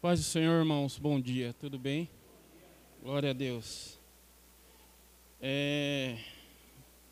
Paz 0.00 0.20
do 0.20 0.26
Senhor, 0.26 0.60
irmãos, 0.60 0.96
bom 0.96 1.20
dia, 1.20 1.52
tudo 1.58 1.76
bem? 1.76 2.08
Glória 3.02 3.30
a 3.30 3.32
Deus. 3.32 3.98
É, 5.42 6.16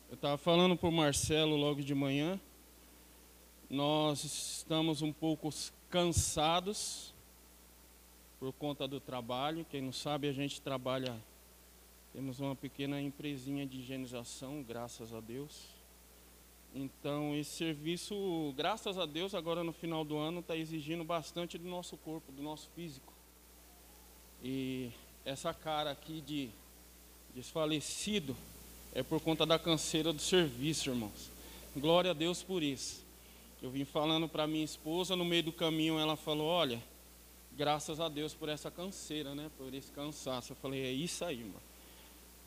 eu 0.07 0.15
estava 0.15 0.37
falando 0.37 0.77
para 0.77 0.87
o 0.87 0.91
Marcelo 0.91 1.57
logo 1.57 1.81
de 1.81 1.93
manhã, 1.93 2.39
nós 3.69 4.23
estamos 4.23 5.01
um 5.01 5.11
pouco 5.11 5.49
cansados 5.89 7.13
por 8.39 8.53
conta 8.53 8.87
do 8.87 9.01
trabalho. 9.01 9.65
Quem 9.69 9.81
não 9.81 9.91
sabe, 9.91 10.29
a 10.29 10.31
gente 10.33 10.61
trabalha, 10.61 11.21
temos 12.13 12.39
uma 12.39 12.55
pequena 12.55 13.01
empresinha 13.01 13.65
de 13.65 13.79
higienização, 13.79 14.63
graças 14.63 15.13
a 15.13 15.19
Deus. 15.19 15.76
Então, 16.79 17.35
esse 17.35 17.49
serviço, 17.57 18.53
graças 18.55 18.99
a 18.99 19.07
Deus, 19.07 19.33
agora 19.33 19.63
no 19.63 19.73
final 19.73 20.05
do 20.05 20.15
ano, 20.15 20.41
está 20.41 20.55
exigindo 20.55 21.03
bastante 21.03 21.57
do 21.57 21.67
nosso 21.67 21.97
corpo, 21.97 22.31
do 22.31 22.43
nosso 22.43 22.69
físico. 22.75 23.11
E 24.43 24.91
essa 25.25 25.51
cara 25.55 25.89
aqui 25.89 26.21
de 26.21 26.51
desfalecido 27.33 28.37
é 28.93 29.01
por 29.01 29.19
conta 29.19 29.43
da 29.43 29.57
canseira 29.57 30.13
do 30.13 30.21
serviço, 30.21 30.91
irmãos. 30.91 31.31
Glória 31.75 32.11
a 32.11 32.13
Deus 32.13 32.43
por 32.43 32.61
isso. 32.61 33.03
Eu 33.59 33.71
vim 33.71 33.83
falando 33.83 34.29
para 34.29 34.45
minha 34.45 34.63
esposa, 34.63 35.15
no 35.15 35.25
meio 35.25 35.41
do 35.41 35.51
caminho 35.51 35.97
ela 35.97 36.15
falou: 36.15 36.45
Olha, 36.45 36.79
graças 37.57 37.99
a 37.99 38.07
Deus 38.07 38.35
por 38.35 38.49
essa 38.49 38.69
canseira, 38.69 39.33
né? 39.33 39.49
Por 39.57 39.73
esse 39.73 39.91
cansaço. 39.91 40.51
Eu 40.51 40.57
falei: 40.57 40.85
É 40.85 40.91
isso 40.91 41.25
aí, 41.25 41.39
irmão. 41.39 41.61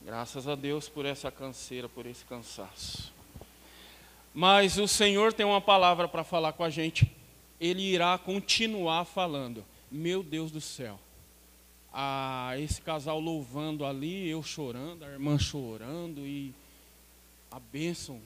Graças 0.04 0.46
a 0.46 0.54
Deus 0.54 0.88
por 0.88 1.04
essa 1.04 1.32
canseira, 1.32 1.88
por 1.88 2.06
esse 2.06 2.24
cansaço. 2.24 3.18
Mas 4.32 4.78
o 4.78 4.86
Senhor 4.86 5.32
tem 5.32 5.44
uma 5.44 5.60
palavra 5.60 6.06
para 6.06 6.22
falar 6.22 6.52
com 6.52 6.62
a 6.62 6.70
gente. 6.70 7.10
Ele 7.60 7.82
irá 7.82 8.16
continuar 8.16 9.04
falando. 9.04 9.64
Meu 9.90 10.22
Deus 10.22 10.50
do 10.50 10.60
céu. 10.60 10.98
Ah, 11.92 12.52
esse 12.58 12.80
casal 12.80 13.18
louvando 13.18 13.84
ali, 13.84 14.28
eu 14.28 14.42
chorando, 14.42 15.04
a 15.04 15.08
irmã 15.08 15.38
chorando 15.38 16.24
e 16.24 16.54
a 17.50 17.58
bênção. 17.58 18.20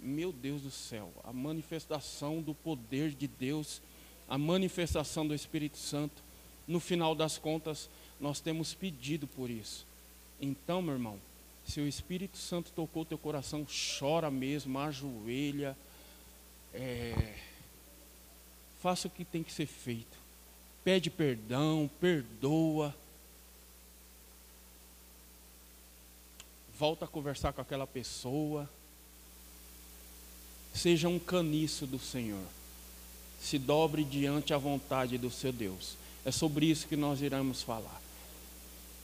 Meu 0.00 0.30
Deus 0.32 0.62
do 0.62 0.70
céu. 0.70 1.10
A 1.24 1.32
manifestação 1.32 2.40
do 2.40 2.54
poder 2.54 3.10
de 3.10 3.26
Deus, 3.26 3.82
a 4.28 4.38
manifestação 4.38 5.26
do 5.26 5.34
Espírito 5.34 5.76
Santo. 5.76 6.22
No 6.66 6.78
final 6.78 7.14
das 7.14 7.36
contas, 7.36 7.90
nós 8.20 8.40
temos 8.40 8.74
pedido 8.74 9.26
por 9.26 9.50
isso. 9.50 9.84
Então, 10.40 10.80
meu 10.80 10.94
irmão, 10.94 11.18
se 11.68 11.80
o 11.82 11.86
Espírito 11.86 12.38
Santo 12.38 12.70
tocou 12.74 13.04
teu 13.04 13.18
coração, 13.18 13.66
chora 13.98 14.30
mesmo, 14.30 14.78
ajoelha. 14.78 15.76
É, 16.72 17.34
faça 18.80 19.06
o 19.06 19.10
que 19.10 19.22
tem 19.22 19.42
que 19.42 19.52
ser 19.52 19.66
feito. 19.66 20.16
Pede 20.82 21.10
perdão, 21.10 21.90
perdoa. 22.00 22.96
Volta 26.78 27.04
a 27.04 27.08
conversar 27.08 27.52
com 27.52 27.60
aquela 27.60 27.86
pessoa. 27.86 28.68
Seja 30.72 31.06
um 31.06 31.18
caniço 31.18 31.86
do 31.86 31.98
Senhor. 31.98 32.46
Se 33.42 33.58
dobre 33.58 34.04
diante 34.04 34.54
a 34.54 34.58
vontade 34.58 35.18
do 35.18 35.30
seu 35.30 35.52
Deus. 35.52 35.96
É 36.24 36.30
sobre 36.30 36.64
isso 36.64 36.88
que 36.88 36.96
nós 36.96 37.20
iremos 37.20 37.62
falar 37.62 38.07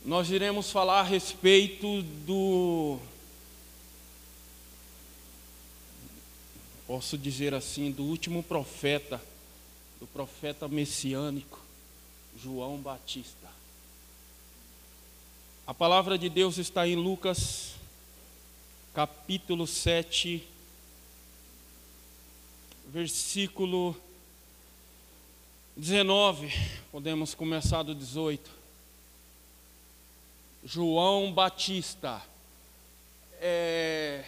nós 0.04 0.28
iremos 0.28 0.70
falar 0.70 1.00
a 1.00 1.02
respeito 1.02 2.02
do. 2.02 2.98
Posso 6.86 7.16
dizer 7.16 7.54
assim, 7.54 7.90
do 7.90 8.02
último 8.02 8.42
profeta, 8.42 9.18
do 9.98 10.06
profeta 10.06 10.68
messiânico, 10.68 11.58
João 12.36 12.76
Batista. 12.76 13.48
A 15.66 15.72
palavra 15.72 16.18
de 16.18 16.28
Deus 16.28 16.58
está 16.58 16.86
em 16.86 16.96
Lucas, 16.96 17.72
capítulo 18.92 19.66
7, 19.66 20.46
versículo 22.88 23.96
19. 25.74 26.52
Podemos 26.92 27.34
começar 27.34 27.82
do 27.82 27.94
18. 27.94 28.63
João 30.64 31.30
Batista. 31.30 32.22
É, 33.38 34.24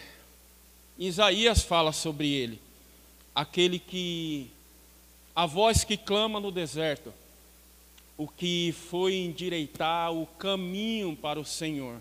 Isaías 0.97 1.63
fala 1.63 1.91
sobre 1.91 2.31
ele, 2.31 2.61
aquele 3.33 3.79
que, 3.79 4.47
a 5.35 5.47
voz 5.47 5.83
que 5.83 5.97
clama 5.97 6.39
no 6.39 6.51
deserto, 6.51 7.11
o 8.15 8.27
que 8.27 8.71
foi 8.89 9.15
endireitar 9.15 10.13
o 10.13 10.27
caminho 10.27 11.15
para 11.15 11.39
o 11.39 11.45
Senhor. 11.45 11.99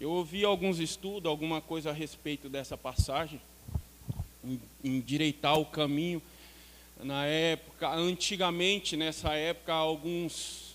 Eu 0.00 0.10
ouvi 0.10 0.42
alguns 0.42 0.78
estudos, 0.78 1.28
alguma 1.28 1.60
coisa 1.60 1.90
a 1.90 1.92
respeito 1.92 2.48
dessa 2.48 2.78
passagem, 2.78 3.40
endireitar 4.82 5.58
o 5.58 5.66
caminho. 5.66 6.22
Na 7.02 7.26
época, 7.26 7.90
antigamente, 7.90 8.96
nessa 8.96 9.34
época, 9.34 9.74
alguns 9.74 10.65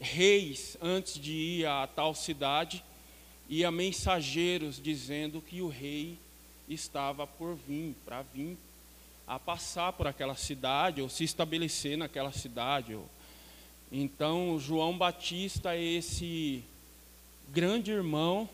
reis, 0.00 0.76
antes 0.80 1.20
de 1.20 1.32
ir 1.32 1.66
a 1.66 1.86
tal 1.86 2.14
cidade, 2.14 2.82
ia 3.48 3.70
mensageiros 3.70 4.80
dizendo 4.82 5.40
que 5.40 5.60
o 5.60 5.68
rei 5.68 6.16
estava 6.68 7.26
por 7.26 7.56
vir, 7.68 7.94
para 8.04 8.22
vir 8.22 8.56
a 9.26 9.38
passar 9.38 9.92
por 9.92 10.06
aquela 10.06 10.34
cidade, 10.34 11.02
ou 11.02 11.08
se 11.08 11.22
estabelecer 11.22 11.96
naquela 11.96 12.32
cidade. 12.32 12.98
Então, 13.92 14.58
João 14.58 14.96
Batista 14.96 15.74
é 15.74 15.82
esse 15.82 16.64
grande 17.52 17.90
irmão, 17.90 18.48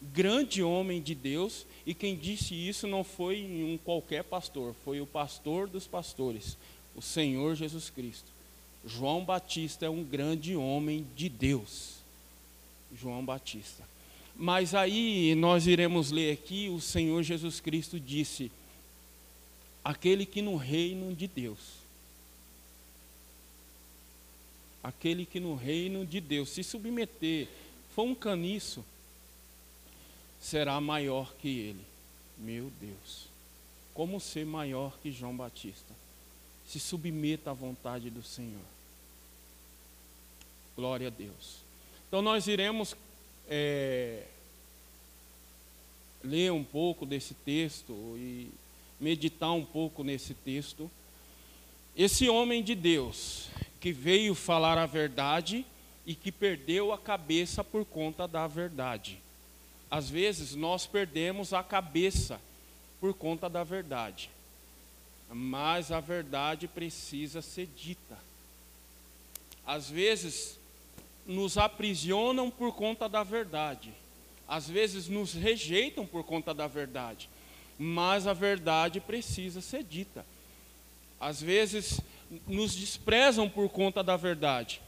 grande 0.00 0.62
homem 0.62 1.00
de 1.00 1.14
Deus, 1.14 1.66
e 1.84 1.94
quem 1.94 2.16
disse 2.16 2.54
isso 2.54 2.86
não 2.86 3.02
foi 3.02 3.42
um 3.42 3.78
qualquer 3.78 4.24
pastor, 4.24 4.74
foi 4.84 5.00
o 5.00 5.06
pastor 5.06 5.68
dos 5.68 5.86
pastores, 5.86 6.56
o 6.94 7.02
Senhor 7.02 7.54
Jesus 7.54 7.90
Cristo. 7.90 8.35
João 8.86 9.24
Batista 9.24 9.84
é 9.84 9.90
um 9.90 10.04
grande 10.04 10.54
homem 10.54 11.04
de 11.16 11.28
Deus. 11.28 11.96
João 12.94 13.24
Batista. 13.24 13.84
Mas 14.36 14.74
aí 14.74 15.34
nós 15.34 15.66
iremos 15.66 16.10
ler 16.12 16.32
aqui, 16.32 16.68
o 16.68 16.80
Senhor 16.80 17.22
Jesus 17.22 17.58
Cristo 17.58 17.98
disse: 17.98 18.52
aquele 19.84 20.24
que 20.24 20.40
no 20.40 20.56
reino 20.56 21.14
de 21.14 21.26
Deus, 21.26 21.58
aquele 24.82 25.26
que 25.26 25.40
no 25.40 25.56
reino 25.56 26.06
de 26.06 26.20
Deus 26.20 26.50
se 26.50 26.62
submeter, 26.62 27.48
for 27.94 28.04
um 28.04 28.14
caniço, 28.14 28.84
será 30.40 30.80
maior 30.80 31.34
que 31.34 31.48
ele. 31.48 31.84
Meu 32.38 32.70
Deus, 32.80 33.26
como 33.94 34.20
ser 34.20 34.44
maior 34.46 34.96
que 35.02 35.10
João 35.10 35.36
Batista? 35.36 35.94
Se 36.66 36.78
submeta 36.78 37.50
à 37.50 37.54
vontade 37.54 38.10
do 38.10 38.22
Senhor. 38.22 38.75
Glória 40.76 41.08
a 41.08 41.10
Deus. 41.10 41.64
Então 42.06 42.20
nós 42.20 42.46
iremos 42.46 42.94
é, 43.48 44.24
ler 46.22 46.52
um 46.52 46.62
pouco 46.62 47.06
desse 47.06 47.32
texto 47.32 47.92
e 48.18 48.50
meditar 49.00 49.52
um 49.52 49.64
pouco 49.64 50.04
nesse 50.04 50.34
texto. 50.34 50.90
Esse 51.96 52.28
homem 52.28 52.62
de 52.62 52.74
Deus 52.74 53.48
que 53.80 53.90
veio 53.90 54.34
falar 54.34 54.76
a 54.76 54.84
verdade 54.84 55.64
e 56.04 56.14
que 56.14 56.30
perdeu 56.30 56.92
a 56.92 56.98
cabeça 56.98 57.64
por 57.64 57.84
conta 57.84 58.28
da 58.28 58.46
verdade. 58.46 59.18
Às 59.90 60.10
vezes 60.10 60.54
nós 60.54 60.86
perdemos 60.86 61.52
a 61.52 61.62
cabeça 61.62 62.40
por 63.00 63.14
conta 63.14 63.48
da 63.48 63.64
verdade, 63.64 64.30
mas 65.30 65.90
a 65.90 66.00
verdade 66.00 66.68
precisa 66.68 67.40
ser 67.40 67.68
dita. 67.76 68.18
Às 69.66 69.88
vezes 69.88 70.58
nos 71.26 71.58
aprisionam 71.58 72.50
por 72.50 72.72
conta 72.74 73.08
da 73.08 73.22
verdade, 73.22 73.92
às 74.46 74.68
vezes 74.68 75.08
nos 75.08 75.34
rejeitam 75.34 76.06
por 76.06 76.24
conta 76.24 76.54
da 76.54 76.66
verdade, 76.66 77.28
mas 77.78 78.26
a 78.26 78.32
verdade 78.32 79.00
precisa 79.00 79.60
ser 79.60 79.82
dita. 79.82 80.24
Às 81.20 81.40
vezes 81.40 82.00
nos 82.46 82.74
desprezam 82.74 83.48
por 83.48 83.68
conta 83.68 84.02
da 84.02 84.16
verdade, 84.16 84.80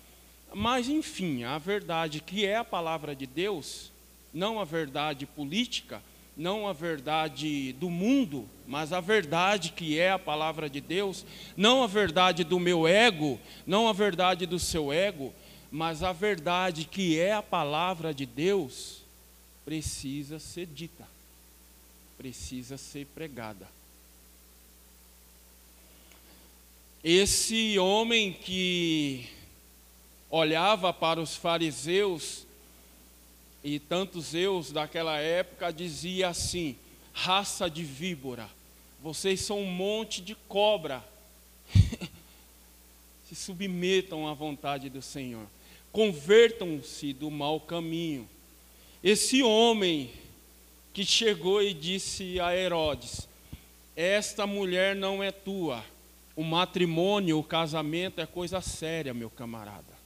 mas 0.55 0.89
enfim, 0.89 1.45
a 1.45 1.59
verdade 1.59 2.21
que 2.21 2.47
é 2.47 2.57
a 2.57 2.65
palavra 2.65 3.15
de 3.15 3.27
Deus, 3.27 3.93
não 4.33 4.61
a 4.61 4.65
verdade 4.65 5.27
política, 5.27 6.03
não 6.37 6.69
a 6.69 6.73
verdade 6.73 7.73
do 7.73 7.91
mundo, 7.91 8.49
mas 8.67 8.93
a 8.93 9.01
verdade 9.01 9.73
que 9.73 9.99
é 9.99 10.13
a 10.13 10.19
palavra 10.19 10.71
de 10.71 10.81
Deus, 10.81 11.27
não 11.57 11.83
a 11.83 11.87
verdade 11.89 12.45
do 12.45 12.61
meu 12.61 12.87
ego, 12.87 13.41
não 13.67 13.89
a 13.89 13.93
verdade 13.93 14.47
do 14.47 14.59
seu 14.59 14.93
ego, 14.93 15.35
mas 15.71 16.03
a 16.03 16.13
verdade 16.13 16.85
que 16.85 17.19
é 17.19 17.33
a 17.33 17.43
palavra 17.43 18.15
de 18.15 18.25
Deus 18.25 19.03
precisa 19.65 20.39
ser 20.39 20.67
dita, 20.67 21.07
precisa 22.17 22.79
ser 22.79 23.07
pregada. 23.07 23.69
Esse 27.05 27.79
homem 27.79 28.33
que 28.33 29.29
olhava 30.31 30.93
para 30.93 31.21
os 31.21 31.37
fariseus 31.37 32.47
e 33.63 33.79
tantos 33.79 34.35
eus 34.35 34.73
daquela 34.73 35.19
época 35.19 35.73
dizia 35.73 36.29
assim: 36.29 36.77
raça 37.13 37.69
de 37.69 37.85
víbora, 37.85 38.49
vocês 39.03 39.41
são 39.41 39.61
um 39.61 39.71
monte 39.71 40.21
de 40.21 40.35
cobra. 40.35 41.05
Se 43.29 43.35
submetam 43.35 44.27
à 44.27 44.33
vontade 44.33 44.89
do 44.89 45.03
Senhor. 45.03 45.47
Convertam-se 45.93 47.13
do 47.13 47.31
mau 47.31 47.61
caminho. 47.61 48.29
Esse 49.03 49.43
homem 49.43 50.11
que 50.93 51.05
chegou 51.05 51.63
e 51.63 51.73
disse 51.73 52.41
a 52.41 52.55
Herodes: 52.55 53.29
Esta 53.97 54.47
mulher 54.47 54.97
não 54.97 55.23
é 55.23 55.31
tua. 55.31 55.85
O 56.35 56.43
matrimônio, 56.43 57.39
o 57.39 57.45
casamento 57.45 58.21
é 58.21 58.27
coisa 58.27 58.61
séria, 58.61 59.13
meu 59.13 59.31
camarada. 59.31 59.99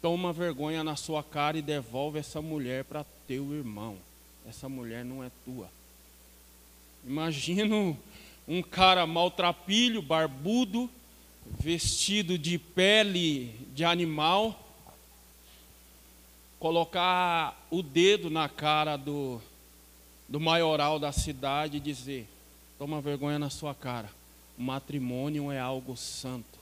Toma 0.00 0.32
vergonha 0.32 0.82
na 0.82 0.96
sua 0.96 1.22
cara 1.22 1.58
e 1.58 1.62
devolve 1.62 2.18
essa 2.18 2.40
mulher 2.40 2.84
para 2.84 3.04
teu 3.26 3.52
irmão. 3.52 3.96
Essa 4.48 4.68
mulher 4.68 5.04
não 5.04 5.22
é 5.22 5.30
tua. 5.44 5.68
Imagino 7.06 7.98
um 8.46 8.62
cara 8.62 9.06
maltrapilho, 9.06 10.02
barbudo, 10.02 10.90
vestido 11.58 12.38
de 12.38 12.58
pele 12.58 13.54
de 13.74 13.84
animal, 13.84 14.58
colocar 16.58 17.66
o 17.70 17.82
dedo 17.82 18.30
na 18.30 18.48
cara 18.48 18.96
do, 18.96 19.40
do 20.28 20.38
maioral 20.38 20.98
da 20.98 21.12
cidade 21.12 21.78
e 21.78 21.80
dizer: 21.80 22.28
toma 22.78 23.00
vergonha 23.00 23.38
na 23.38 23.50
sua 23.50 23.74
cara, 23.74 24.10
o 24.58 24.62
matrimônio 24.62 25.50
é 25.50 25.58
algo 25.58 25.96
santo. 25.96 26.60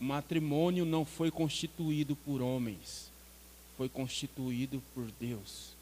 O 0.00 0.04
matrimônio 0.04 0.84
não 0.84 1.04
foi 1.04 1.30
constituído 1.30 2.16
por 2.16 2.42
homens, 2.42 3.10
foi 3.76 3.88
constituído 3.88 4.82
por 4.94 5.10
Deus. 5.20 5.72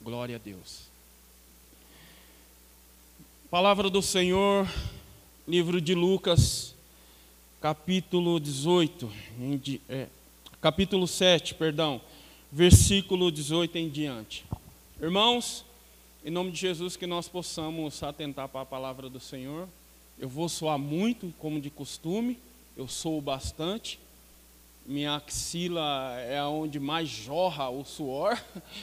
Glória 0.00 0.36
a 0.36 0.38
Deus. 0.38 0.95
Palavra 3.50 3.88
do 3.88 4.02
Senhor, 4.02 4.68
livro 5.46 5.80
de 5.80 5.94
Lucas, 5.94 6.74
capítulo 7.60 8.40
18, 8.40 9.08
em, 9.38 9.80
é, 9.88 10.08
capítulo 10.60 11.06
7, 11.06 11.54
perdão, 11.54 12.00
versículo 12.50 13.30
18 13.30 13.78
em 13.78 13.88
diante. 13.88 14.44
Irmãos, 15.00 15.64
em 16.24 16.30
nome 16.30 16.50
de 16.50 16.58
Jesus, 16.58 16.96
que 16.96 17.06
nós 17.06 17.28
possamos 17.28 18.02
atentar 18.02 18.48
para 18.48 18.62
a 18.62 18.66
palavra 18.66 19.08
do 19.08 19.20
Senhor. 19.20 19.68
Eu 20.18 20.28
vou 20.28 20.48
soar 20.48 20.76
muito, 20.76 21.32
como 21.38 21.60
de 21.60 21.70
costume, 21.70 22.40
eu 22.76 22.88
sou 22.88 23.20
bastante. 23.20 24.00
Minha 24.84 25.14
axila 25.14 26.18
é 26.18 26.42
onde 26.42 26.80
mais 26.80 27.08
jorra 27.08 27.70
o 27.70 27.84
suor, 27.84 28.36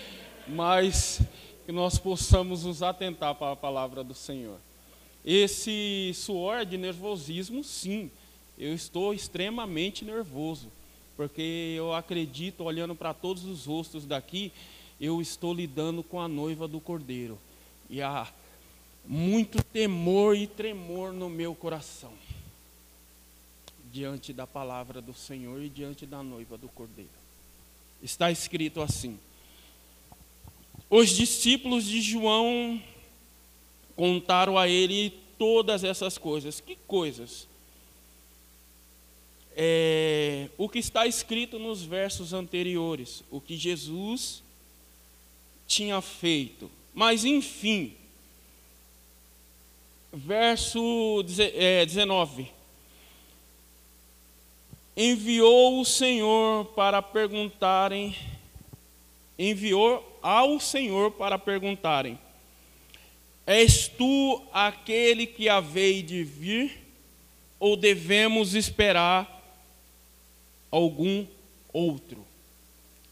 mas 0.47 1.21
que 1.65 1.71
nós 1.71 1.97
possamos 1.97 2.63
nos 2.63 2.83
atentar 2.83 3.35
para 3.35 3.53
a 3.53 3.55
palavra 3.55 4.03
do 4.03 4.13
Senhor. 4.13 4.57
Esse 5.25 6.11
suor 6.15 6.65
de 6.65 6.77
nervosismo, 6.77 7.63
sim. 7.63 8.11
Eu 8.57 8.73
estou 8.73 9.13
extremamente 9.13 10.03
nervoso, 10.03 10.67
porque 11.15 11.73
eu 11.75 11.93
acredito, 11.93 12.63
olhando 12.63 12.93
para 12.93 13.13
todos 13.13 13.45
os 13.45 13.65
rostos 13.65 14.05
daqui, 14.05 14.51
eu 14.99 15.21
estou 15.21 15.53
lidando 15.53 16.03
com 16.03 16.19
a 16.19 16.27
noiva 16.27 16.67
do 16.67 16.79
Cordeiro. 16.79 17.37
E 17.89 18.01
a 18.01 18.27
muito 19.05 19.61
temor 19.63 20.35
e 20.35 20.47
tremor 20.47 21.11
no 21.11 21.29
meu 21.29 21.53
coração 21.53 22.13
diante 23.91 24.33
da 24.33 24.47
palavra 24.47 25.01
do 25.01 25.13
Senhor 25.13 25.61
e 25.61 25.69
diante 25.69 26.05
da 26.05 26.23
noiva 26.23 26.57
do 26.57 26.67
Cordeiro. 26.67 27.11
Está 28.01 28.31
escrito 28.31 28.81
assim: 28.81 29.19
Os 30.95 31.09
discípulos 31.09 31.85
de 31.85 31.99
João 32.03 32.79
contaram 33.95 34.59
a 34.59 34.67
ele 34.67 35.09
todas 35.39 35.83
essas 35.83 36.19
coisas. 36.19 36.59
Que 36.59 36.75
coisas? 36.85 37.47
É, 39.55 40.49
o 40.55 40.69
que 40.69 40.77
está 40.77 41.07
escrito 41.07 41.57
nos 41.57 41.81
versos 41.81 42.31
anteriores, 42.31 43.23
o 43.31 43.41
que 43.41 43.57
Jesus 43.57 44.43
tinha 45.65 45.99
feito. 45.99 46.69
Mas, 46.93 47.25
enfim, 47.25 47.95
verso 50.11 51.23
19. 51.23 52.43
É, 52.43 52.49
enviou 54.95 55.81
o 55.81 55.85
Senhor 55.85 56.65
para 56.75 57.01
perguntarem, 57.01 58.15
enviou 59.39 60.12
ao 60.23 60.59
Senhor 60.59 61.11
para 61.11 61.37
perguntarem: 61.37 62.17
És 63.45 63.89
tu 63.89 64.41
aquele 64.53 65.27
que 65.27 65.49
havei 65.49 66.01
de 66.01 66.23
vir, 66.23 66.79
ou 67.59 67.75
devemos 67.75 68.55
esperar 68.55 69.29
algum 70.71 71.27
outro? 71.73 72.25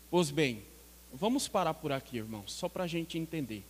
Pois 0.10 0.32
bem, 0.32 0.64
vamos 1.14 1.48
parar 1.48 1.74
por 1.74 1.92
aqui, 1.92 2.18
irmãos, 2.18 2.54
só 2.54 2.70
para 2.70 2.86
a 2.86 2.88
gente 2.88 3.18
entender. 3.18 3.64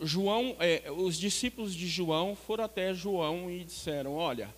João, 0.00 0.56
é, 0.58 0.90
os 0.90 1.16
discípulos 1.16 1.74
de 1.74 1.86
João 1.86 2.34
foram 2.34 2.64
até 2.64 2.92
João 2.92 3.50
e 3.50 3.64
disseram: 3.64 4.14
Olha, 4.14 4.52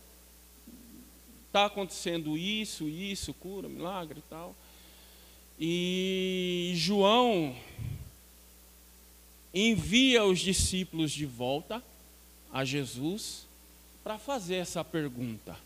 está 1.46 1.66
acontecendo 1.66 2.38
isso, 2.38 2.88
isso, 2.88 3.34
cura, 3.34 3.68
milagre 3.68 4.20
e 4.20 4.30
tal. 4.30 4.54
E 5.58 6.72
João 6.76 7.56
envia 9.54 10.24
os 10.24 10.40
discípulos 10.40 11.12
de 11.12 11.24
volta 11.24 11.82
a 12.52 12.64
Jesus 12.64 13.46
para 14.04 14.18
fazer 14.18 14.56
essa 14.56 14.84
pergunta. 14.84 15.56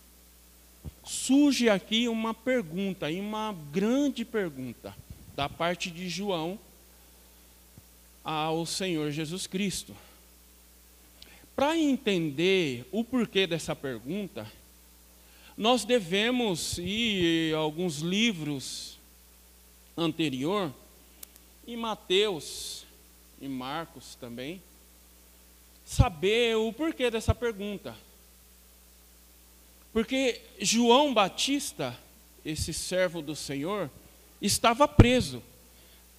Surge 1.03 1.69
aqui 1.69 2.07
uma 2.07 2.33
pergunta, 2.33 3.11
e 3.11 3.19
uma 3.19 3.53
grande 3.71 4.23
pergunta, 4.23 4.95
da 5.35 5.49
parte 5.49 5.91
de 5.91 6.07
João 6.07 6.57
ao 8.23 8.65
Senhor 8.65 9.11
Jesus 9.11 9.45
Cristo. 9.45 9.95
Para 11.55 11.77
entender 11.77 12.85
o 12.91 13.03
porquê 13.03 13.45
dessa 13.45 13.75
pergunta, 13.75 14.49
nós 15.57 15.83
devemos 15.83 16.77
ir 16.77 17.53
a 17.53 17.57
alguns 17.57 17.97
livros 17.99 18.97
anterior, 20.01 20.73
em 21.67 21.77
Mateus 21.77 22.85
e 23.39 23.47
Marcos 23.47 24.15
também, 24.15 24.61
saber 25.85 26.55
o 26.57 26.73
porquê 26.73 27.09
dessa 27.09 27.33
pergunta. 27.33 27.95
Porque 29.93 30.41
João 30.59 31.13
Batista, 31.13 31.97
esse 32.45 32.73
servo 32.73 33.21
do 33.21 33.35
Senhor, 33.35 33.89
estava 34.41 34.87
preso 34.87 35.43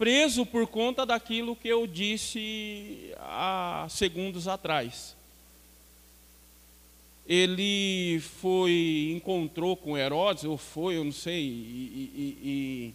preso 0.03 0.45
por 0.45 0.67
conta 0.67 1.07
daquilo 1.07 1.55
que 1.55 1.69
eu 1.69 1.87
disse 1.87 3.15
há 3.21 3.87
segundos 3.89 4.49
atrás. 4.49 5.15
Ele 7.25 8.19
foi, 8.41 9.13
encontrou 9.15 9.77
com 9.77 9.97
Herodes, 9.97 10.43
ou 10.43 10.59
foi, 10.59 10.97
eu 10.97 11.05
não 11.05 11.13
sei, 11.13 11.45
e, 11.45 12.11
e, 12.17 12.39
e 12.43 12.95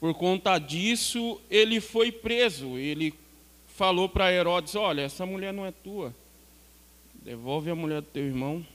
por 0.00 0.14
conta 0.14 0.58
disso 0.58 1.40
ele 1.50 1.80
foi 1.80 2.10
preso. 2.10 2.78
Ele 2.78 3.14
falou 3.68 4.08
para 4.08 4.32
Herodes: 4.32 4.74
Olha, 4.74 5.02
essa 5.02 5.24
mulher 5.24 5.52
não 5.52 5.64
é 5.64 5.70
tua, 5.70 6.14
devolve 7.14 7.70
a 7.70 7.74
mulher 7.74 8.00
do 8.00 8.08
teu 8.08 8.24
irmão. 8.24 8.66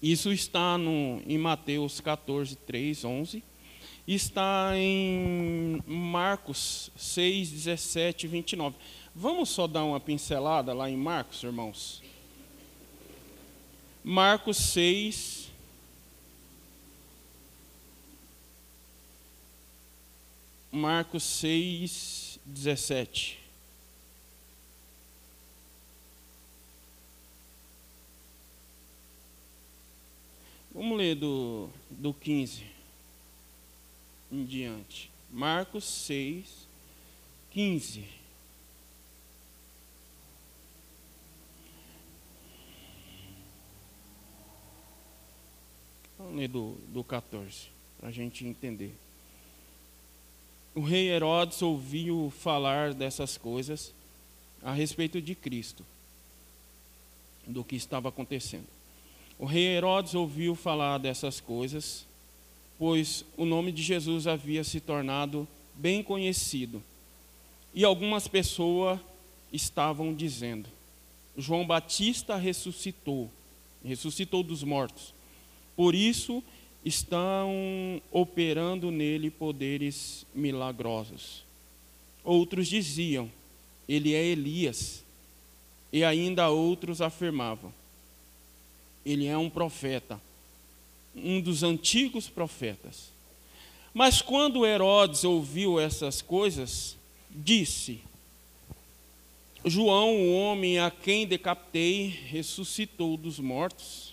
Isso 0.00 0.32
está 0.32 0.78
no, 0.78 1.20
em 1.26 1.38
Mateus 1.38 2.00
14, 2.00 2.56
3, 2.56 3.04
11 3.04 3.42
está 4.06 4.72
em 4.76 5.80
Marcos 5.86 6.90
6, 6.96 7.50
17 7.50 8.26
e 8.26 8.28
29. 8.28 8.76
Vamos 9.14 9.50
só 9.50 9.66
dar 9.66 9.84
uma 9.84 10.00
pincelada 10.00 10.72
lá 10.72 10.90
em 10.90 10.96
Marcos, 10.96 11.42
irmãos? 11.42 12.02
Marcos 14.02 14.56
6. 14.56 15.41
Marcos 20.72 21.22
6, 21.22 22.40
17. 22.46 23.38
Vamos 30.74 30.96
ler 30.96 31.14
do, 31.14 31.68
do 31.90 32.14
15 32.14 32.64
em 34.32 34.46
diante. 34.46 35.10
Marcos 35.30 35.84
6, 35.84 36.66
15. 37.50 38.06
Vamos 46.16 46.36
ler 46.36 46.48
do, 46.48 46.78
do 46.88 47.04
14, 47.04 47.68
para 47.98 48.08
a 48.08 48.12
gente 48.12 48.46
entender. 48.46 48.96
O 50.74 50.80
rei 50.80 51.10
Herodes 51.10 51.60
ouviu 51.60 52.32
falar 52.38 52.94
dessas 52.94 53.36
coisas 53.36 53.92
a 54.62 54.72
respeito 54.72 55.20
de 55.20 55.34
Cristo, 55.34 55.84
do 57.46 57.62
que 57.62 57.76
estava 57.76 58.08
acontecendo. 58.08 58.66
O 59.38 59.44
rei 59.44 59.64
Herodes 59.64 60.14
ouviu 60.14 60.54
falar 60.54 60.98
dessas 60.98 61.40
coisas, 61.40 62.06
pois 62.78 63.24
o 63.36 63.44
nome 63.44 63.72
de 63.72 63.82
Jesus 63.82 64.26
havia 64.26 64.64
se 64.64 64.80
tornado 64.80 65.46
bem 65.74 66.02
conhecido. 66.02 66.82
E 67.74 67.84
algumas 67.84 68.26
pessoas 68.28 68.98
estavam 69.52 70.14
dizendo: 70.14 70.68
João 71.36 71.66
Batista 71.66 72.36
ressuscitou, 72.36 73.30
ressuscitou 73.84 74.42
dos 74.42 74.62
mortos. 74.62 75.12
Por 75.76 75.94
isso 75.94 76.42
estão 76.84 78.02
operando 78.10 78.90
nele 78.90 79.30
poderes 79.30 80.26
milagrosos. 80.34 81.44
Outros 82.24 82.68
diziam: 82.68 83.30
Ele 83.88 84.14
é 84.14 84.24
Elias. 84.24 85.04
E 85.92 86.02
ainda 86.04 86.48
outros 86.48 87.00
afirmavam: 87.00 87.72
Ele 89.04 89.26
é 89.26 89.36
um 89.36 89.50
profeta, 89.50 90.20
um 91.14 91.40
dos 91.40 91.62
antigos 91.62 92.28
profetas. 92.28 93.10
Mas 93.92 94.22
quando 94.22 94.64
Herodes 94.64 95.22
ouviu 95.22 95.78
essas 95.78 96.22
coisas, 96.22 96.96
disse: 97.30 98.00
João, 99.64 100.16
o 100.16 100.34
homem 100.34 100.78
a 100.78 100.90
quem 100.90 101.26
decapitei, 101.26 102.08
ressuscitou 102.08 103.16
dos 103.16 103.38
mortos. 103.38 104.11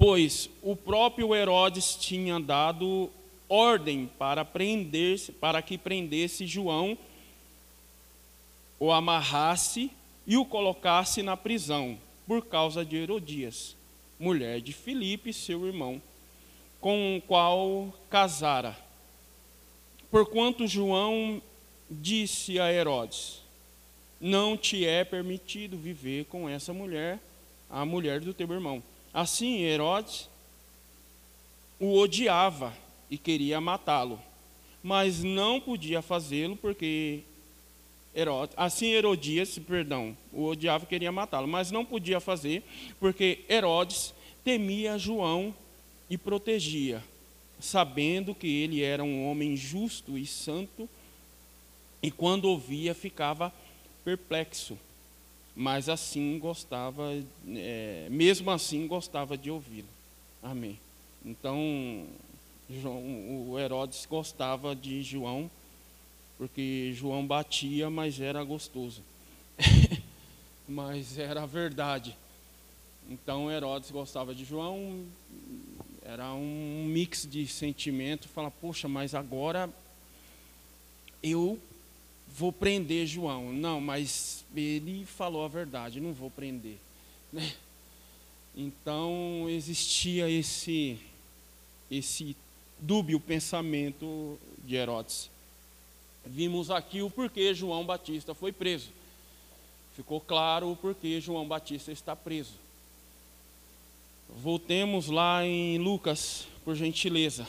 Pois 0.00 0.48
o 0.62 0.74
próprio 0.74 1.34
Herodes 1.34 1.94
tinha 1.94 2.40
dado 2.40 3.10
ordem 3.46 4.10
para 4.18 4.46
prender, 4.46 5.20
para 5.38 5.60
que 5.60 5.76
prendesse 5.76 6.46
João, 6.46 6.96
o 8.78 8.90
amarrasse 8.90 9.90
e 10.26 10.38
o 10.38 10.44
colocasse 10.46 11.22
na 11.22 11.36
prisão, 11.36 11.98
por 12.26 12.46
causa 12.46 12.82
de 12.82 12.96
Herodias, 12.96 13.76
mulher 14.18 14.62
de 14.62 14.72
Filipe, 14.72 15.34
seu 15.34 15.66
irmão, 15.66 16.00
com 16.80 17.18
o 17.18 17.20
qual 17.20 17.92
casara. 18.08 18.74
Porquanto 20.10 20.66
João 20.66 21.42
disse 21.90 22.58
a 22.58 22.72
Herodes: 22.72 23.42
não 24.18 24.56
te 24.56 24.86
é 24.86 25.04
permitido 25.04 25.76
viver 25.76 26.24
com 26.24 26.48
essa 26.48 26.72
mulher, 26.72 27.18
a 27.68 27.84
mulher 27.84 28.20
do 28.20 28.32
teu 28.32 28.50
irmão. 28.50 28.82
Assim, 29.12 29.60
Herodes 29.60 30.28
o 31.78 31.98
odiava 31.98 32.76
e 33.10 33.16
queria 33.18 33.60
matá-lo, 33.60 34.20
mas 34.82 35.24
não 35.24 35.60
podia 35.60 36.02
fazê-lo 36.02 36.56
porque 36.56 37.22
Herodes, 38.14 38.54
assim 38.56 38.88
Herodias, 38.88 39.58
perdão, 39.58 40.16
o 40.32 40.44
odiava 40.44 40.84
e 40.84 40.86
queria 40.86 41.10
matá-lo, 41.10 41.48
mas 41.48 41.70
não 41.70 41.84
podia 41.84 42.20
fazer 42.20 42.62
porque 42.98 43.40
Herodes 43.48 44.12
temia 44.44 44.98
João 44.98 45.54
e 46.08 46.18
protegia, 46.18 47.02
sabendo 47.58 48.34
que 48.34 48.46
ele 48.46 48.82
era 48.82 49.02
um 49.02 49.28
homem 49.28 49.56
justo 49.56 50.18
e 50.18 50.26
santo, 50.26 50.88
e 52.02 52.10
quando 52.10 52.46
ouvia 52.46 52.94
ficava 52.94 53.52
perplexo, 54.04 54.76
mas 55.60 55.90
assim 55.90 56.38
gostava, 56.38 57.12
é, 57.54 58.08
mesmo 58.10 58.50
assim 58.50 58.86
gostava 58.86 59.36
de 59.36 59.50
ouvi-lo. 59.50 59.90
Amém. 60.42 60.80
Então, 61.22 62.06
João, 62.70 63.50
o 63.50 63.58
Herodes 63.58 64.06
gostava 64.06 64.74
de 64.74 65.02
João, 65.02 65.50
porque 66.38 66.94
João 66.94 67.26
batia, 67.26 67.90
mas 67.90 68.22
era 68.22 68.42
gostoso. 68.42 69.02
mas 70.66 71.18
era 71.18 71.42
a 71.42 71.46
verdade. 71.46 72.16
Então 73.10 73.52
Herodes 73.52 73.90
gostava 73.90 74.34
de 74.34 74.46
João, 74.46 75.04
era 76.02 76.32
um 76.32 76.86
mix 76.86 77.28
de 77.30 77.46
sentimento, 77.46 78.30
fala, 78.30 78.50
poxa, 78.50 78.88
mas 78.88 79.14
agora 79.14 79.68
eu 81.22 81.58
vou 82.36 82.52
prender 82.52 83.06
João. 83.06 83.52
Não, 83.52 83.80
mas 83.80 84.44
ele 84.54 85.04
falou 85.04 85.44
a 85.44 85.48
verdade, 85.48 86.00
não 86.00 86.12
vou 86.12 86.30
prender. 86.30 86.76
Né? 87.32 87.54
Então 88.56 89.46
existia 89.48 90.28
esse, 90.28 90.98
esse 91.88 92.36
dúbio 92.76 93.20
pensamento 93.20 94.36
de 94.64 94.74
Herodes. 94.74 95.30
Vimos 96.26 96.72
aqui 96.72 97.02
o 97.02 97.08
porquê 97.08 97.54
João 97.54 97.84
Batista 97.84 98.34
foi 98.34 98.50
preso. 98.50 98.88
Ficou 99.94 100.20
claro 100.20 100.72
o 100.72 100.76
porquê 100.76 101.20
João 101.20 101.46
Batista 101.46 101.92
está 101.92 102.16
preso. 102.16 102.54
Voltemos 104.28 105.08
lá 105.08 105.46
em 105.46 105.78
Lucas, 105.78 106.48
por 106.64 106.74
gentileza. 106.74 107.46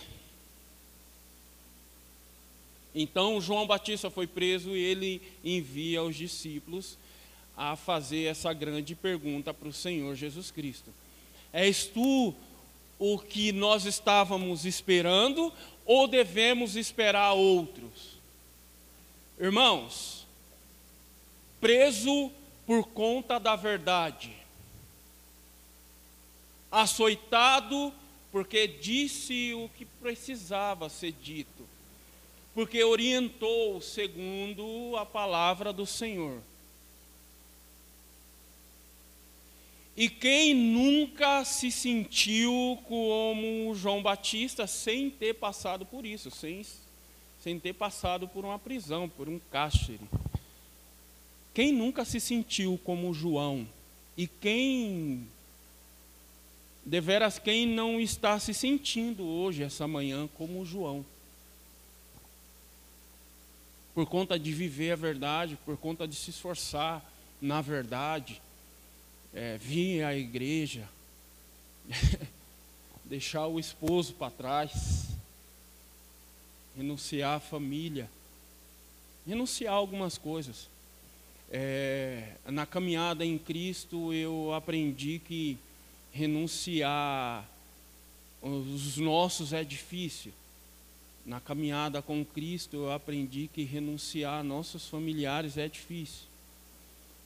Então 2.94 3.40
João 3.40 3.66
Batista 3.66 4.10
foi 4.10 4.28
preso 4.28 4.76
e 4.76 4.80
ele 4.80 5.22
envia 5.44 6.04
os 6.04 6.16
discípulos 6.16 6.98
a 7.56 7.76
fazer 7.76 8.26
essa 8.26 8.52
grande 8.54 8.96
pergunta 8.96 9.54
para 9.54 9.68
o 9.68 9.74
Senhor 9.74 10.16
Jesus 10.16 10.52
Cristo: 10.52 10.94
És 11.54 11.86
tu 11.86 12.34
o 13.00 13.18
que 13.18 13.52
nós 13.52 13.86
estávamos 13.86 14.66
esperando 14.66 15.52
ou 15.86 16.08
devemos 16.08 16.76
esperar 16.76 17.34
outros? 17.34 18.20
Irmãos, 19.40 20.28
preso 21.60 22.32
por 22.66 22.88
conta 22.90 23.40
da 23.40 23.56
verdade, 23.56 24.32
açoitado 26.70 27.94
porque 28.32 28.68
disse 28.68 29.54
o 29.54 29.70
que 29.70 29.86
precisava 29.86 30.90
ser 30.90 31.12
dito 31.12 31.71
porque 32.54 32.84
orientou 32.84 33.80
segundo 33.82 34.96
a 34.98 35.06
palavra 35.06 35.72
do 35.72 35.86
Senhor. 35.86 36.42
E 39.96 40.10
quem 40.10 40.54
nunca 40.54 41.44
se 41.44 41.70
sentiu 41.70 42.80
como 42.88 43.74
João 43.76 44.02
Batista 44.02 44.66
sem 44.66 45.10
ter 45.10 45.36
passado 45.36 45.86
por 45.86 46.06
isso, 46.06 46.32
sem, 46.32 46.66
sem 47.40 47.60
ter 47.60 47.74
passado 47.74 48.28
por 48.28 48.46
uma 48.46 48.58
prisão, 48.58 49.08
por 49.08 49.28
um 49.30 49.40
cárcere? 49.52 50.00
Quem 51.54 51.74
nunca 51.74 52.06
se 52.06 52.20
sentiu 52.20 52.80
como 52.84 53.14
João? 53.14 53.68
E 54.18 54.28
quem, 54.28 55.28
deveras, 56.86 57.38
quem 57.38 57.66
não 57.66 58.00
está 58.00 58.40
se 58.40 58.54
sentindo 58.54 59.24
hoje, 59.24 59.64
essa 59.64 59.88
manhã, 59.88 60.28
como 60.38 60.66
João? 60.66 61.06
Por 63.94 64.06
conta 64.06 64.40
de 64.40 64.52
viver 64.52 64.92
a 64.92 64.96
verdade, 64.96 65.58
por 65.66 65.78
conta 65.78 66.08
de 66.08 66.16
se 66.16 66.30
esforçar 66.30 67.06
na 67.42 67.60
verdade, 67.60 68.40
é, 69.34 69.58
vir 69.58 70.04
à 70.04 70.16
igreja, 70.16 70.88
deixar 73.04 73.48
o 73.48 73.60
esposo 73.60 74.14
para 74.14 74.32
trás, 74.32 75.08
renunciar 76.78 77.38
à 77.38 77.40
família, 77.40 78.10
renunciar 79.26 79.74
a 79.74 79.78
algumas 79.78 80.18
coisas. 80.18 80.70
É, 81.50 82.36
na 82.46 82.66
caminhada 82.66 83.26
em 83.26 83.38
Cristo 83.38 84.14
eu 84.14 84.54
aprendi 84.54 85.20
que 85.20 85.58
renunciar 86.14 87.46
os 88.42 88.98
nossos 88.98 89.52
é 89.52 89.64
difícil 89.64 90.32
na 91.26 91.40
caminhada 91.40 92.02
com 92.02 92.26
Cristo, 92.26 92.76
eu 92.76 92.92
aprendi 92.92 93.50
que 93.54 93.64
renunciar 93.64 94.40
a 94.40 94.44
nossos 94.44 94.88
familiares 94.88 95.58
é 95.58 95.68
difícil. 95.68 96.26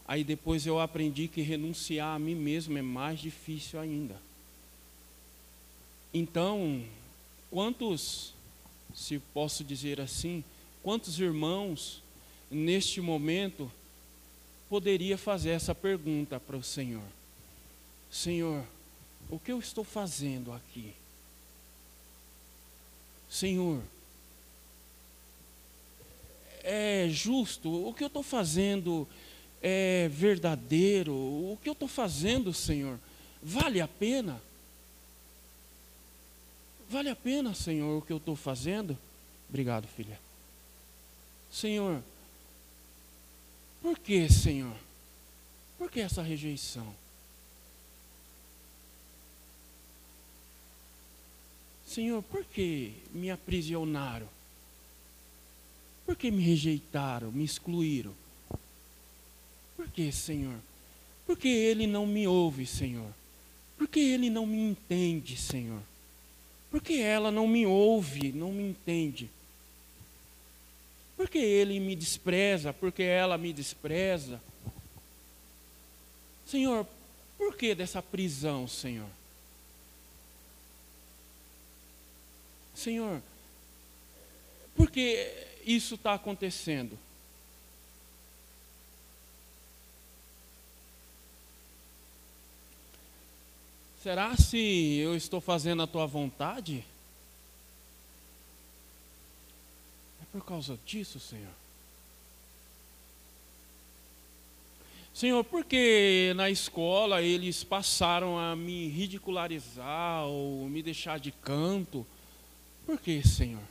Aí 0.07 0.23
depois 0.23 0.65
eu 0.65 0.79
aprendi 0.79 1.27
que 1.27 1.41
renunciar 1.41 2.15
a 2.15 2.19
mim 2.19 2.35
mesmo 2.35 2.77
é 2.77 2.81
mais 2.81 3.19
difícil 3.19 3.79
ainda. 3.79 4.19
Então, 6.13 6.83
quantos, 7.49 8.33
se 8.93 9.19
posso 9.33 9.63
dizer 9.63 9.99
assim, 9.99 10.43
quantos 10.83 11.19
irmãos 11.19 12.01
neste 12.51 13.01
momento 13.01 13.71
poderia 14.69 15.17
fazer 15.17 15.49
essa 15.49 15.73
pergunta 15.73 16.39
para 16.39 16.55
o 16.55 16.63
Senhor? 16.63 17.03
Senhor, 18.11 18.63
o 19.29 19.39
que 19.39 19.51
eu 19.51 19.59
estou 19.59 19.83
fazendo 19.83 20.53
aqui? 20.53 20.93
Senhor, 23.36 23.84
é 26.63 27.10
justo, 27.10 27.70
o 27.86 27.94
que 27.94 28.01
eu 28.01 28.08
estou 28.08 28.24
fazendo 28.24 29.06
é 29.62 30.08
verdadeiro, 30.08 31.13
o 31.13 31.60
que 31.62 31.68
eu 31.68 31.74
estou 31.74 31.89
fazendo, 31.89 32.54
Senhor, 32.54 32.98
vale 33.44 33.82
a 33.82 33.89
pena? 33.89 34.42
Vale 36.89 37.10
a 37.10 37.15
pena, 37.15 37.54
Senhor, 37.54 37.98
o 37.98 38.01
que 38.01 38.13
eu 38.13 38.18
estou 38.18 38.38
fazendo? 38.38 38.98
Obrigado, 39.50 39.86
filha. 39.86 40.18
Senhor, 41.51 42.01
por 43.82 44.00
que, 44.00 44.32
Senhor? 44.32 44.77
Por 45.77 45.92
que 45.92 46.00
essa 46.00 46.22
rejeição? 46.22 46.96
Senhor, 51.95 52.21
por 52.23 52.43
que 52.43 52.91
me 53.13 53.31
aprisionaram? 53.31 54.27
Por 56.05 56.17
que 56.17 56.29
me 56.29 56.43
rejeitaram, 56.43 57.31
me 57.31 57.45
excluíram? 57.45 58.13
Por 59.77 59.87
que, 59.87 60.11
Senhor? 60.11 60.59
Porque 61.25 61.47
Ele 61.47 61.87
não 61.87 62.05
me 62.05 62.27
ouve, 62.27 62.65
Senhor. 62.65 63.09
Porque 63.77 64.01
Ele 64.01 64.29
não 64.29 64.45
me 64.45 64.57
entende, 64.57 65.37
Senhor. 65.37 65.81
Porque 66.69 66.95
ela 66.95 67.31
não 67.31 67.47
me 67.47 67.65
ouve, 67.65 68.33
não 68.33 68.51
me 68.51 68.63
entende. 68.63 69.29
Porque 71.15 71.37
Ele 71.37 71.79
me 71.79 71.95
despreza, 71.95 72.73
porque 72.73 73.03
ela 73.03 73.37
me 73.37 73.53
despreza. 73.53 74.41
Senhor, 76.45 76.85
por 77.37 77.55
que 77.55 77.73
dessa 77.73 78.01
prisão, 78.01 78.67
Senhor? 78.67 79.07
Senhor, 82.75 83.22
por 84.75 84.91
que 84.91 85.48
isso 85.65 85.96
está 85.96 86.13
acontecendo? 86.13 87.00
Será 94.03 94.36
se 94.38 94.98
eu 94.98 95.15
estou 95.15 95.41
fazendo 95.41 95.82
a 95.82 95.88
tua 95.88 96.05
vontade? 96.05 96.86
É 100.22 100.25
por 100.32 100.46
causa 100.46 100.77
disso, 100.86 101.20
Senhor. 101.20 101.53
Senhor, 105.12 105.44
porque 105.46 106.34
na 106.36 106.50
escola 106.50 107.22
eles 107.22 107.63
passaram 107.63 108.38
a 108.38 108.53
me 108.53 108.89
ridicularizar 108.89 110.25
ou 110.25 110.67
me 110.67 110.84
deixar 110.84 111.17
de 111.17 111.32
canto? 111.32 112.05
Por 112.86 113.00
que, 113.00 113.25
Senhor? 113.27 113.63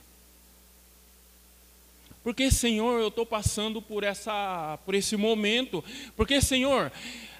Porque, 2.25 2.49
Senhor, 2.49 2.99
eu 2.99 3.09
estou 3.09 3.23
passando 3.23 3.79
por, 3.81 4.03
essa, 4.03 4.79
por 4.83 4.95
esse 4.95 5.15
momento. 5.15 5.83
Porque, 6.15 6.41
Senhor, 6.41 6.91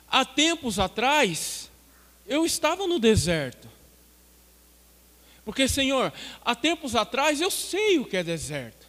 há 0.08 0.24
tempos 0.24 0.78
atrás, 0.78 1.72
eu 2.28 2.46
estava 2.46 2.86
no 2.86 3.00
deserto. 3.00 3.68
Porque, 5.44 5.68
Senhor, 5.68 6.14
há 6.44 6.54
tempos 6.54 6.96
atrás 6.96 7.42
eu 7.42 7.50
sei 7.50 7.98
o 7.98 8.06
que 8.06 8.16
é 8.16 8.24
deserto. 8.24 8.86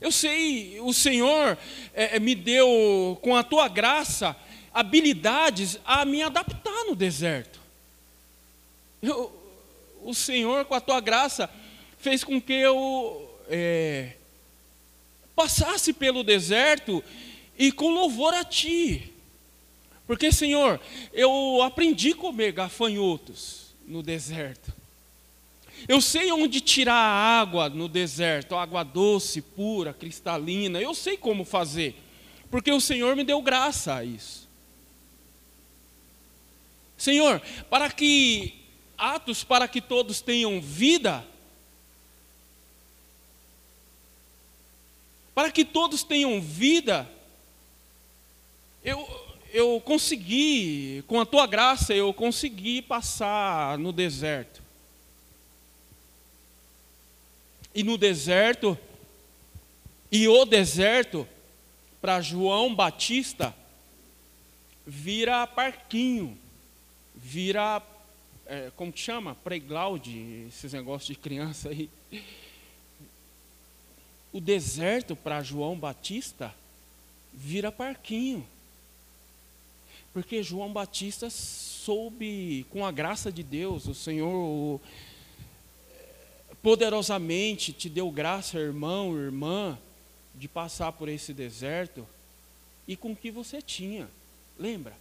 Eu 0.00 0.10
sei, 0.10 0.80
o 0.80 0.94
Senhor 0.94 1.58
é, 1.92 2.18
me 2.18 2.34
deu, 2.34 3.18
com 3.20 3.36
a 3.36 3.42
tua 3.42 3.68
graça, 3.68 4.34
habilidades 4.72 5.78
a 5.84 6.06
me 6.06 6.22
adaptar 6.22 6.84
no 6.86 6.96
deserto. 6.96 7.60
Eu, 9.02 9.43
o 10.04 10.14
Senhor, 10.14 10.64
com 10.66 10.74
a 10.74 10.80
tua 10.80 11.00
graça, 11.00 11.50
fez 11.98 12.22
com 12.22 12.40
que 12.40 12.52
eu 12.52 13.28
é, 13.48 14.12
passasse 15.34 15.92
pelo 15.92 16.22
deserto 16.22 17.02
e 17.58 17.72
com 17.72 17.88
louvor 17.88 18.34
a 18.34 18.44
Ti. 18.44 19.10
Porque, 20.06 20.30
Senhor, 20.30 20.80
eu 21.12 21.62
aprendi 21.62 22.12
a 22.12 22.16
comer 22.16 22.52
gafanhotos 22.52 23.74
no 23.86 24.02
deserto. 24.02 24.72
Eu 25.88 26.00
sei 26.00 26.30
onde 26.30 26.60
tirar 26.60 26.94
a 26.94 27.40
água 27.40 27.68
no 27.68 27.88
deserto, 27.88 28.54
água 28.54 28.82
doce, 28.82 29.40
pura, 29.40 29.92
cristalina. 29.92 30.80
Eu 30.80 30.94
sei 30.94 31.16
como 31.16 31.44
fazer, 31.44 31.96
porque 32.50 32.70
o 32.70 32.80
Senhor 32.80 33.16
me 33.16 33.24
deu 33.24 33.40
graça 33.42 33.94
a 33.94 34.04
isso. 34.04 34.48
Senhor, 36.96 37.40
para 37.68 37.90
que 37.90 38.63
atos 39.04 39.44
para 39.44 39.68
que 39.68 39.80
todos 39.80 40.22
tenham 40.22 40.60
vida, 40.60 41.24
para 45.34 45.50
que 45.50 45.64
todos 45.64 46.02
tenham 46.02 46.40
vida, 46.40 47.10
eu, 48.82 49.06
eu 49.52 49.80
consegui, 49.80 51.04
com 51.06 51.20
a 51.20 51.26
tua 51.26 51.46
graça, 51.46 51.92
eu 51.92 52.14
consegui 52.14 52.80
passar 52.80 53.76
no 53.78 53.92
deserto. 53.92 54.62
E 57.74 57.82
no 57.82 57.98
deserto, 57.98 58.78
e 60.10 60.28
o 60.28 60.44
deserto, 60.44 61.28
para 62.00 62.20
João 62.20 62.74
Batista, 62.74 63.54
vira 64.86 65.46
parquinho, 65.46 66.38
vira 67.14 67.82
é, 68.46 68.70
como 68.76 68.92
que 68.92 69.00
chama? 69.00 69.34
Playground, 69.36 70.06
esses 70.48 70.72
negócios 70.72 71.08
de 71.08 71.14
criança 71.16 71.70
aí. 71.70 71.88
O 74.32 74.40
deserto 74.40 75.14
para 75.14 75.42
João 75.42 75.78
Batista 75.78 76.54
vira 77.32 77.72
parquinho. 77.72 78.46
Porque 80.12 80.42
João 80.42 80.72
Batista 80.72 81.28
soube, 81.30 82.66
com 82.70 82.86
a 82.86 82.92
graça 82.92 83.32
de 83.32 83.42
Deus, 83.42 83.86
o 83.86 83.94
Senhor 83.94 84.80
poderosamente 86.62 87.72
te 87.72 87.88
deu 87.88 88.10
graça, 88.10 88.58
irmão, 88.58 89.16
irmã, 89.16 89.78
de 90.34 90.48
passar 90.48 90.92
por 90.92 91.08
esse 91.08 91.32
deserto 91.32 92.06
e 92.86 92.96
com 92.96 93.12
o 93.12 93.16
que 93.16 93.30
você 93.30 93.60
tinha. 93.60 94.08
Lembra? 94.58 94.96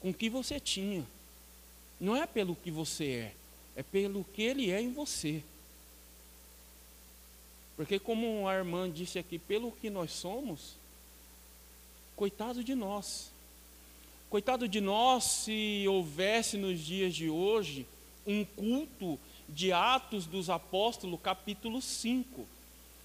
Com 0.00 0.10
o 0.10 0.14
que 0.14 0.28
você 0.30 0.60
tinha. 0.60 1.04
Não 2.00 2.16
é 2.16 2.26
pelo 2.26 2.54
que 2.54 2.70
você 2.70 3.04
é, 3.04 3.34
é 3.80 3.82
pelo 3.82 4.24
que 4.24 4.42
Ele 4.42 4.70
é 4.70 4.80
em 4.80 4.92
você. 4.92 5.42
Porque, 7.76 7.98
como 7.98 8.48
a 8.48 8.54
irmã 8.54 8.90
disse 8.90 9.18
aqui, 9.18 9.38
pelo 9.38 9.70
que 9.70 9.88
nós 9.88 10.10
somos, 10.10 10.74
coitado 12.16 12.64
de 12.64 12.74
nós. 12.74 13.30
Coitado 14.28 14.68
de 14.68 14.80
nós 14.80 15.24
se 15.24 15.84
houvesse 15.88 16.56
nos 16.56 16.80
dias 16.80 17.14
de 17.14 17.30
hoje 17.30 17.86
um 18.26 18.44
culto 18.44 19.18
de 19.48 19.72
Atos 19.72 20.26
dos 20.26 20.50
Apóstolos, 20.50 21.20
capítulo 21.22 21.80
5. 21.80 22.46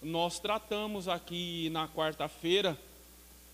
Nós 0.02 0.40
tratamos 0.40 1.08
aqui 1.08 1.70
na 1.70 1.88
quarta-feira 1.88 2.78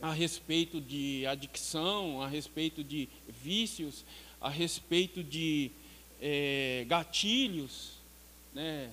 a 0.02 0.12
respeito 0.12 0.80
de 0.80 1.28
adicção, 1.28 2.22
a 2.22 2.28
respeito 2.28 2.84
de 2.84 3.08
vícios, 3.28 4.06
a 4.42 4.50
respeito 4.50 5.24
de 5.24 5.72
é, 6.22 6.86
gatilhos, 6.88 7.94
né? 8.54 8.92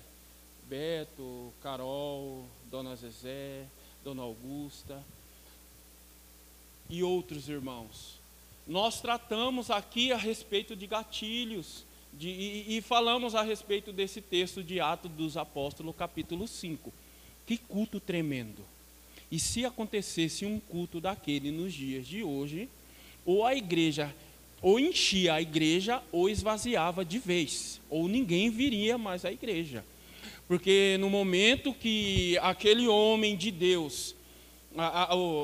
Beto, 0.68 1.52
Carol, 1.62 2.44
Dona 2.70 2.96
Zezé, 2.96 3.66
Dona 4.02 4.22
Augusta 4.22 5.02
e 6.90 7.02
outros 7.02 7.48
irmãos. 7.48 8.18
Nós 8.66 9.00
tratamos 9.00 9.70
aqui 9.70 10.10
a 10.10 10.16
respeito 10.16 10.74
de 10.74 10.86
gatilhos 10.86 11.84
de, 12.12 12.28
e, 12.28 12.76
e 12.76 12.80
falamos 12.80 13.34
a 13.34 13.42
respeito 13.42 13.92
desse 13.92 14.20
texto 14.20 14.62
de 14.62 14.80
Atos 14.80 15.10
dos 15.12 15.36
Apóstolos, 15.36 15.94
capítulo 15.96 16.48
5. 16.48 16.92
Que 17.46 17.56
culto 17.56 18.00
tremendo! 18.00 18.64
E 19.30 19.38
se 19.38 19.64
acontecesse 19.64 20.46
um 20.46 20.58
culto 20.58 21.00
daquele 21.00 21.50
nos 21.50 21.72
dias 21.72 22.06
de 22.06 22.22
hoje, 22.22 22.68
ou 23.24 23.44
a 23.44 23.54
igreja 23.54 24.14
ou 24.62 24.80
enchia 24.80 25.34
a 25.34 25.42
igreja 25.42 26.02
ou 26.10 26.28
esvaziava 26.28 27.04
de 27.04 27.18
vez, 27.18 27.80
ou 27.88 28.08
ninguém 28.08 28.50
viria 28.50 28.96
mais 28.96 29.24
à 29.24 29.32
igreja. 29.32 29.84
Porque 30.48 30.96
no 31.00 31.10
momento 31.10 31.74
que 31.74 32.38
aquele 32.38 32.86
homem 32.86 33.36
de 33.36 33.50
Deus, 33.50 34.14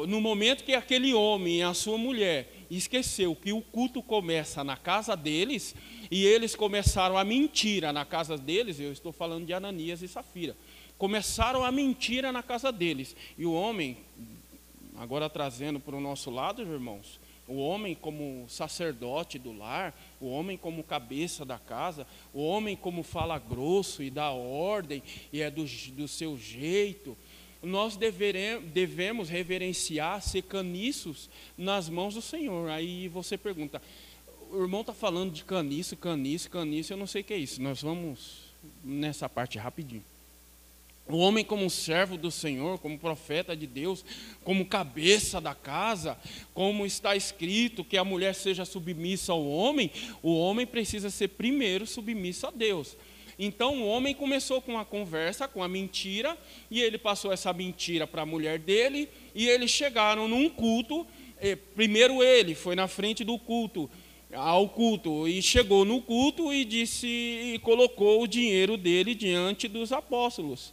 no 0.08 0.20
momento 0.20 0.64
que 0.64 0.74
aquele 0.74 1.12
homem 1.12 1.58
e 1.58 1.62
a 1.62 1.74
sua 1.74 1.98
mulher 1.98 2.52
esqueceu 2.70 3.34
que 3.34 3.52
o 3.52 3.60
culto 3.60 4.02
começa 4.02 4.62
na 4.62 4.76
casa 4.76 5.16
deles, 5.16 5.74
e 6.10 6.24
eles 6.24 6.54
começaram 6.54 7.18
a 7.18 7.24
mentira 7.24 7.92
na 7.92 8.04
casa 8.04 8.36
deles, 8.36 8.78
eu 8.78 8.92
estou 8.92 9.12
falando 9.12 9.46
de 9.46 9.52
Ananias 9.52 10.02
e 10.02 10.08
Safira, 10.08 10.56
começaram 10.96 11.64
a 11.64 11.72
mentira 11.72 12.30
na 12.30 12.42
casa 12.42 12.70
deles, 12.70 13.16
e 13.36 13.44
o 13.44 13.52
homem, 13.52 13.98
agora 14.96 15.28
trazendo 15.28 15.80
para 15.80 15.96
o 15.96 16.00
nosso 16.00 16.30
lado, 16.30 16.62
irmãos, 16.62 17.18
o 17.52 17.58
homem 17.58 17.94
como 17.94 18.46
sacerdote 18.48 19.38
do 19.38 19.52
lar, 19.52 19.94
o 20.20 20.26
homem 20.26 20.56
como 20.56 20.82
cabeça 20.82 21.44
da 21.44 21.58
casa, 21.58 22.06
o 22.32 22.42
homem 22.42 22.74
como 22.74 23.02
fala 23.02 23.38
grosso 23.38 24.02
e 24.02 24.10
dá 24.10 24.30
ordem 24.30 25.02
e 25.32 25.42
é 25.42 25.50
do, 25.50 25.64
do 25.92 26.08
seu 26.08 26.38
jeito. 26.38 27.16
Nós 27.62 27.96
devemos 27.96 29.28
reverenciar, 29.28 30.20
ser 30.22 30.42
caniços 30.42 31.28
nas 31.56 31.88
mãos 31.88 32.14
do 32.14 32.22
Senhor. 32.22 32.70
Aí 32.70 33.06
você 33.08 33.36
pergunta, 33.36 33.80
o 34.50 34.62
irmão 34.62 34.80
está 34.80 34.92
falando 34.92 35.30
de 35.30 35.44
caniço, 35.44 35.96
caniço, 35.96 36.50
caniço, 36.50 36.92
eu 36.92 36.96
não 36.96 37.06
sei 37.06 37.20
o 37.20 37.24
que 37.24 37.34
é 37.34 37.38
isso. 37.38 37.62
Nós 37.62 37.82
vamos 37.82 38.52
nessa 38.82 39.28
parte 39.28 39.58
rapidinho. 39.58 40.04
O 41.08 41.16
homem, 41.16 41.44
como 41.44 41.68
servo 41.68 42.16
do 42.16 42.30
Senhor, 42.30 42.78
como 42.78 42.98
profeta 42.98 43.56
de 43.56 43.66
Deus, 43.66 44.04
como 44.44 44.64
cabeça 44.64 45.40
da 45.40 45.54
casa, 45.54 46.16
como 46.54 46.86
está 46.86 47.16
escrito 47.16 47.84
que 47.84 47.96
a 47.96 48.04
mulher 48.04 48.34
seja 48.34 48.64
submissa 48.64 49.32
ao 49.32 49.44
homem, 49.44 49.90
o 50.22 50.38
homem 50.38 50.66
precisa 50.66 51.10
ser 51.10 51.28
primeiro 51.28 51.86
submisso 51.86 52.46
a 52.46 52.50
Deus. 52.50 52.96
Então 53.38 53.82
o 53.82 53.86
homem 53.88 54.14
começou 54.14 54.62
com 54.62 54.78
a 54.78 54.84
conversa, 54.84 55.48
com 55.48 55.62
a 55.62 55.68
mentira, 55.68 56.38
e 56.70 56.80
ele 56.80 56.98
passou 56.98 57.32
essa 57.32 57.52
mentira 57.52 58.06
para 58.06 58.22
a 58.22 58.26
mulher 58.26 58.58
dele, 58.58 59.08
e 59.34 59.48
eles 59.48 59.70
chegaram 59.70 60.28
num 60.28 60.48
culto. 60.48 61.06
Primeiro 61.74 62.22
ele 62.22 62.54
foi 62.54 62.76
na 62.76 62.86
frente 62.86 63.24
do 63.24 63.36
culto, 63.38 63.90
ao 64.32 64.68
culto, 64.68 65.26
e 65.26 65.42
chegou 65.42 65.84
no 65.84 66.00
culto 66.00 66.54
e 66.54 66.64
disse 66.64 67.06
e 67.06 67.58
colocou 67.58 68.22
o 68.22 68.28
dinheiro 68.28 68.76
dele 68.76 69.14
diante 69.14 69.66
dos 69.66 69.92
apóstolos. 69.92 70.72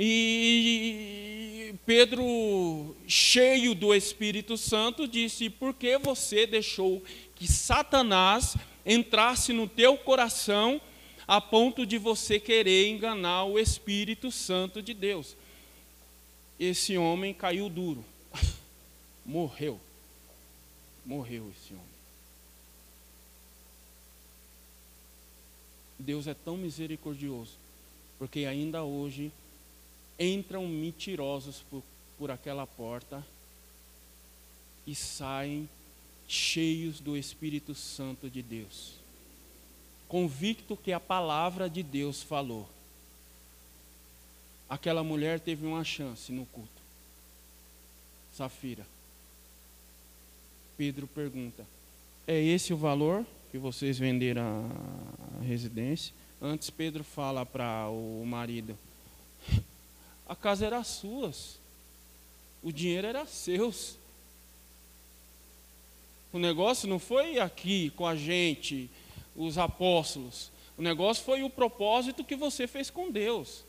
E 0.00 1.74
Pedro, 1.84 2.94
cheio 3.08 3.74
do 3.74 3.92
Espírito 3.92 4.56
Santo, 4.56 5.08
disse: 5.08 5.50
Por 5.50 5.74
que 5.74 5.98
você 5.98 6.46
deixou 6.46 7.02
que 7.34 7.48
Satanás 7.48 8.56
entrasse 8.86 9.52
no 9.52 9.68
teu 9.68 9.98
coração 9.98 10.80
a 11.26 11.40
ponto 11.40 11.84
de 11.84 11.98
você 11.98 12.38
querer 12.38 12.86
enganar 12.86 13.42
o 13.46 13.58
Espírito 13.58 14.30
Santo 14.30 14.80
de 14.80 14.94
Deus? 14.94 15.36
Esse 16.60 16.96
homem 16.96 17.34
caiu 17.34 17.68
duro, 17.68 18.04
morreu. 19.26 19.80
Morreu 21.04 21.50
esse 21.56 21.72
homem. 21.72 21.84
Deus 25.98 26.28
é 26.28 26.34
tão 26.34 26.56
misericordioso, 26.56 27.54
porque 28.16 28.44
ainda 28.44 28.84
hoje 28.84 29.32
entram 30.18 30.66
mentirosos 30.66 31.62
por, 31.70 31.82
por 32.18 32.30
aquela 32.30 32.66
porta 32.66 33.24
e 34.86 34.94
saem 34.94 35.68
cheios 36.26 37.00
do 37.00 37.16
Espírito 37.16 37.74
Santo 37.74 38.28
de 38.28 38.42
Deus, 38.42 38.94
convicto 40.08 40.76
que 40.76 40.92
a 40.92 41.00
palavra 41.00 41.68
de 41.68 41.82
Deus 41.82 42.22
falou. 42.22 42.68
Aquela 44.68 45.02
mulher 45.02 45.40
teve 45.40 45.66
uma 45.66 45.82
chance 45.82 46.30
no 46.30 46.44
culto. 46.46 46.68
Safira. 48.34 48.86
Pedro 50.76 51.06
pergunta: 51.06 51.66
É 52.26 52.40
esse 52.40 52.72
o 52.72 52.76
valor 52.76 53.24
que 53.50 53.58
vocês 53.58 53.98
venderam 53.98 54.70
a 55.40 55.42
residência? 55.42 56.14
Antes 56.40 56.70
Pedro 56.70 57.02
fala 57.02 57.44
para 57.44 57.88
o 57.88 58.24
marido: 58.26 58.78
a 60.28 60.36
casa 60.36 60.66
era 60.66 60.84
suas, 60.84 61.58
o 62.62 62.70
dinheiro 62.70 63.06
era 63.06 63.24
seus. 63.24 63.96
O 66.32 66.38
negócio 66.38 66.86
não 66.86 66.98
foi 66.98 67.38
aqui 67.38 67.90
com 67.90 68.06
a 68.06 68.14
gente, 68.14 68.90
os 69.34 69.56
apóstolos. 69.56 70.50
O 70.76 70.82
negócio 70.82 71.24
foi 71.24 71.42
o 71.42 71.50
propósito 71.50 72.22
que 72.22 72.36
você 72.36 72.66
fez 72.66 72.90
com 72.90 73.10
Deus. 73.10 73.64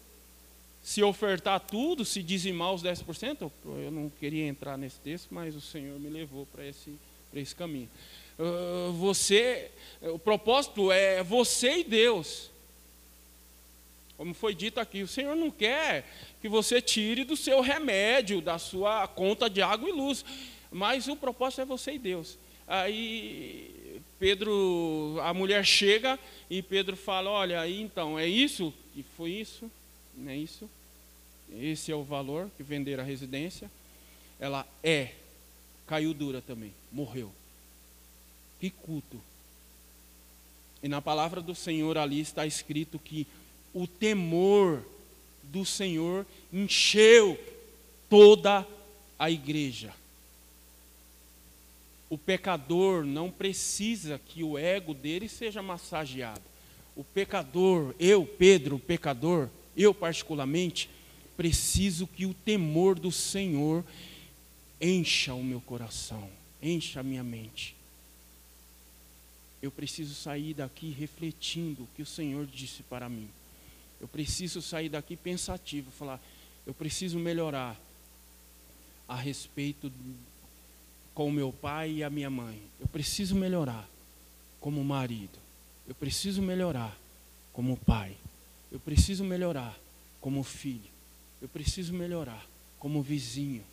Se 0.84 1.02
ofertar 1.02 1.60
tudo, 1.62 2.04
se 2.04 2.22
dizimar 2.22 2.74
os 2.74 2.84
10%, 2.84 3.52
eu 3.66 3.92
não 3.92 4.10
queria 4.10 4.48
entrar 4.48 4.78
nesse 4.78 5.00
texto, 5.00 5.30
mas 5.32 5.56
o 5.56 5.62
Senhor 5.62 6.00
me 6.00 6.10
levou 6.10 6.46
para 6.46 6.66
esse, 6.66 6.94
esse 7.34 7.56
caminho. 7.56 7.90
Uh, 8.38 8.92
você, 8.94 9.72
o 10.02 10.20
propósito 10.20 10.92
é 10.92 11.24
você 11.24 11.80
e 11.80 11.84
Deus. 11.84 12.50
Como 14.20 14.34
foi 14.34 14.54
dito 14.54 14.82
aqui, 14.82 15.02
o 15.02 15.08
Senhor 15.08 15.34
não 15.34 15.50
quer 15.50 16.06
que 16.42 16.50
você 16.50 16.82
tire 16.82 17.24
do 17.24 17.38
seu 17.38 17.62
remédio, 17.62 18.42
da 18.42 18.60
sua 18.60 19.08
conta 19.08 19.50
de 19.50 19.62
água 19.62 19.88
e 19.88 19.94
luz, 19.94 20.26
mas 20.70 21.08
o 21.08 21.16
propósito 21.16 21.62
é 21.62 21.66
você 21.66 21.94
e 21.94 22.00
Deus. 22.00 22.38
Aí 22.68 24.02
Pedro, 24.20 25.18
a 25.22 25.34
mulher 25.34 25.66
chega 25.66 26.20
e 26.50 26.62
Pedro 26.62 26.98
fala: 26.98 27.30
Olha, 27.30 27.66
então, 27.70 28.20
é 28.20 28.28
isso? 28.28 28.74
que 28.94 29.04
foi 29.16 29.32
isso? 29.32 29.72
Não 30.14 30.30
é 30.30 30.36
isso? 30.36 30.70
Esse 31.58 31.90
é 31.90 31.96
o 31.96 32.04
valor 32.04 32.52
que 32.58 32.62
vender 32.62 33.00
a 33.00 33.04
residência. 33.04 33.72
Ela 34.38 34.68
é, 34.84 35.14
caiu 35.88 36.14
dura 36.14 36.42
também, 36.42 36.74
morreu. 36.92 37.32
Que 38.60 38.70
culto. 38.70 39.22
E 40.84 40.90
na 40.90 41.02
palavra 41.02 41.40
do 41.40 41.56
Senhor 41.56 41.98
ali 41.98 42.20
está 42.20 42.46
escrito 42.46 43.00
que 43.00 43.26
o 43.74 43.88
temor 43.88 44.84
do 45.44 45.66
Senhor 45.66 46.26
encheu 46.52 47.40
toda 48.10 48.66
a 49.18 49.30
igreja. 49.30 49.94
O 52.10 52.18
pecador 52.18 53.06
não 53.06 53.30
precisa 53.30 54.20
que 54.20 54.44
o 54.44 54.58
ego 54.58 54.94
dele 54.94 55.30
seja 55.30 55.62
massageado. 55.62 56.42
O 56.96 57.04
pecador, 57.04 57.94
eu, 58.00 58.26
Pedro, 58.26 58.78
o 58.78 58.80
pecador, 58.80 59.48
eu 59.78 59.94
particularmente, 59.94 60.90
preciso 61.38 62.08
que 62.08 62.26
o 62.26 62.34
temor 62.34 63.00
do 63.00 63.12
Senhor 63.12 63.86
encha 64.82 65.34
o 65.34 65.44
meu 65.44 65.62
coração, 65.62 66.30
encha 66.62 67.00
a 67.00 67.04
minha 67.04 67.24
mente. 67.24 67.76
Eu 69.62 69.72
preciso 69.72 70.16
sair 70.16 70.54
daqui 70.54 70.90
refletindo 70.90 71.84
o 71.84 71.88
que 71.96 72.02
o 72.02 72.06
Senhor 72.06 72.46
disse 72.46 72.82
para 72.84 73.08
mim. 73.08 73.30
Eu 74.00 74.08
preciso 74.08 74.62
sair 74.62 74.90
daqui 74.90 75.16
pensativo, 75.16 75.92
falar, 75.92 76.22
eu 76.66 76.74
preciso 76.74 77.18
melhorar 77.18 77.80
a 79.08 79.16
respeito 79.16 79.92
com 81.16 81.28
o 81.28 81.32
meu 81.32 81.52
pai 81.52 81.92
e 81.94 82.04
a 82.04 82.10
minha 82.10 82.30
mãe. 82.30 82.62
Eu 82.80 82.88
preciso 82.88 83.36
melhorar 83.36 83.90
como 84.62 84.84
marido. 84.84 85.38
Eu 85.88 85.96
preciso 85.96 86.42
melhorar 86.42 86.96
como 87.52 87.76
pai. 87.76 88.16
Eu 88.72 88.80
preciso 88.80 89.24
melhorar 89.24 89.76
como 90.22 90.44
filho. 90.44 90.92
Eu 91.42 91.50
preciso 91.50 91.94
melhorar 91.94 92.46
como 92.78 93.02
vizinho. 93.02 93.64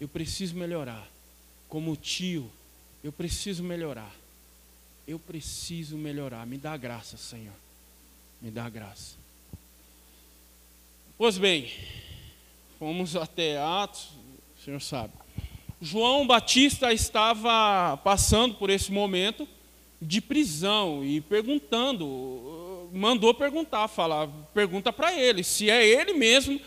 Eu 0.00 0.08
preciso 0.08 0.56
melhorar 0.56 1.06
como 1.68 1.94
tio. 1.94 2.50
Eu 3.04 3.12
preciso 3.12 3.62
melhorar. 3.62 4.14
Eu 5.06 5.18
preciso 5.18 5.98
melhorar. 5.98 6.46
Me 6.46 6.56
dá 6.56 6.76
graça, 6.76 7.18
Senhor. 7.18 7.54
Me 8.40 8.50
dá 8.50 8.68
graça. 8.70 9.17
Pois 11.18 11.36
bem, 11.36 11.68
fomos 12.78 13.16
até 13.16 13.58
Atos, 13.58 14.10
o 14.56 14.64
senhor 14.64 14.80
sabe. 14.80 15.12
João 15.82 16.24
Batista 16.24 16.92
estava 16.92 17.96
passando 18.04 18.54
por 18.54 18.70
esse 18.70 18.92
momento 18.92 19.48
de 20.00 20.20
prisão 20.20 21.04
e 21.04 21.20
perguntando, 21.20 22.88
mandou 22.92 23.34
perguntar, 23.34 23.88
falar, 23.88 24.28
pergunta 24.54 24.92
para 24.92 25.12
ele 25.12 25.42
se 25.42 25.68
é 25.68 25.84
ele 25.84 26.12
mesmo 26.12 26.60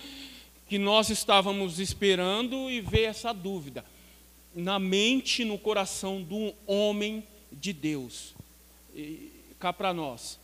que 0.68 0.78
nós 0.78 1.10
estávamos 1.10 1.80
esperando 1.80 2.70
e 2.70 2.82
ver 2.82 3.04
essa 3.04 3.32
dúvida 3.32 3.86
na 4.54 4.78
mente, 4.78 5.46
no 5.46 5.58
coração 5.58 6.22
do 6.22 6.54
homem 6.68 7.26
de 7.54 7.72
Deus. 7.72 8.36
E, 8.94 9.32
cá 9.58 9.72
para 9.72 9.94
nós, 9.94 10.38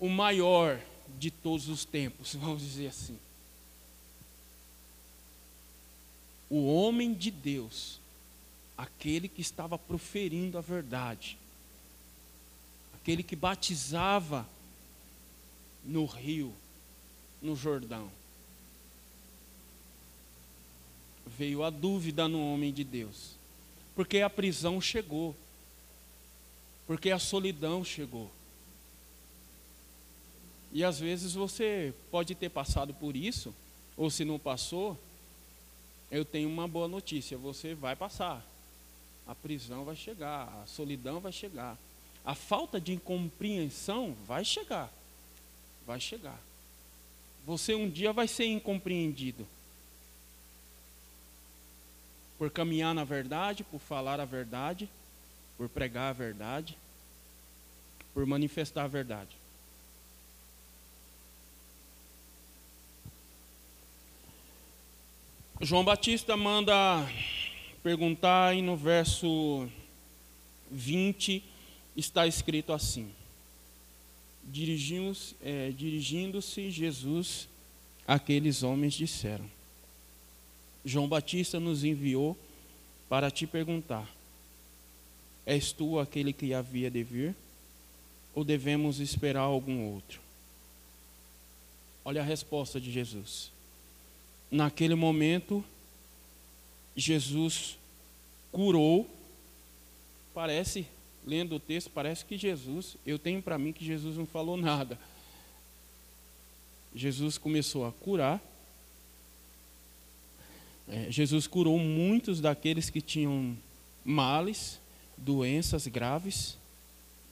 o 0.00 0.08
maior 0.08 0.80
de 1.18 1.30
todos 1.30 1.68
os 1.68 1.84
tempos, 1.84 2.34
vamos 2.40 2.62
dizer 2.62 2.86
assim. 2.86 3.18
O 6.52 6.66
homem 6.66 7.14
de 7.14 7.30
Deus, 7.30 7.98
aquele 8.76 9.26
que 9.26 9.40
estava 9.40 9.78
proferindo 9.78 10.58
a 10.58 10.60
verdade, 10.60 11.38
aquele 12.92 13.22
que 13.22 13.34
batizava 13.34 14.46
no 15.82 16.04
rio, 16.04 16.52
no 17.40 17.56
Jordão. 17.56 18.10
Veio 21.38 21.62
a 21.62 21.70
dúvida 21.70 22.28
no 22.28 22.52
homem 22.52 22.70
de 22.70 22.84
Deus, 22.84 23.30
porque 23.96 24.20
a 24.20 24.28
prisão 24.28 24.78
chegou, 24.78 25.34
porque 26.86 27.10
a 27.10 27.18
solidão 27.18 27.82
chegou. 27.82 28.30
E 30.70 30.84
às 30.84 31.00
vezes 31.00 31.32
você 31.32 31.94
pode 32.10 32.34
ter 32.34 32.50
passado 32.50 32.92
por 32.92 33.16
isso, 33.16 33.54
ou 33.96 34.10
se 34.10 34.22
não 34.22 34.38
passou, 34.38 35.00
eu 36.12 36.24
tenho 36.24 36.48
uma 36.48 36.68
boa 36.68 36.86
notícia: 36.86 37.36
você 37.36 37.74
vai 37.74 37.96
passar. 37.96 38.46
A 39.26 39.34
prisão 39.34 39.84
vai 39.84 39.96
chegar, 39.96 40.62
a 40.62 40.66
solidão 40.66 41.18
vai 41.18 41.32
chegar, 41.32 41.78
a 42.24 42.34
falta 42.34 42.80
de 42.80 42.92
incompreensão 42.92 44.14
vai 44.26 44.44
chegar. 44.44 44.92
Vai 45.86 45.98
chegar. 45.98 46.38
Você 47.46 47.74
um 47.74 47.90
dia 47.90 48.12
vai 48.12 48.28
ser 48.28 48.46
incompreendido. 48.46 49.46
Por 52.38 52.50
caminhar 52.50 52.94
na 52.94 53.04
verdade, 53.04 53.64
por 53.64 53.80
falar 53.80 54.20
a 54.20 54.24
verdade, 54.24 54.88
por 55.56 55.68
pregar 55.68 56.10
a 56.10 56.12
verdade. 56.12 56.76
por 58.14 58.26
manifestar 58.26 58.84
a 58.84 58.88
verdade. 58.88 59.41
João 65.64 65.84
Batista 65.84 66.36
manda 66.36 66.74
perguntar 67.84 68.52
e 68.52 68.60
no 68.60 68.76
verso 68.76 69.68
20 70.68 71.40
está 71.96 72.26
escrito 72.26 72.72
assim: 72.72 73.12
Dirigindo-se 74.42 75.36
é, 75.40 75.70
dirigindo 75.70 76.40
Jesus 76.40 77.48
àqueles 78.04 78.64
homens 78.64 78.94
disseram: 78.94 79.48
João 80.84 81.06
Batista 81.06 81.60
nos 81.60 81.84
enviou 81.84 82.36
para 83.08 83.30
te 83.30 83.46
perguntar: 83.46 84.10
És 85.46 85.70
tu 85.70 85.96
aquele 85.96 86.32
que 86.32 86.52
havia 86.52 86.90
de 86.90 87.04
vir? 87.04 87.36
Ou 88.34 88.42
devemos 88.42 88.98
esperar 88.98 89.42
algum 89.42 89.92
outro? 89.92 90.20
Olha 92.04 92.20
a 92.20 92.24
resposta 92.24 92.80
de 92.80 92.90
Jesus. 92.90 93.51
Naquele 94.52 94.94
momento, 94.94 95.64
Jesus 96.94 97.78
curou. 98.52 99.08
Parece, 100.34 100.86
lendo 101.26 101.56
o 101.56 101.60
texto, 101.60 101.90
parece 101.90 102.22
que 102.22 102.36
Jesus, 102.36 102.98
eu 103.06 103.18
tenho 103.18 103.40
para 103.40 103.56
mim 103.56 103.72
que 103.72 103.82
Jesus 103.82 104.18
não 104.18 104.26
falou 104.26 104.58
nada. 104.58 104.98
Jesus 106.94 107.38
começou 107.38 107.86
a 107.86 107.92
curar. 107.92 108.42
É, 110.86 111.10
Jesus 111.10 111.46
curou 111.46 111.78
muitos 111.78 112.38
daqueles 112.38 112.90
que 112.90 113.00
tinham 113.00 113.56
males, 114.04 114.78
doenças 115.16 115.86
graves 115.86 116.58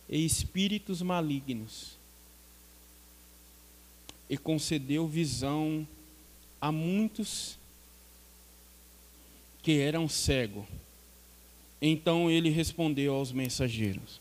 e 0.08 0.24
espíritos 0.24 1.02
malignos. 1.02 1.98
E 4.26 4.38
concedeu 4.38 5.06
visão 5.06 5.86
a 6.60 6.70
muitos 6.70 7.58
que 9.62 9.78
eram 9.78 10.08
cegos. 10.08 10.64
Então 11.80 12.30
ele 12.30 12.50
respondeu 12.50 13.14
aos 13.14 13.32
mensageiros: 13.32 14.20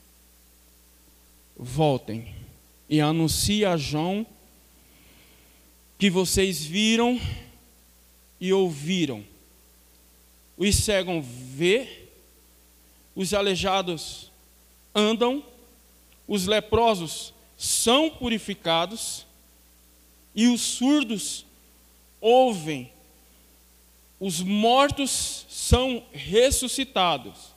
Voltem 1.58 2.34
e 2.88 3.02
anuncie 3.02 3.66
a 3.66 3.76
João 3.76 4.26
que 5.98 6.10
vocês 6.10 6.64
viram 6.64 7.20
e 8.40 8.54
ouviram. 8.54 9.24
Os 10.58 10.76
cegos 10.76 11.26
vê, 11.26 12.08
os 13.16 13.34
aleijados 13.34 14.32
andam, 14.96 15.44
os 16.28 16.46
leprosos 16.46 17.34
são 17.58 18.10
purificados 18.10 19.26
e 20.34 20.48
os 20.48 20.62
surdos 20.62 21.46
ouvem 22.22 22.92
os 24.20 24.42
mortos 24.42 25.46
são 25.50 26.04
ressuscitados 26.12 27.54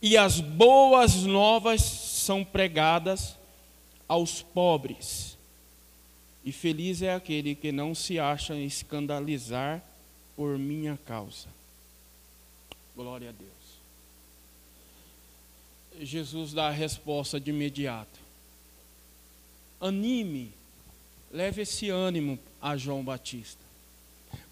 e 0.00 0.16
as 0.16 0.40
boas 0.40 1.24
novas 1.24 1.82
são 1.82 2.44
pregadas 2.44 3.36
aos 4.06 4.42
pobres. 4.42 5.36
E 6.44 6.52
feliz 6.52 7.02
é 7.02 7.12
aquele 7.12 7.56
que 7.56 7.72
não 7.72 7.92
se 7.94 8.20
acha 8.20 8.54
escandalizar 8.54 9.82
por 10.36 10.56
minha 10.56 10.96
causa. 11.04 11.48
Glória 12.94 13.30
a 13.30 13.32
Deus. 13.32 13.56
Jesus 16.06 16.52
dá 16.52 16.68
a 16.68 16.70
resposta 16.70 17.40
de 17.40 17.50
imediato. 17.50 18.20
Anime, 19.80 20.52
leve 21.32 21.62
esse 21.62 21.90
ânimo 21.90 22.38
a 22.60 22.76
João 22.76 23.04
Batista 23.04 23.66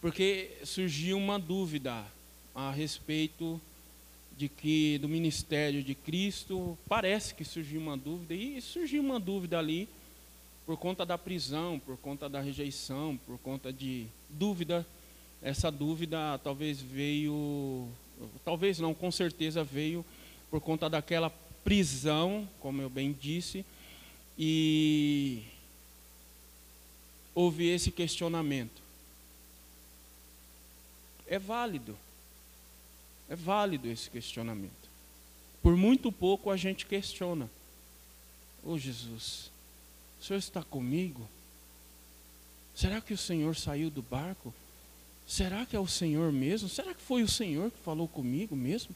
porque 0.00 0.50
surgiu 0.64 1.16
uma 1.16 1.38
dúvida 1.38 2.04
a 2.54 2.70
respeito 2.70 3.60
de 4.36 4.48
que 4.48 4.98
do 4.98 5.08
ministério 5.08 5.82
de 5.82 5.94
Cristo, 5.94 6.76
parece 6.88 7.34
que 7.34 7.44
surgiu 7.44 7.80
uma 7.80 7.96
dúvida, 7.96 8.34
e 8.34 8.60
surgiu 8.60 9.02
uma 9.02 9.18
dúvida 9.18 9.58
ali 9.58 9.88
por 10.66 10.76
conta 10.76 11.06
da 11.06 11.16
prisão, 11.16 11.78
por 11.78 11.96
conta 11.96 12.28
da 12.28 12.40
rejeição, 12.40 13.18
por 13.26 13.38
conta 13.38 13.72
de 13.72 14.06
dúvida. 14.28 14.86
Essa 15.40 15.70
dúvida 15.70 16.38
talvez 16.44 16.80
veio, 16.80 17.88
talvez 18.44 18.78
não, 18.78 18.92
com 18.92 19.10
certeza 19.10 19.62
veio 19.62 20.04
por 20.50 20.60
conta 20.60 20.88
daquela 20.90 21.30
prisão, 21.64 22.48
como 22.60 22.82
eu 22.82 22.90
bem 22.90 23.10
disse, 23.18 23.64
e 24.38 25.42
houve 27.34 27.66
esse 27.66 27.90
questionamento 27.90 28.84
é 31.26 31.38
válido. 31.38 31.96
É 33.28 33.36
válido 33.36 33.88
esse 33.88 34.10
questionamento. 34.10 34.72
Por 35.62 35.76
muito 35.76 36.12
pouco 36.12 36.50
a 36.50 36.56
gente 36.56 36.86
questiona. 36.86 37.50
Ô 38.62 38.72
oh, 38.72 38.78
Jesus, 38.78 39.50
o 40.20 40.24
Senhor 40.24 40.38
está 40.38 40.62
comigo? 40.62 41.26
Será 42.74 43.00
que 43.00 43.14
o 43.14 43.18
Senhor 43.18 43.56
saiu 43.56 43.90
do 43.90 44.02
barco? 44.02 44.52
Será 45.26 45.64
que 45.64 45.74
é 45.74 45.80
o 45.80 45.86
Senhor 45.86 46.30
mesmo? 46.32 46.68
Será 46.68 46.92
que 46.92 47.00
foi 47.00 47.22
o 47.22 47.28
Senhor 47.28 47.70
que 47.70 47.78
falou 47.78 48.06
comigo 48.06 48.54
mesmo? 48.54 48.94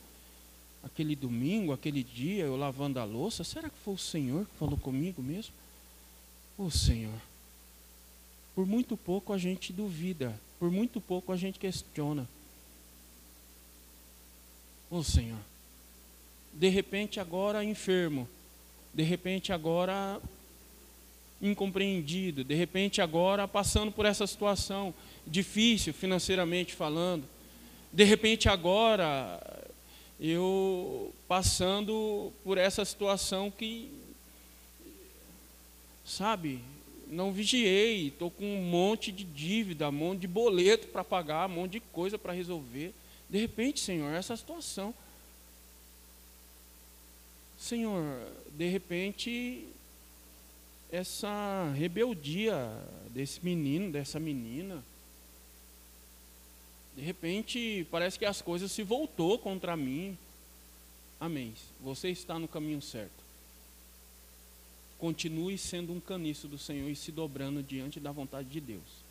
Aquele 0.83 1.17
domingo, 1.17 1.73
aquele 1.73 2.03
dia, 2.03 2.45
eu 2.45 2.57
lavando 2.57 3.01
a 3.01 3.05
louça, 3.05 3.43
será 3.45 3.69
que 3.69 3.79
foi 3.79 3.95
o 3.95 3.99
Senhor 3.99 4.45
que 4.47 4.55
falou 4.57 4.79
comigo 4.79 5.23
mesmo? 5.23 5.53
Ô 6.57 6.65
oh, 6.65 6.71
Senhor, 6.71 7.21
por 8.59 8.67
muito 8.67 8.97
pouco 8.97 9.33
a 9.33 9.39
gente 9.39 9.73
duvida 9.73 10.35
por 10.59 10.69
muito 10.69 11.01
pouco 11.01 11.31
a 11.31 11.37
gente 11.37 11.61
questiona. 11.61 12.29
Ô 14.91 14.97
oh, 14.97 15.03
Senhor, 15.05 15.39
de 16.53 16.69
repente 16.69 17.21
agora 17.21 17.63
enfermo, 17.63 18.29
de 18.93 19.05
repente 19.05 19.53
agora 19.53 20.21
incompreendido, 21.41 22.43
de 22.43 22.57
repente 22.57 23.01
agora 23.01 23.47
passando 23.47 23.93
por 23.93 24.05
essa 24.05 24.27
situação 24.27 24.93
difícil 25.25 25.95
financeiramente 25.95 26.75
falando, 26.75 27.29
de 27.93 28.03
repente 28.03 28.49
agora 28.49 29.41
eu 30.21 31.15
passando 31.29 32.33
por 32.43 32.59
essa 32.59 32.85
situação 32.85 33.53
que, 33.53 33.89
sabe, 36.05 36.61
não 37.11 37.33
vigiei, 37.33 38.09
estou 38.09 38.31
com 38.31 38.45
um 38.45 38.63
monte 38.63 39.11
de 39.11 39.25
dívida, 39.25 39.89
um 39.89 39.93
monte 39.93 40.21
de 40.21 40.29
boleto 40.29 40.89
para 40.89 41.03
pagar, 41.03 41.49
um 41.49 41.55
monte 41.55 41.73
de 41.73 41.81
coisa 41.81 42.19
para 42.19 42.33
resolver. 42.33 42.93
De 43.29 43.39
repente, 43.39 43.81
Senhor, 43.81 44.13
essa 44.13 44.37
situação. 44.37 44.95
Senhor, 47.59 48.03
de 48.53 48.69
repente, 48.69 49.67
essa 50.91 51.73
rebeldia 51.77 52.57
desse 53.11 53.45
menino, 53.45 53.91
dessa 53.91 54.21
menina, 54.21 54.83
de 56.97 57.03
repente 57.03 57.87
parece 57.91 58.19
que 58.19 58.25
as 58.25 58.43
coisas 58.43 58.71
se 58.71 58.83
voltou 58.83 59.39
contra 59.39 59.77
mim. 59.77 60.17
Amém. 61.21 61.55
Você 61.81 62.11
está 62.11 62.39
no 62.39 62.49
caminho 62.49 62.81
certo 62.81 63.28
continue 64.99 65.57
sendo 65.57 65.93
um 65.93 66.01
caniço 66.01 66.49
do 66.49 66.59
Senhor 66.59 66.91
e 66.91 66.97
se 66.97 67.13
dobrando 67.13 67.63
diante 67.63 68.01
da 68.01 68.11
vontade 68.11 68.49
de 68.49 68.61
Deus. 68.61 69.09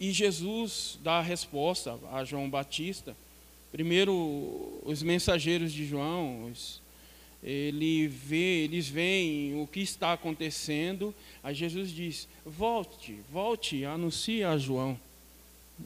E 0.00 0.12
Jesus 0.12 0.98
dá 1.02 1.18
a 1.18 1.22
resposta 1.22 1.98
a 2.10 2.24
João 2.24 2.48
Batista. 2.48 3.14
Primeiro, 3.70 4.80
os 4.82 5.02
mensageiros 5.02 5.72
de 5.74 5.84
João, 5.84 6.46
os, 6.46 6.80
ele 7.42 8.08
vê, 8.08 8.64
eles 8.64 8.88
veem 8.88 9.60
o 9.60 9.66
que 9.66 9.80
está 9.80 10.14
acontecendo. 10.14 11.14
Aí 11.42 11.54
Jesus 11.54 11.90
diz: 11.90 12.26
Volte, 12.46 13.18
volte, 13.30 13.84
anuncie 13.84 14.42
a 14.42 14.56
João. 14.56 14.98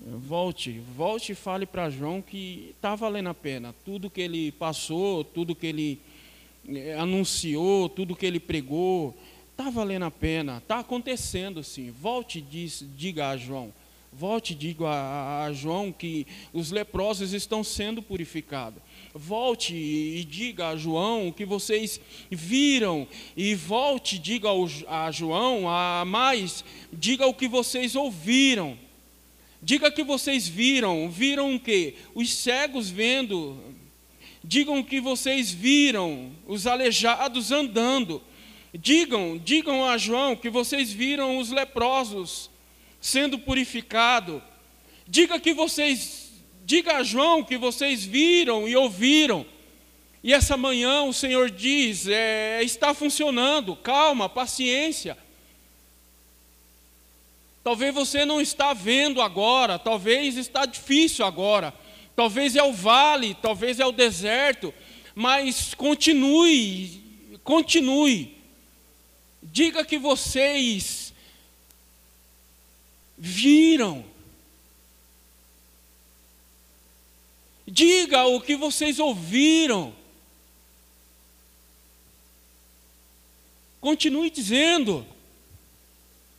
Volte, 0.03 0.81
volte 0.97 1.33
e 1.33 1.35
fale 1.35 1.67
para 1.67 1.89
João 1.89 2.21
que 2.21 2.75
está 2.77 2.95
valendo 2.95 3.29
a 3.29 3.35
pena. 3.35 3.75
Tudo 3.85 4.11
que 4.11 4.21
ele 4.21 4.53
passou, 4.53 5.25
tudo 5.25 5.55
que 5.55 5.67
ele 5.67 6.01
eh, 6.69 6.95
anunciou, 6.99 7.89
tudo 7.89 8.17
que 8.17 8.27
ele 8.27 8.41
pregou, 8.41 9.17
está 9.51 9.71
valendo 9.71 10.05
a 10.05 10.11
pena, 10.11 10.59
está 10.59 10.81
acontecendo 10.81 11.63
sim. 11.63 11.91
Volte 11.91 12.39
e 12.39 12.69
diga 12.97 13.31
a 13.31 13.37
João. 13.37 13.73
Volte 14.13 14.53
e 14.53 14.57
diga 14.57 14.87
a, 14.87 15.47
a, 15.47 15.53
João 15.53 15.91
que 15.91 16.27
os 16.53 16.71
leprosos 16.71 17.33
estão 17.33 17.65
sendo 17.65 18.01
purificados. 18.01 18.81
Volte 19.13 19.75
e 19.75 20.25
diga 20.25 20.69
a 20.69 20.77
João 20.77 21.33
que 21.33 21.45
vocês 21.45 22.01
viram. 22.31 23.09
E 23.37 23.55
volte 23.55 24.17
e 24.17 24.19
diga 24.19 24.49
ao, 24.49 24.69
a 24.87 25.11
João, 25.11 25.69
a 25.69 26.05
mais, 26.05 26.65
diga 26.93 27.27
o 27.27 27.35
que 27.35 27.49
vocês 27.49 27.97
ouviram. 27.97 28.79
Diga 29.65 29.91
que 29.91 30.05
vocês 30.05 30.47
viram, 30.47 31.09
viram 31.09 31.55
o 31.55 31.61
quê? 31.61 31.95
Os 32.15 32.33
cegos 32.33 32.91
vendo, 32.91 33.59
Digam 34.47 34.83
que 34.83 35.01
vocês 35.01 35.51
viram 35.51 36.31
os 36.47 36.67
aleijados 36.67 37.51
andando. 37.51 38.23
Digam, 38.75 39.41
digam 39.43 39.87
a 39.87 39.97
João 39.97 40.37
que 40.37 40.51
vocês 40.51 40.93
viram 40.93 41.39
os 41.39 41.51
leprosos 41.51 42.51
sendo 43.01 43.39
purificados. 43.39 44.43
Diga 45.09 45.41
que 45.41 45.55
vocês, 45.55 46.31
diga 46.63 46.99
a 46.99 47.03
João 47.03 47.43
que 47.43 47.57
vocês 47.57 48.05
viram 48.05 48.69
e 48.69 48.77
ouviram. 48.77 49.47
E 50.23 50.35
essa 50.35 50.59
manhã 50.59 51.05
o 51.05 51.13
Senhor 51.15 51.51
diz: 51.51 52.07
é, 52.07 52.63
está 52.63 52.93
funcionando, 52.93 53.75
calma, 53.75 54.29
paciência. 54.29 55.17
Talvez 57.65 57.95
você 57.95 58.27
não 58.27 58.43
está 58.43 58.75
vendo 58.75 59.23
agora, 59.23 59.79
talvez 59.79 60.37
está 60.37 60.67
difícil 60.67 61.25
agora, 61.25 61.73
talvez 62.15 62.55
é 62.55 62.63
o 62.63 62.75
vale, 62.75 63.35
talvez 63.41 63.81
é 63.81 63.87
o 63.87 63.91
deserto, 63.91 64.73
mas 65.15 65.73
continue, 65.73 67.03
continue. 67.43 68.37
Diga 69.43 69.83
que 69.83 69.97
vocês 69.97 71.15
viram. 73.17 74.05
Diga 77.67 78.27
o 78.27 78.43
que 78.43 78.57
vocês 78.57 78.99
ouviram. 78.99 79.95
Continue 83.81 84.29
dizendo. 84.29 85.14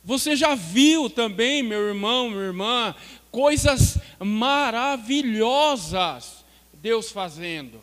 Você 0.06 0.34
já 0.36 0.54
viu 0.54 1.10
também, 1.10 1.64
meu 1.64 1.80
irmão, 1.88 2.30
minha 2.30 2.44
irmã, 2.44 2.94
coisas 3.30 3.98
maravilhosas 4.20 5.26
Deus 6.74 7.10
fazendo. 7.10 7.82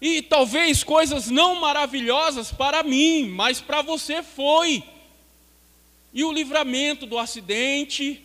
E 0.00 0.20
talvez 0.20 0.82
coisas 0.82 1.30
não 1.30 1.60
maravilhosas 1.60 2.50
para 2.50 2.82
mim, 2.82 3.28
mas 3.28 3.60
para 3.60 3.80
você 3.80 4.20
foi. 4.20 4.82
E 6.12 6.24
o 6.24 6.32
livramento 6.32 7.06
do 7.06 7.16
acidente, 7.16 8.20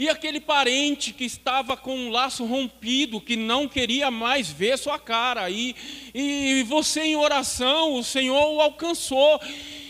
E 0.00 0.08
aquele 0.08 0.40
parente 0.40 1.12
que 1.12 1.24
estava 1.24 1.76
com 1.76 1.94
um 1.94 2.10
laço 2.10 2.46
rompido, 2.46 3.20
que 3.20 3.36
não 3.36 3.68
queria 3.68 4.10
mais 4.10 4.48
ver 4.48 4.78
sua 4.78 4.98
cara, 4.98 5.50
e, 5.50 5.76
e 6.14 6.62
você 6.62 7.02
em 7.02 7.16
oração, 7.16 7.96
o 7.96 8.02
Senhor 8.02 8.54
o 8.54 8.62
alcançou 8.62 9.38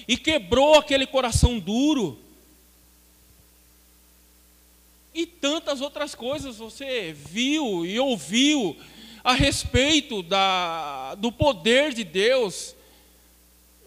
e 0.08 0.16
quebrou 0.16 0.74
aquele 0.74 1.06
coração 1.06 1.60
duro. 1.60 2.18
E 5.14 5.24
tantas 5.26 5.80
outras 5.80 6.12
coisas 6.12 6.56
você 6.56 7.12
viu 7.12 7.86
e 7.86 7.96
ouviu 8.00 8.76
a 9.22 9.32
respeito 9.32 10.24
da, 10.24 11.14
do 11.14 11.30
poder 11.30 11.94
de 11.94 12.02
Deus, 12.02 12.74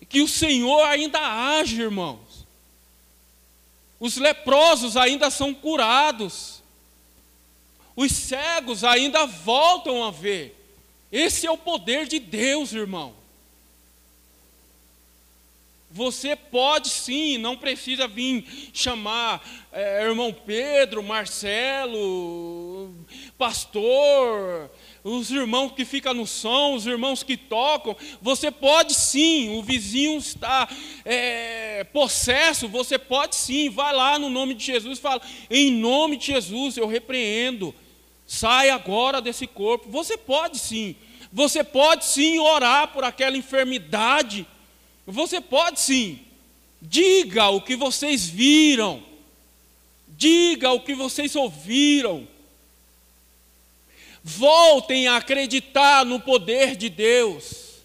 que 0.08 0.22
o 0.22 0.28
Senhor 0.30 0.86
ainda 0.86 1.20
age, 1.60 1.82
irmão. 1.82 2.22
Os 4.04 4.18
leprosos 4.18 4.98
ainda 4.98 5.30
são 5.30 5.54
curados. 5.54 6.62
Os 7.96 8.12
cegos 8.12 8.84
ainda 8.84 9.26
voltam 9.26 10.04
a 10.04 10.12
ver. 10.12 10.60
Esse 11.10 11.48
é 11.48 11.52
o 11.52 11.58
poder 11.58 12.06
de 12.06 12.20
Deus, 12.20 12.74
irmão. 12.74 13.16
Você 15.90 16.36
pode 16.36 16.90
sim, 16.90 17.38
não 17.38 17.56
precisa 17.56 18.06
vir 18.06 18.46
chamar 18.74 19.42
é, 19.72 20.04
irmão 20.04 20.34
Pedro, 20.34 21.02
Marcelo, 21.02 22.94
pastor, 23.38 24.70
os 25.04 25.30
irmãos 25.30 25.74
que 25.74 25.84
ficam 25.84 26.14
no 26.14 26.26
som, 26.26 26.76
os 26.76 26.88
irmãos 26.88 27.24
que 27.24 27.36
tocam, 27.36 27.96
você 28.22 28.50
pode 28.50 28.94
sim, 28.94 29.58
o 29.58 29.62
vizinho 29.62 30.18
está 30.18 30.70
é, 31.04 31.84
possesso, 31.92 32.70
você 32.70 32.98
pode 32.98 33.36
sim, 33.36 33.70
vai 33.70 33.94
lá 33.94 34.18
no 34.18 34.30
nome 34.30 34.54
de 34.54 34.66
Jesus 34.66 34.98
e 34.98 35.02
fala, 35.02 35.22
em 35.50 35.72
nome 35.72 36.16
de 36.16 36.28
Jesus 36.28 36.78
eu 36.78 36.88
repreendo, 36.88 37.76
sai 38.26 38.70
agora 38.70 39.22
desse 39.22 39.46
corpo. 39.46 39.90
Você 39.90 40.16
pode 40.16 40.58
sim, 40.58 40.96
você 41.32 41.64
pode 41.64 42.06
sim 42.06 42.40
orar 42.40 42.88
por 42.88 43.04
aquela 43.04 43.36
enfermidade, 43.36 44.48
você 45.06 45.42
pode 45.42 45.82
sim, 45.82 46.20
diga 46.82 47.50
o 47.50 47.60
que 47.60 47.76
vocês 47.76 48.26
viram, 48.26 49.04
diga 50.08 50.72
o 50.72 50.80
que 50.80 50.94
vocês 50.94 51.36
ouviram, 51.36 52.26
Voltem 54.24 55.08
a 55.08 55.18
acreditar 55.18 56.06
no 56.06 56.18
poder 56.18 56.78
de 56.78 56.88
Deus. 56.88 57.82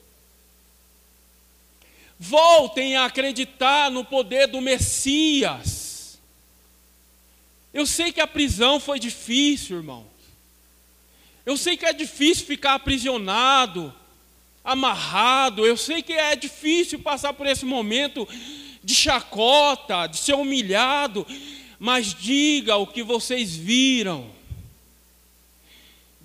Voltem 2.17 2.97
a 2.97 3.07
acreditar 3.07 3.91
no 3.91 4.05
poder 4.05 4.47
do 4.47 4.61
Messias. 4.61 6.19
Eu 7.75 7.85
sei 7.85 8.13
que 8.13 8.21
a 8.21 8.27
prisão 8.27 8.79
foi 8.79 9.01
difícil, 9.01 9.79
irmãos. 9.79 10.07
Eu 11.45 11.57
sei 11.57 11.77
que 11.77 11.87
é 11.87 11.93
difícil 11.93 12.47
ficar 12.47 12.75
aprisionado, 12.75 13.93
amarrado. 14.63 15.67
Eu 15.67 15.77
sei 15.77 16.03
que 16.03 16.13
é 16.13 16.37
difícil 16.37 17.01
passar 17.01 17.33
por 17.33 17.47
esse 17.47 17.65
momento 17.65 18.29
de 18.85 18.95
chacota, 18.95 20.07
de 20.07 20.19
ser 20.19 20.35
humilhado. 20.35 21.27
Mas 21.81 22.15
diga 22.15 22.77
o 22.77 22.87
que 22.87 23.03
vocês 23.03 23.57
viram 23.57 24.38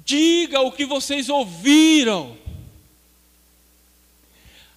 Diga 0.05 0.61
o 0.61 0.71
que 0.71 0.85
vocês 0.85 1.29
ouviram. 1.29 2.37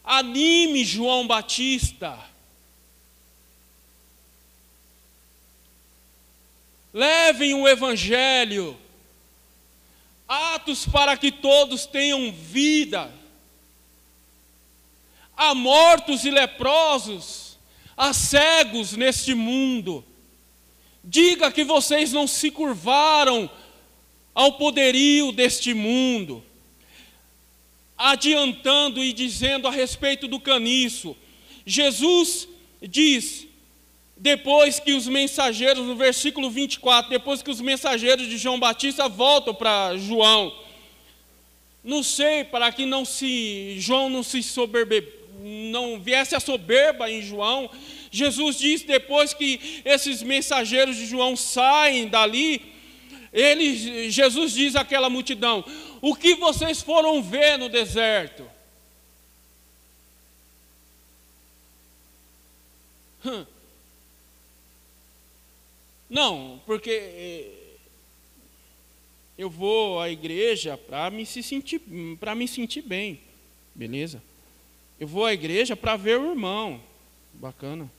Anime 0.05 0.85
João 0.85 1.27
Batista. 1.27 2.19
Levem 6.93 7.55
o 7.55 7.67
Evangelho. 7.67 8.79
Atos 10.29 10.87
para 10.87 11.17
que 11.17 11.31
todos 11.31 11.87
tenham 11.87 12.33
vida. 12.33 13.13
Há 15.37 15.55
mortos 15.55 16.25
e 16.25 16.31
leprosos, 16.31 17.59
há 17.97 18.15
cegos 18.15 18.93
neste 18.93 19.35
mundo. 19.35 20.05
Diga 21.05 21.53
que 21.53 21.63
vocês 21.63 22.13
não 22.13 22.27
se 22.27 22.51
curvaram 22.51 23.51
ao 24.37 24.53
poderio 24.53 25.33
deste 25.33 25.73
mundo, 25.73 26.45
adiantando 27.97 29.03
e 29.03 29.11
dizendo 29.11 29.67
a 29.67 29.71
respeito 29.71 30.29
do 30.29 30.39
caniço. 30.39 31.17
Jesus 31.65 32.47
diz, 32.83 33.47
depois 34.15 34.79
que 34.79 34.93
os 34.93 35.09
mensageiros, 35.09 35.87
no 35.87 35.97
versículo 35.97 36.51
24, 36.51 37.09
depois 37.09 37.41
que 37.41 37.51
os 37.51 37.63
mensageiros 37.63 38.29
de 38.29 38.37
João 38.37 38.61
Batista 38.61 39.09
voltam 39.09 39.55
para 39.55 39.97
João, 39.97 40.55
não 41.83 42.03
sei, 42.03 42.45
para 42.45 42.71
que 42.71 42.85
não 42.85 43.07
se 43.07 43.77
João 43.79 44.11
não 44.11 44.23
se 44.23 44.43
soberbe, 44.43 45.03
não 45.41 45.99
viesse 45.99 46.35
a 46.35 46.41
soberba 46.41 47.11
em 47.11 47.23
João, 47.23 47.71
Jesus 48.11 48.59
diz 48.59 48.83
depois 48.83 49.33
que 49.33 49.81
esses 49.83 50.23
mensageiros 50.23 50.95
de 50.95 51.07
João 51.07 51.35
saem 51.37 52.07
dali, 52.07 52.76
ele, 53.37 54.11
Jesus 54.11 54.53
diz 54.53 54.75
àquela 54.75 55.11
multidão: 55.11 55.63
O 56.01 56.17
que 56.17 56.35
vocês 56.37 56.81
foram 56.81 57.23
ver 57.23 57.59
no 57.59 57.69
deserto? 57.69 58.51
Não, 66.09 66.63
porque 66.65 66.91
eh, 66.91 67.77
eu 69.37 69.51
vou 69.51 70.01
à 70.01 70.09
igreja 70.09 70.79
para 70.79 71.11
me 71.11 71.27
sentir 71.27 71.83
para 72.19 72.35
me 72.35 72.49
sentir 72.49 72.81
bem, 72.81 73.21
beleza? 73.75 74.23
Eu 74.99 75.07
vou 75.07 75.27
à 75.27 75.35
igreja 75.35 75.77
para 75.77 75.97
ver 75.97 76.19
o 76.19 76.31
irmão, 76.31 76.81
bacana. 77.35 77.91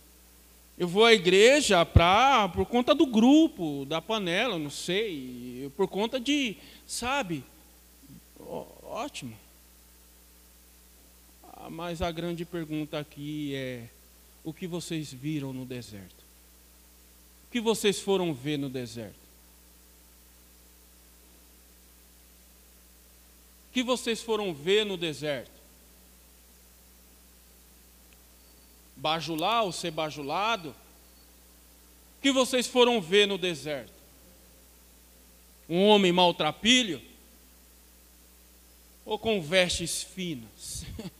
Eu 0.77 0.87
vou 0.87 1.03
à 1.03 1.13
igreja 1.13 1.83
pra, 1.83 2.49
por 2.49 2.65
conta 2.67 2.93
do 2.93 3.07
grupo, 3.07 3.83
da 3.85 3.99
panela, 3.99 4.59
não 4.59 4.69
sei, 4.69 5.71
por 5.75 5.87
conta 5.87 6.19
de, 6.19 6.55
sabe? 6.85 7.43
Ó, 8.39 8.65
ótimo. 8.83 9.35
Ah, 11.43 11.67
mas 11.67 11.99
a 11.99 12.11
grande 12.11 12.45
pergunta 12.45 12.99
aqui 12.99 13.55
é: 13.55 13.89
o 14.43 14.53
que 14.53 14.67
vocês 14.67 15.11
viram 15.11 15.51
no 15.51 15.65
deserto? 15.65 16.23
O 17.47 17.51
que 17.51 17.59
vocês 17.59 17.99
foram 17.99 18.31
ver 18.31 18.57
no 18.57 18.69
deserto? 18.69 19.15
O 23.69 23.73
que 23.73 23.81
vocês 23.81 24.21
foram 24.21 24.53
ver 24.53 24.85
no 24.85 24.95
deserto? 24.95 25.56
Bajular 28.97 29.63
ou 29.63 29.71
ser 29.71 29.91
bajulado? 29.91 30.69
O 32.17 32.21
que 32.21 32.31
vocês 32.31 32.67
foram 32.67 32.99
ver 32.99 33.27
no 33.27 33.37
deserto? 33.37 33.93
Um 35.69 35.85
homem 35.85 36.11
maltrapilho? 36.11 37.01
Ou 39.05 39.17
com 39.17 39.41
vestes 39.41 40.03
finas? 40.03 40.85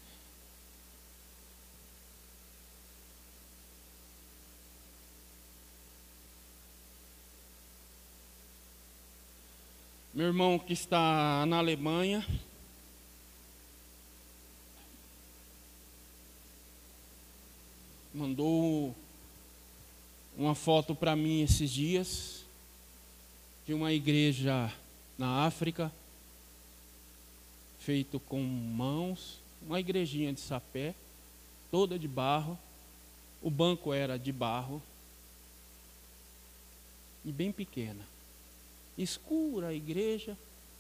Meu 10.14 10.28
irmão 10.28 10.58
que 10.58 10.74
está 10.74 11.46
na 11.46 11.58
Alemanha, 11.60 12.26
mandou 18.18 18.96
uma 20.36 20.56
foto 20.56 20.96
para 20.96 21.16
mim 21.16 21.44
esses 21.44 21.70
dias 21.70 22.44
de 23.64 23.76
uma 23.76 23.94
igreja 23.94 24.74
na 25.20 25.46
África, 25.46 25.92
feito 27.80 28.20
com 28.20 28.42
mãos, 28.42 29.40
uma 29.62 29.80
igrejinha 29.80 30.34
de 30.34 30.40
sapé, 30.40 30.96
toda 31.70 32.00
de 32.00 32.08
barro. 32.08 32.58
O 33.40 33.52
banco 33.52 33.94
era 33.94 34.18
de 34.18 34.32
barro 34.32 34.82
e 37.24 37.32
bem 37.32 37.52
pequena. 37.52 38.04
Escura 38.98 39.68
a 39.68 39.74
igreja. 39.74 40.36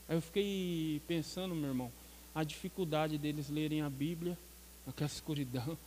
Aí 0.09 0.17
eu 0.17 0.21
fiquei 0.21 1.01
pensando, 1.07 1.53
meu 1.53 1.69
irmão, 1.69 1.91
a 2.33 2.43
dificuldade 2.43 3.15
deles 3.19 3.47
lerem 3.47 3.81
a 3.81 3.89
Bíblia, 3.89 4.35
aquela 4.87 5.07
escuridão. 5.07 5.77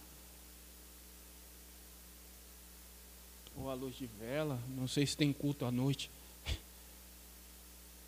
Ou 3.70 3.72
a 3.72 3.74
luz 3.76 3.96
de 3.96 4.06
vela, 4.06 4.58
não 4.76 4.88
sei 4.88 5.06
se 5.06 5.16
tem 5.16 5.32
culto 5.32 5.64
à 5.64 5.70
noite. 5.70 6.10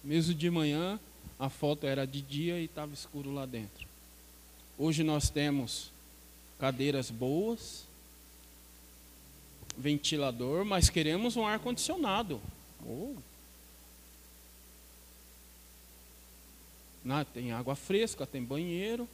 Mesmo 0.02 0.34
de 0.34 0.50
manhã, 0.50 0.98
a 1.38 1.48
foto 1.48 1.86
era 1.86 2.04
de 2.04 2.20
dia 2.20 2.58
e 2.58 2.64
estava 2.64 2.92
escuro 2.92 3.32
lá 3.32 3.46
dentro. 3.46 3.86
Hoje 4.76 5.04
nós 5.04 5.30
temos 5.30 5.92
cadeiras 6.58 7.10
boas, 7.10 7.84
ventilador, 9.78 10.64
mas 10.64 10.90
queremos 10.90 11.36
um 11.36 11.46
ar 11.46 11.60
condicionado. 11.60 12.40
Oh. 12.84 13.14
Tem 17.32 17.52
água 17.52 17.76
fresca, 17.76 18.26
tem 18.26 18.42
banheiro. 18.42 19.08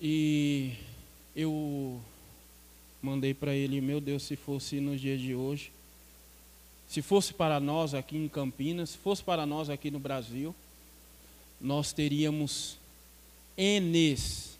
E 0.00 0.74
eu 1.34 2.00
mandei 3.02 3.32
para 3.32 3.54
ele, 3.54 3.80
meu 3.80 4.00
Deus, 4.00 4.22
se 4.22 4.36
fosse 4.36 4.80
nos 4.80 5.00
dias 5.00 5.20
de 5.20 5.34
hoje, 5.34 5.72
se 6.88 7.00
fosse 7.02 7.32
para 7.32 7.60
nós 7.60 7.94
aqui 7.94 8.16
em 8.16 8.28
Campinas, 8.28 8.90
se 8.90 8.98
fosse 8.98 9.22
para 9.22 9.46
nós 9.46 9.70
aqui 9.70 9.90
no 9.90 9.98
Brasil, 9.98 10.54
nós 11.60 11.92
teríamos 11.92 12.78
Enes, 13.56 14.58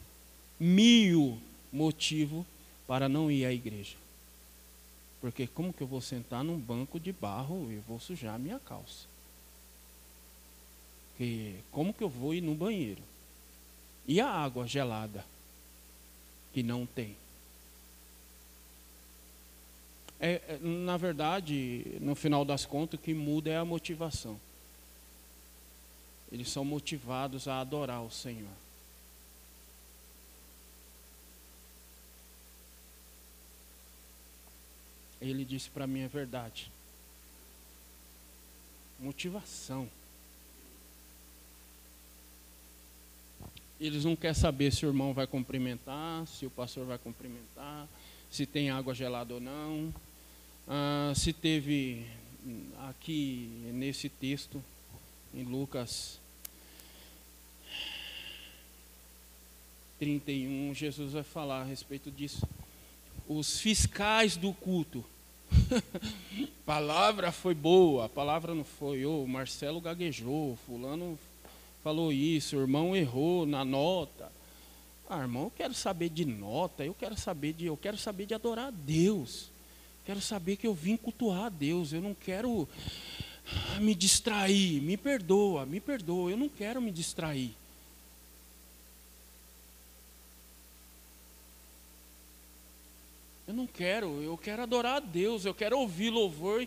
mil 0.59 1.39
motivo 1.73 2.47
para 2.87 3.09
não 3.09 3.31
ir 3.31 3.45
à 3.45 3.53
igreja. 3.53 3.97
Porque 5.21 5.47
como 5.47 5.73
que 5.73 5.83
eu 5.83 5.87
vou 5.87 6.01
sentar 6.01 6.45
num 6.45 6.59
banco 6.59 7.01
de 7.01 7.13
barro 7.13 7.71
e 7.71 7.77
vou 7.87 7.99
sujar 7.99 8.39
minha 8.39 8.59
calça? 8.59 9.07
Que, 11.19 11.57
como 11.71 11.93
que 11.93 12.03
eu 12.03 12.09
vou 12.09 12.35
ir 12.35 12.41
no 12.41 12.55
banheiro? 12.55 13.03
E 14.07 14.21
a 14.21 14.29
água 14.29 14.67
gelada? 14.67 15.25
Que 16.53 16.63
não 16.63 16.87
tem. 16.87 17.17
É, 20.19 20.43
é, 20.49 20.59
na 20.61 20.97
verdade, 20.99 21.97
no 22.01 22.15
final 22.15 22.45
das 22.45 22.67
contas, 22.67 23.01
o 23.01 23.03
que 23.03 23.15
muda 23.15 23.51
é 23.51 23.57
a 23.57 23.65
motivação. 23.65 24.39
Eles 26.31 26.51
são 26.51 26.65
motivados 26.65 27.49
a 27.49 27.61
adorar 27.61 28.03
o 28.03 28.11
Senhor. 28.11 28.51
Ele 35.21 35.45
disse 35.45 35.69
para 35.71 35.87
mim 35.87 36.05
a 36.05 36.09
verdade. 36.09 36.71
Motivação. 38.99 39.89
Eles 43.81 44.05
não 44.05 44.15
querem 44.15 44.35
saber 44.35 44.71
se 44.71 44.85
o 44.85 44.91
irmão 44.91 45.15
vai 45.15 45.27
cumprimentar, 45.27 46.27
se 46.27 46.45
o 46.45 46.51
pastor 46.51 46.85
vai 46.85 46.99
cumprimentar, 46.99 47.89
se 48.31 48.45
tem 48.45 48.69
água 48.69 48.95
gelada 48.95 49.33
ou 49.33 49.41
não. 49.41 49.95
Ah, 50.69 51.15
se 51.17 51.33
teve 51.33 52.07
aqui 52.89 53.49
nesse 53.73 54.11
texto, 54.11 54.63
em 55.35 55.45
Lucas 55.45 56.21
31, 59.99 60.75
Jesus 60.75 61.13
vai 61.15 61.23
falar 61.23 61.63
a 61.63 61.65
respeito 61.65 62.11
disso. 62.11 62.47
Os 63.27 63.61
fiscais 63.61 64.37
do 64.37 64.53
culto. 64.53 65.03
palavra 66.67 67.33
foi 67.33 67.55
boa, 67.55 68.05
a 68.05 68.09
palavra 68.11 68.55
não 68.55 68.63
foi. 68.63 69.07
Oh, 69.07 69.27
Marcelo 69.27 69.81
gaguejou, 69.81 70.59
fulano 70.67 71.19
falou 71.83 72.13
isso, 72.13 72.57
o 72.57 72.61
irmão 72.61 72.95
errou 72.95 73.47
na 73.47 73.65
nota. 73.65 74.31
Ah, 75.09 75.21
irmão, 75.21 75.45
eu 75.45 75.51
quero 75.51 75.75
saber 75.75 76.09
de 76.09 76.25
nota, 76.25 76.85
eu 76.85 76.95
quero 76.95 77.19
saber 77.19 77.53
de, 77.53 77.67
eu 77.67 77.77
quero 77.77 77.97
saber 77.97 78.27
de 78.27 78.35
adorar 78.35 78.69
a 78.69 78.71
Deus. 78.71 79.51
Quero 80.05 80.21
saber 80.21 80.57
que 80.57 80.67
eu 80.67 80.75
vim 80.75 80.97
cultuar 80.97 81.45
a 81.45 81.49
Deus. 81.49 81.93
Eu 81.93 82.01
não 82.01 82.15
quero 82.15 82.69
me 83.81 83.95
distrair. 83.95 84.81
Me 84.81 84.97
perdoa, 84.97 85.67
me 85.67 85.81
perdoa. 85.81 86.31
Eu 86.31 86.37
não 86.37 86.49
quero 86.49 86.81
me 86.81 86.91
distrair. 86.91 87.55
Eu 93.47 93.55
não 93.55 93.67
quero, 93.67 94.23
eu 94.23 94.39
quero 94.39 94.63
adorar 94.63 94.99
a 94.99 95.01
Deus, 95.01 95.45
eu 95.45 95.53
quero 95.53 95.77
ouvir 95.77 96.09
louvor 96.09 96.65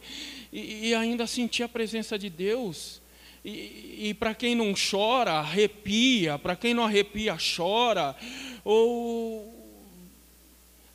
e, 0.52 0.90
e 0.90 0.94
ainda 0.94 1.26
sentir 1.26 1.64
a 1.64 1.70
presença 1.70 2.20
de 2.20 2.30
Deus. 2.30 3.02
E, 3.44 4.10
e 4.10 4.14
para 4.14 4.34
quem 4.34 4.56
não 4.56 4.74
chora, 4.74 5.34
arrepia, 5.34 6.40
para 6.40 6.56
quem 6.56 6.74
não 6.74 6.86
arrepia, 6.86 7.38
chora, 7.56 8.16
ou 8.64 9.54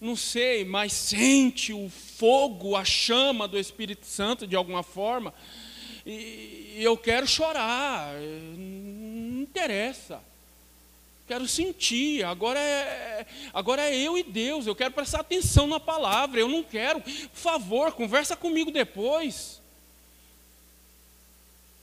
não 0.00 0.16
sei, 0.16 0.64
mas 0.64 0.92
sente 0.92 1.72
o 1.72 1.90
fogo, 1.90 2.74
a 2.74 2.84
chama 2.84 3.46
do 3.46 3.58
Espírito 3.58 4.06
Santo 4.06 4.46
de 4.46 4.56
alguma 4.56 4.82
forma, 4.82 5.34
e, 6.06 6.76
e 6.76 6.80
eu 6.80 6.96
quero 6.96 7.26
chorar, 7.26 8.14
não 8.56 9.42
interessa. 9.42 10.20
Quero 11.26 11.46
sentir, 11.46 12.24
agora 12.24 12.58
é, 12.58 13.26
agora 13.52 13.82
é 13.82 13.94
eu 13.94 14.16
e 14.16 14.22
Deus, 14.22 14.66
eu 14.66 14.74
quero 14.74 14.94
prestar 14.94 15.20
atenção 15.20 15.66
na 15.66 15.78
palavra, 15.78 16.40
eu 16.40 16.48
não 16.48 16.62
quero, 16.62 17.02
por 17.02 17.28
favor, 17.34 17.92
conversa 17.92 18.34
comigo 18.34 18.70
depois 18.70 19.57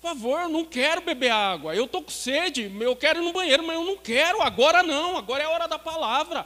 favor, 0.06 0.41
eu 0.41 0.49
não 0.49 0.64
quero 0.64 1.01
beber 1.01 1.32
água. 1.32 1.76
Eu 1.76 1.86
estou 1.86 2.03
com 2.03 2.12
sede, 2.12 2.72
eu 2.80 2.95
quero 2.95 3.22
ir 3.22 3.26
no 3.26 3.34
banheiro, 3.34 3.66
mas 3.66 3.76
eu 3.76 3.84
não 3.84 3.97
quero, 3.97 4.41
agora 4.41 4.84
não, 4.84 5.18
agora 5.18 5.43
é 5.43 5.45
a 5.45 5.49
hora 5.49 5.68
da 5.68 5.80
palavra. 5.80 6.45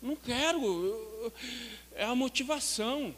Não 0.00 0.14
quero, 0.14 1.32
é 1.96 2.04
a 2.04 2.14
motivação. 2.14 3.12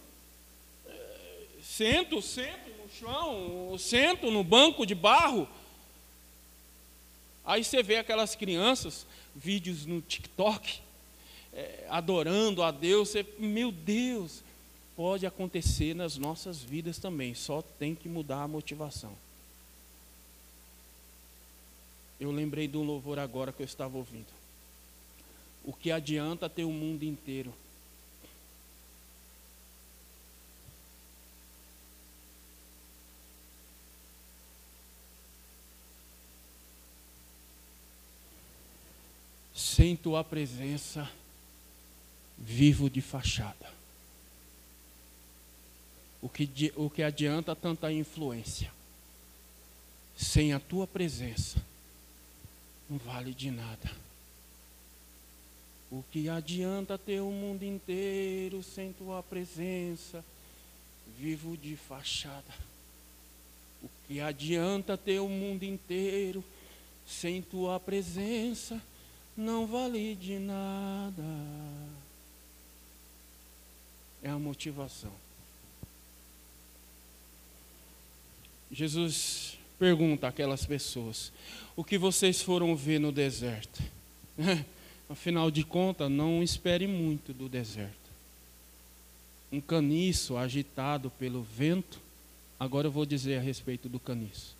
Sento, 1.63 2.23
sento 2.23 2.71
no 2.83 2.91
chão, 2.99 3.77
sento 3.79 4.31
no 4.31 4.43
banco 4.43 4.87
de 4.87 4.95
barro. 4.95 5.47
Aí 7.45 7.63
você 7.63 7.83
vê 7.83 7.97
aquelas 7.97 8.35
crianças, 8.35 9.07
vídeos 9.35 9.85
no 9.85 10.01
TikTok, 10.01 10.81
é, 11.53 11.87
adorando 11.91 12.63
a 12.63 12.71
Deus. 12.71 13.11
Você, 13.11 13.27
meu 13.39 13.71
Deus, 13.71 14.43
pode 15.01 15.25
acontecer 15.25 15.95
nas 15.95 16.19
nossas 16.19 16.59
vidas 16.59 16.99
também, 16.99 17.35
só 17.35 17.63
tem 17.63 17.95
que 17.95 18.07
mudar 18.07 18.43
a 18.43 18.47
motivação. 18.47 19.17
Eu 22.21 22.31
lembrei 22.31 22.71
um 22.75 22.85
louvor 22.85 23.19
agora 23.19 23.51
que 23.51 23.63
eu 23.63 23.65
estava 23.65 23.97
ouvindo. 23.97 24.27
O 25.65 25.73
que 25.73 25.91
adianta 25.91 26.51
ter 26.51 26.65
o 26.65 26.71
mundo 26.71 27.03
inteiro? 27.03 27.51
Sem 39.55 39.97
tua 39.97 40.23
presença, 40.23 41.11
vivo 42.37 42.91
de 42.91 43.01
fachada 43.01 43.80
o 46.23 46.29
que, 46.29 46.73
o 46.77 46.91
que 46.91 47.03
adianta 47.03 47.57
tanta 47.57 47.93
influência? 47.93 48.71
Sem 50.17 50.53
a 50.53 50.61
tua 50.61 50.87
presença, 50.87 51.63
não 52.89 52.99
vale 52.99 53.33
de 53.33 53.51
nada. 53.51 53.91
O 55.91 56.05
que 56.13 56.29
adianta 56.29 56.99
ter 56.99 57.21
o 57.21 57.31
mundo 57.31 57.65
inteiro 57.65 58.63
sem 58.63 58.93
tua 58.93 59.23
presença? 59.23 60.25
Vivo 61.19 61.57
de 61.57 61.75
fachada. 61.75 62.55
O 63.83 63.89
que 64.07 64.21
adianta 64.21 64.97
ter 64.97 65.21
o 65.21 65.29
mundo 65.29 65.65
inteiro 65.65 66.45
sem 67.07 67.43
tua 67.43 67.81
presença? 67.81 68.81
Não 69.37 69.67
vale 69.67 70.15
de 70.15 70.39
nada. 70.39 71.25
É 74.23 74.29
a 74.29 74.39
motivação. 74.39 75.13
Jesus 78.71 79.59
pergunta 79.79 80.29
àquelas 80.29 80.65
pessoas: 80.65 81.33
O 81.75 81.83
que 81.83 81.99
vocês 81.99 82.41
foram 82.41 82.77
ver 82.77 83.01
no 83.01 83.11
deserto? 83.11 83.83
Afinal 85.11 85.51
de 85.51 85.65
contas, 85.65 86.09
não 86.09 86.41
espere 86.41 86.87
muito 86.87 87.33
do 87.33 87.49
deserto. 87.49 87.99
Um 89.51 89.61
caniço 89.61 90.37
agitado 90.37 91.11
pelo 91.11 91.43
vento. 91.43 91.99
Agora 92.61 92.87
eu 92.87 92.93
vou 92.93 93.05
dizer 93.05 93.39
a 93.39 93.41
respeito 93.41 93.89
do 93.89 93.99
caniço. 93.99 94.55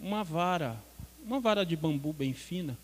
Uma 0.00 0.24
vara, 0.24 0.82
uma 1.22 1.38
vara 1.38 1.66
de 1.66 1.76
bambu 1.76 2.14
bem 2.14 2.32
fina, 2.32 2.78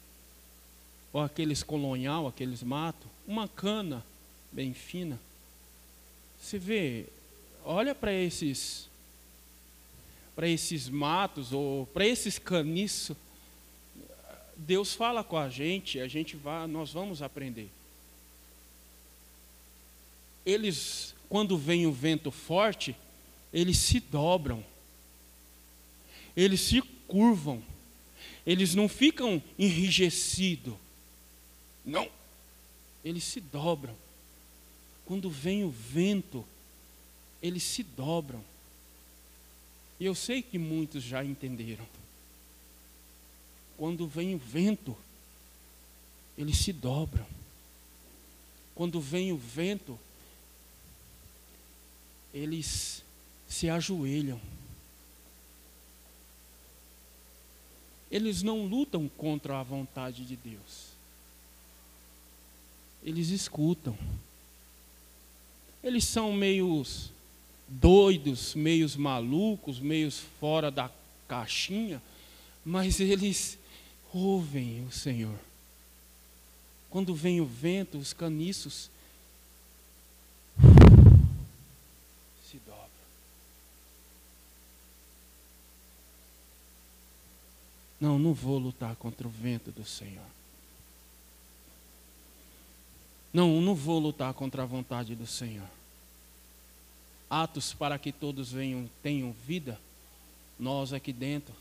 ou 1.12 1.22
aqueles 1.22 1.62
colonial, 1.62 2.26
aqueles 2.26 2.62
mato, 2.62 3.06
uma 3.26 3.48
cana 3.48 4.04
bem 4.52 4.74
fina. 4.74 5.18
Se 6.38 6.58
vê, 6.58 7.06
olha 7.64 7.94
para 7.94 8.12
esses 8.12 8.89
para 10.34 10.48
esses 10.48 10.88
matos 10.88 11.52
ou 11.52 11.86
para 11.86 12.06
esses 12.06 12.38
caniços 12.38 13.16
Deus 14.66 14.92
fala 14.92 15.24
com 15.24 15.38
a 15.38 15.48
gente, 15.48 15.98
a 16.00 16.06
gente 16.06 16.36
vai, 16.36 16.66
nós 16.66 16.92
vamos 16.92 17.22
aprender. 17.22 17.70
Eles, 20.44 21.14
quando 21.28 21.56
vem 21.56 21.86
o 21.86 21.92
vento 21.92 22.30
forte, 22.30 22.94
eles 23.52 23.78
se 23.78 24.00
dobram. 24.00 24.64
Eles 26.36 26.60
se 26.60 26.82
curvam. 27.08 27.62
Eles 28.46 28.74
não 28.74 28.88
ficam 28.88 29.42
enrijecidos. 29.58 30.74
Não. 31.84 32.08
Eles 33.02 33.24
se 33.24 33.40
dobram. 33.40 33.96
Quando 35.06 35.30
vem 35.30 35.64
o 35.64 35.70
vento, 35.70 36.44
eles 37.42 37.62
se 37.62 37.82
dobram. 37.82 38.44
E 40.00 40.06
eu 40.06 40.14
sei 40.14 40.42
que 40.42 40.58
muitos 40.58 41.02
já 41.04 41.22
entenderam 41.22 41.86
quando 43.80 44.06
vem 44.06 44.34
o 44.34 44.38
vento, 44.38 44.94
eles 46.36 46.58
se 46.58 46.70
dobram. 46.70 47.26
Quando 48.74 49.00
vem 49.00 49.32
o 49.32 49.38
vento, 49.38 49.98
eles 52.34 53.02
se 53.48 53.70
ajoelham. 53.70 54.38
Eles 58.10 58.42
não 58.42 58.66
lutam 58.66 59.08
contra 59.16 59.58
a 59.58 59.62
vontade 59.62 60.26
de 60.26 60.36
Deus. 60.36 60.88
Eles 63.02 63.30
escutam. 63.30 63.96
Eles 65.82 66.04
são 66.04 66.34
meios 66.34 67.10
doidos, 67.70 68.54
meios 68.56 68.96
malucos, 68.96 69.78
meios 69.78 70.18
fora 70.40 70.70
da 70.70 70.90
caixinha, 71.28 72.02
mas 72.64 72.98
eles 72.98 73.56
ouvem 74.12 74.84
o 74.84 74.90
Senhor. 74.90 75.38
Quando 76.90 77.14
vem 77.14 77.40
o 77.40 77.46
vento, 77.46 77.96
os 77.96 78.12
caniços 78.12 78.90
se 82.50 82.56
dobram. 82.66 82.90
Não, 88.00 88.18
não 88.18 88.34
vou 88.34 88.58
lutar 88.58 88.96
contra 88.96 89.28
o 89.28 89.30
vento 89.30 89.70
do 89.70 89.84
Senhor. 89.84 90.26
Não, 93.32 93.60
não 93.60 93.76
vou 93.76 94.00
lutar 94.00 94.34
contra 94.34 94.64
a 94.64 94.66
vontade 94.66 95.14
do 95.14 95.28
Senhor. 95.28 95.79
Atos 97.30 97.72
para 97.72 97.96
que 97.98 98.10
todos 98.10 98.50
venham, 98.50 98.90
tenham 99.02 99.32
vida, 99.46 99.80
nós 100.58 100.92
aqui 100.92 101.12
dentro 101.12 101.54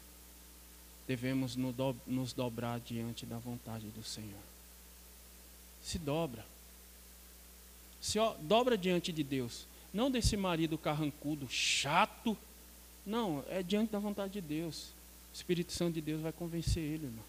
devemos 1.08 1.56
nos 1.56 2.34
dobrar 2.34 2.80
diante 2.80 3.26
da 3.26 3.38
vontade 3.38 3.88
do 3.88 4.04
Senhor. 4.04 4.42
Se 5.82 5.98
dobra. 5.98 6.46
Se 8.02 8.20
dobra 8.42 8.78
diante 8.78 9.12
de 9.12 9.24
Deus. 9.24 9.66
Não 9.92 10.12
desse 10.12 10.38
marido 10.38 10.78
carrancudo, 10.78 11.50
chato. 11.50 12.38
Não, 13.06 13.44
é 13.50 13.64
diante 13.64 13.92
da 13.92 13.98
vontade 13.98 14.34
de 14.34 14.42
Deus. 14.42 14.90
O 15.32 15.36
Espírito 15.36 15.72
Santo 15.72 15.94
de 15.94 16.02
Deus 16.02 16.22
vai 16.22 16.32
convencer 16.32 16.84
ele, 16.84 17.06
irmão. 17.06 17.26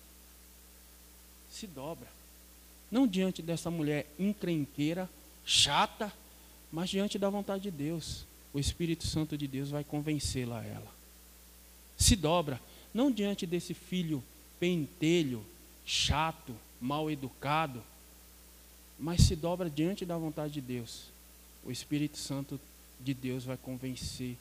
Se 1.49 1.67
dobra. 1.67 2.09
Não 2.91 3.07
diante 3.07 3.41
dessa 3.41 3.71
mulher 3.71 4.07
encrenqueira, 4.19 5.09
chata, 5.45 6.13
mas 6.71 6.91
diante 6.91 7.19
da 7.19 7.31
vontade 7.31 7.63
de 7.63 7.71
Deus. 7.71 8.27
O 8.53 8.59
Espírito 8.59 9.07
Santo 9.07 9.37
de 9.37 9.47
Deus 9.47 9.71
vai 9.71 9.85
convencê-la 9.85 10.61
a 10.61 10.65
ela. 10.65 10.93
Se 11.97 12.17
dobra 12.17 12.61
não 12.93 13.11
diante 13.11 13.47
desse 13.47 13.75
filho 13.75 14.23
pentelho, 14.59 15.45
chato, 15.87 16.55
mal 16.81 17.11
educado, 17.11 17.83
mas 18.99 19.23
se 19.23 19.37
dobra 19.37 19.71
diante 19.71 20.05
da 20.05 20.17
vontade 20.17 20.55
de 20.55 20.61
Deus. 20.61 21.05
O 21.65 21.71
Espírito 21.71 22.19
Santo 22.19 22.61
de 22.99 23.15
Deus 23.15 23.45
vai 23.45 23.57
convencer 23.57 24.37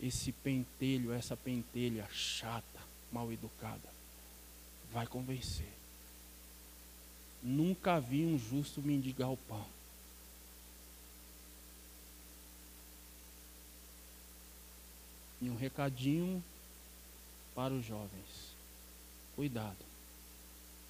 esse 0.00 0.32
pentelho, 0.32 1.12
essa 1.12 1.36
pentelha 1.36 2.08
chata, 2.12 2.80
mal 3.12 3.32
educada. 3.32 3.88
Vai 4.92 5.06
convencer. 5.06 5.68
Nunca 7.42 8.00
vi 8.00 8.24
um 8.24 8.38
justo 8.38 8.80
mendigar 8.80 9.30
o 9.30 9.36
pão. 9.36 9.66
E 15.40 15.48
um 15.48 15.56
recadinho 15.56 16.42
para 17.54 17.72
os 17.74 17.84
jovens. 17.84 18.54
Cuidado. 19.36 19.76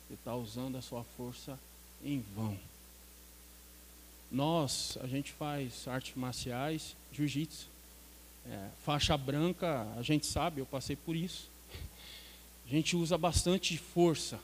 Você 0.06 0.14
está 0.14 0.34
usando 0.34 0.76
a 0.76 0.82
sua 0.82 1.04
força 1.04 1.58
em 2.04 2.24
vão. 2.34 2.58
Nós, 4.30 4.98
a 5.00 5.06
gente 5.06 5.32
faz 5.32 5.88
artes 5.88 6.14
marciais, 6.14 6.94
jiu-jitsu. 7.12 7.66
É, 8.46 8.68
faixa 8.84 9.16
branca, 9.16 9.86
a 9.96 10.02
gente 10.02 10.26
sabe, 10.26 10.60
eu 10.60 10.66
passei 10.66 10.96
por 10.96 11.14
isso. 11.14 11.50
A 12.66 12.70
gente 12.70 12.96
usa 12.96 13.16
bastante 13.16 13.76
força. 13.78 14.38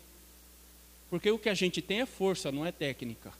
Porque 1.10 1.30
o 1.30 1.38
que 1.38 1.48
a 1.48 1.54
gente 1.54 1.82
tem 1.82 2.00
é 2.00 2.06
força, 2.06 2.50
não 2.50 2.64
é 2.64 2.72
técnica. 2.72 3.32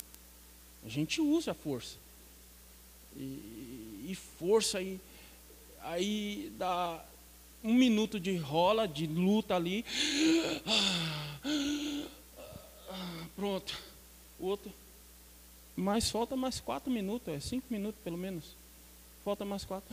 A 0.84 0.88
gente 0.88 1.20
usa 1.20 1.54
força. 1.54 1.96
E, 3.16 4.06
e 4.10 4.18
força 4.38 4.78
aí, 4.78 5.00
aí 5.84 6.52
dá, 6.58 7.04
um 7.62 7.72
minuto 7.72 8.20
de 8.20 8.36
rola, 8.36 8.86
de 8.86 9.06
luta 9.06 9.56
ali. 9.56 9.84
Pronto. 13.34 13.78
O 14.38 14.46
outro. 14.46 14.70
Mas 15.74 16.10
falta 16.10 16.36
mais 16.36 16.60
quatro 16.60 16.90
minutos, 16.90 17.32
é 17.34 17.40
cinco 17.40 17.66
minutos 17.70 18.00
pelo 18.04 18.18
menos. 18.18 18.54
Falta 19.24 19.44
mais 19.44 19.64
quatro. 19.64 19.88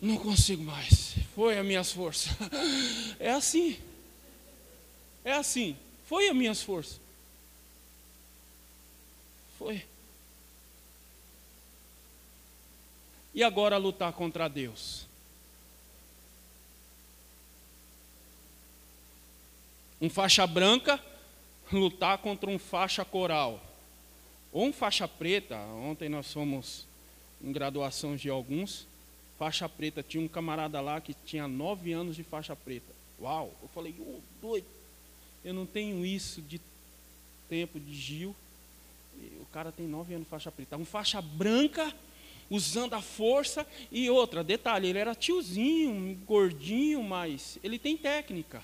Não 0.00 0.16
consigo 0.16 0.64
mais. 0.64 1.14
Foi 1.34 1.58
as 1.58 1.66
minhas 1.66 1.92
forças. 1.92 2.32
É 3.20 3.30
assim. 3.30 3.78
É 5.22 5.32
assim. 5.32 5.76
Foi 6.06 6.28
as 6.28 6.34
minhas 6.34 6.62
forças. 6.62 6.98
Foi. 9.58 9.84
E 13.34 13.42
agora 13.42 13.76
lutar 13.76 14.12
contra 14.12 14.48
Deus? 14.48 15.06
Um 20.04 20.10
faixa 20.10 20.46
branca 20.46 21.02
lutar 21.72 22.18
contra 22.18 22.50
um 22.50 22.58
faixa 22.58 23.06
coral. 23.06 23.58
Ou 24.52 24.66
um 24.66 24.72
faixa 24.72 25.08
preta, 25.08 25.56
ontem 25.56 26.10
nós 26.10 26.30
fomos 26.30 26.86
em 27.42 27.50
graduação 27.50 28.14
de 28.14 28.28
alguns, 28.28 28.86
faixa 29.38 29.66
preta, 29.66 30.02
tinha 30.02 30.22
um 30.22 30.28
camarada 30.28 30.78
lá 30.82 31.00
que 31.00 31.14
tinha 31.24 31.48
nove 31.48 31.92
anos 31.92 32.16
de 32.16 32.22
faixa 32.22 32.54
preta. 32.54 32.92
Uau! 33.18 33.50
Eu 33.62 33.68
falei, 33.68 33.94
oh, 33.98 34.20
doido, 34.42 34.66
eu 35.42 35.54
não 35.54 35.64
tenho 35.64 36.04
isso 36.04 36.42
de 36.42 36.60
tempo 37.48 37.80
de 37.80 37.94
Gil. 37.94 38.36
O 39.40 39.46
cara 39.54 39.72
tem 39.72 39.86
nove 39.86 40.12
anos 40.12 40.26
de 40.26 40.30
faixa 40.30 40.52
preta. 40.52 40.76
Um 40.76 40.84
faixa 40.84 41.22
branca, 41.22 41.94
usando 42.50 42.92
a 42.92 43.00
força. 43.00 43.66
E 43.90 44.10
outra, 44.10 44.44
detalhe, 44.44 44.86
ele 44.86 44.98
era 44.98 45.14
tiozinho, 45.14 46.14
gordinho, 46.26 47.02
mas 47.02 47.58
ele 47.64 47.78
tem 47.78 47.96
técnica. 47.96 48.62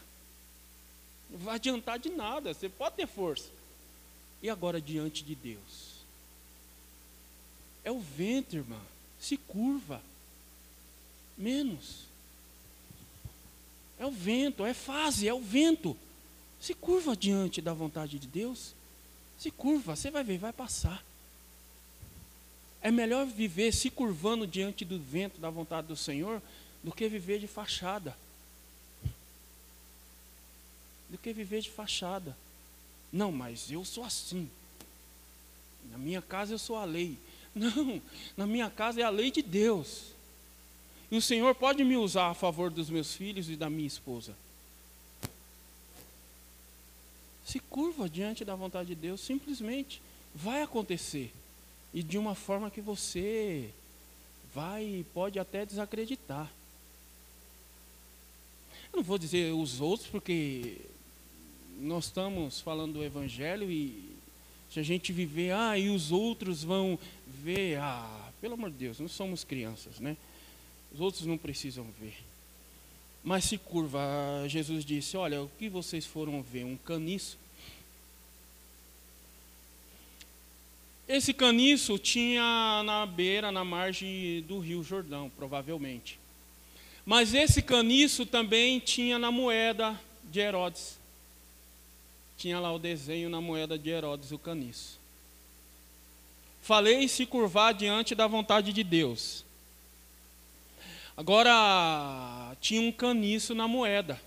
Não 1.30 1.38
vai 1.38 1.56
adiantar 1.56 1.98
de 1.98 2.10
nada. 2.10 2.52
Você 2.52 2.68
pode 2.68 2.96
ter 2.96 3.06
força. 3.06 3.48
E 4.42 4.48
agora 4.48 4.80
diante 4.80 5.22
de 5.22 5.34
Deus? 5.34 6.00
É 7.84 7.90
o 7.90 8.00
vento, 8.00 8.56
irmã. 8.56 8.80
Se 9.18 9.36
curva. 9.36 10.02
Menos. 11.36 12.04
É 13.98 14.06
o 14.06 14.10
vento, 14.10 14.64
é 14.64 14.72
fase, 14.72 15.28
é 15.28 15.34
o 15.34 15.40
vento. 15.40 15.96
Se 16.60 16.74
curva 16.74 17.16
diante 17.16 17.60
da 17.60 17.72
vontade 17.72 18.18
de 18.18 18.26
Deus. 18.26 18.74
Se 19.38 19.50
curva, 19.50 19.96
você 19.96 20.10
vai 20.10 20.24
ver, 20.24 20.38
vai 20.38 20.52
passar. 20.52 21.04
É 22.82 22.90
melhor 22.90 23.26
viver 23.26 23.72
se 23.72 23.90
curvando 23.90 24.46
diante 24.46 24.84
do 24.84 24.98
vento 24.98 25.38
da 25.38 25.50
vontade 25.50 25.86
do 25.86 25.96
Senhor 25.96 26.42
do 26.82 26.92
que 26.92 27.08
viver 27.08 27.38
de 27.38 27.46
fachada. 27.46 28.16
Do 31.10 31.18
que 31.18 31.32
viver 31.32 31.60
de 31.60 31.70
fachada. 31.70 32.36
Não, 33.12 33.32
mas 33.32 33.70
eu 33.70 33.84
sou 33.84 34.04
assim. 34.04 34.48
Na 35.90 35.98
minha 35.98 36.22
casa 36.22 36.54
eu 36.54 36.58
sou 36.58 36.76
a 36.76 36.84
lei. 36.84 37.18
Não, 37.54 38.00
na 38.36 38.46
minha 38.46 38.70
casa 38.70 39.00
é 39.00 39.02
a 39.02 39.10
lei 39.10 39.30
de 39.30 39.42
Deus. 39.42 40.12
E 41.10 41.16
o 41.16 41.22
Senhor 41.22 41.52
pode 41.54 41.82
me 41.82 41.96
usar 41.96 42.28
a 42.28 42.34
favor 42.34 42.70
dos 42.70 42.88
meus 42.88 43.14
filhos 43.14 43.50
e 43.50 43.56
da 43.56 43.68
minha 43.68 43.88
esposa. 43.88 44.36
Se 47.44 47.58
curva 47.58 48.08
diante 48.08 48.44
da 48.44 48.54
vontade 48.54 48.90
de 48.90 48.94
Deus, 48.94 49.20
simplesmente 49.20 50.00
vai 50.32 50.62
acontecer. 50.62 51.32
E 51.92 52.00
de 52.00 52.16
uma 52.16 52.36
forma 52.36 52.70
que 52.70 52.80
você 52.80 53.70
vai, 54.54 55.04
pode 55.12 55.40
até 55.40 55.66
desacreditar. 55.66 56.48
Eu 58.92 58.98
não 58.98 59.02
vou 59.02 59.18
dizer 59.18 59.52
os 59.52 59.80
outros, 59.80 60.08
porque 60.08 60.78
nós 61.80 62.06
estamos 62.06 62.60
falando 62.60 62.94
do 62.94 63.04
Evangelho 63.04 63.70
e 63.70 64.16
se 64.70 64.78
a 64.78 64.82
gente 64.82 65.12
viver, 65.12 65.52
ah, 65.52 65.78
e 65.78 65.90
os 65.90 66.12
outros 66.12 66.62
vão 66.62 66.98
ver, 67.26 67.78
ah, 67.78 68.30
pelo 68.40 68.54
amor 68.54 68.70
de 68.70 68.76
Deus, 68.76 69.00
não 69.00 69.08
somos 69.08 69.42
crianças, 69.42 69.98
né? 69.98 70.16
Os 70.92 71.00
outros 71.00 71.26
não 71.26 71.36
precisam 71.36 71.86
ver. 72.00 72.16
Mas 73.22 73.44
se 73.44 73.58
curva, 73.58 74.00
Jesus 74.46 74.84
disse: 74.84 75.16
Olha, 75.16 75.42
o 75.42 75.50
que 75.58 75.68
vocês 75.68 76.06
foram 76.06 76.42
ver? 76.42 76.64
Um 76.64 76.76
caniço 76.76 77.36
Esse 81.10 81.34
caniço 81.34 81.98
tinha 81.98 82.84
na 82.84 83.04
beira, 83.04 83.50
na 83.50 83.64
margem 83.64 84.42
do 84.42 84.60
rio 84.60 84.80
Jordão, 84.80 85.28
provavelmente. 85.36 86.20
Mas 87.04 87.34
esse 87.34 87.60
caniço 87.60 88.24
também 88.24 88.78
tinha 88.78 89.18
na 89.18 89.32
moeda 89.32 90.00
de 90.30 90.38
Herodes. 90.38 90.99
Tinha 92.40 92.58
lá 92.58 92.72
o 92.72 92.78
desenho 92.78 93.28
na 93.28 93.38
moeda 93.38 93.78
de 93.78 93.90
Herodes, 93.90 94.32
o 94.32 94.38
caniço. 94.38 94.98
Falei 96.62 97.06
se 97.06 97.26
curvar 97.26 97.74
diante 97.74 98.14
da 98.14 98.26
vontade 98.26 98.72
de 98.72 98.82
Deus. 98.82 99.44
Agora, 101.14 102.56
tinha 102.58 102.80
um 102.80 102.90
caniço 102.90 103.54
na 103.54 103.68
moeda. 103.68 104.18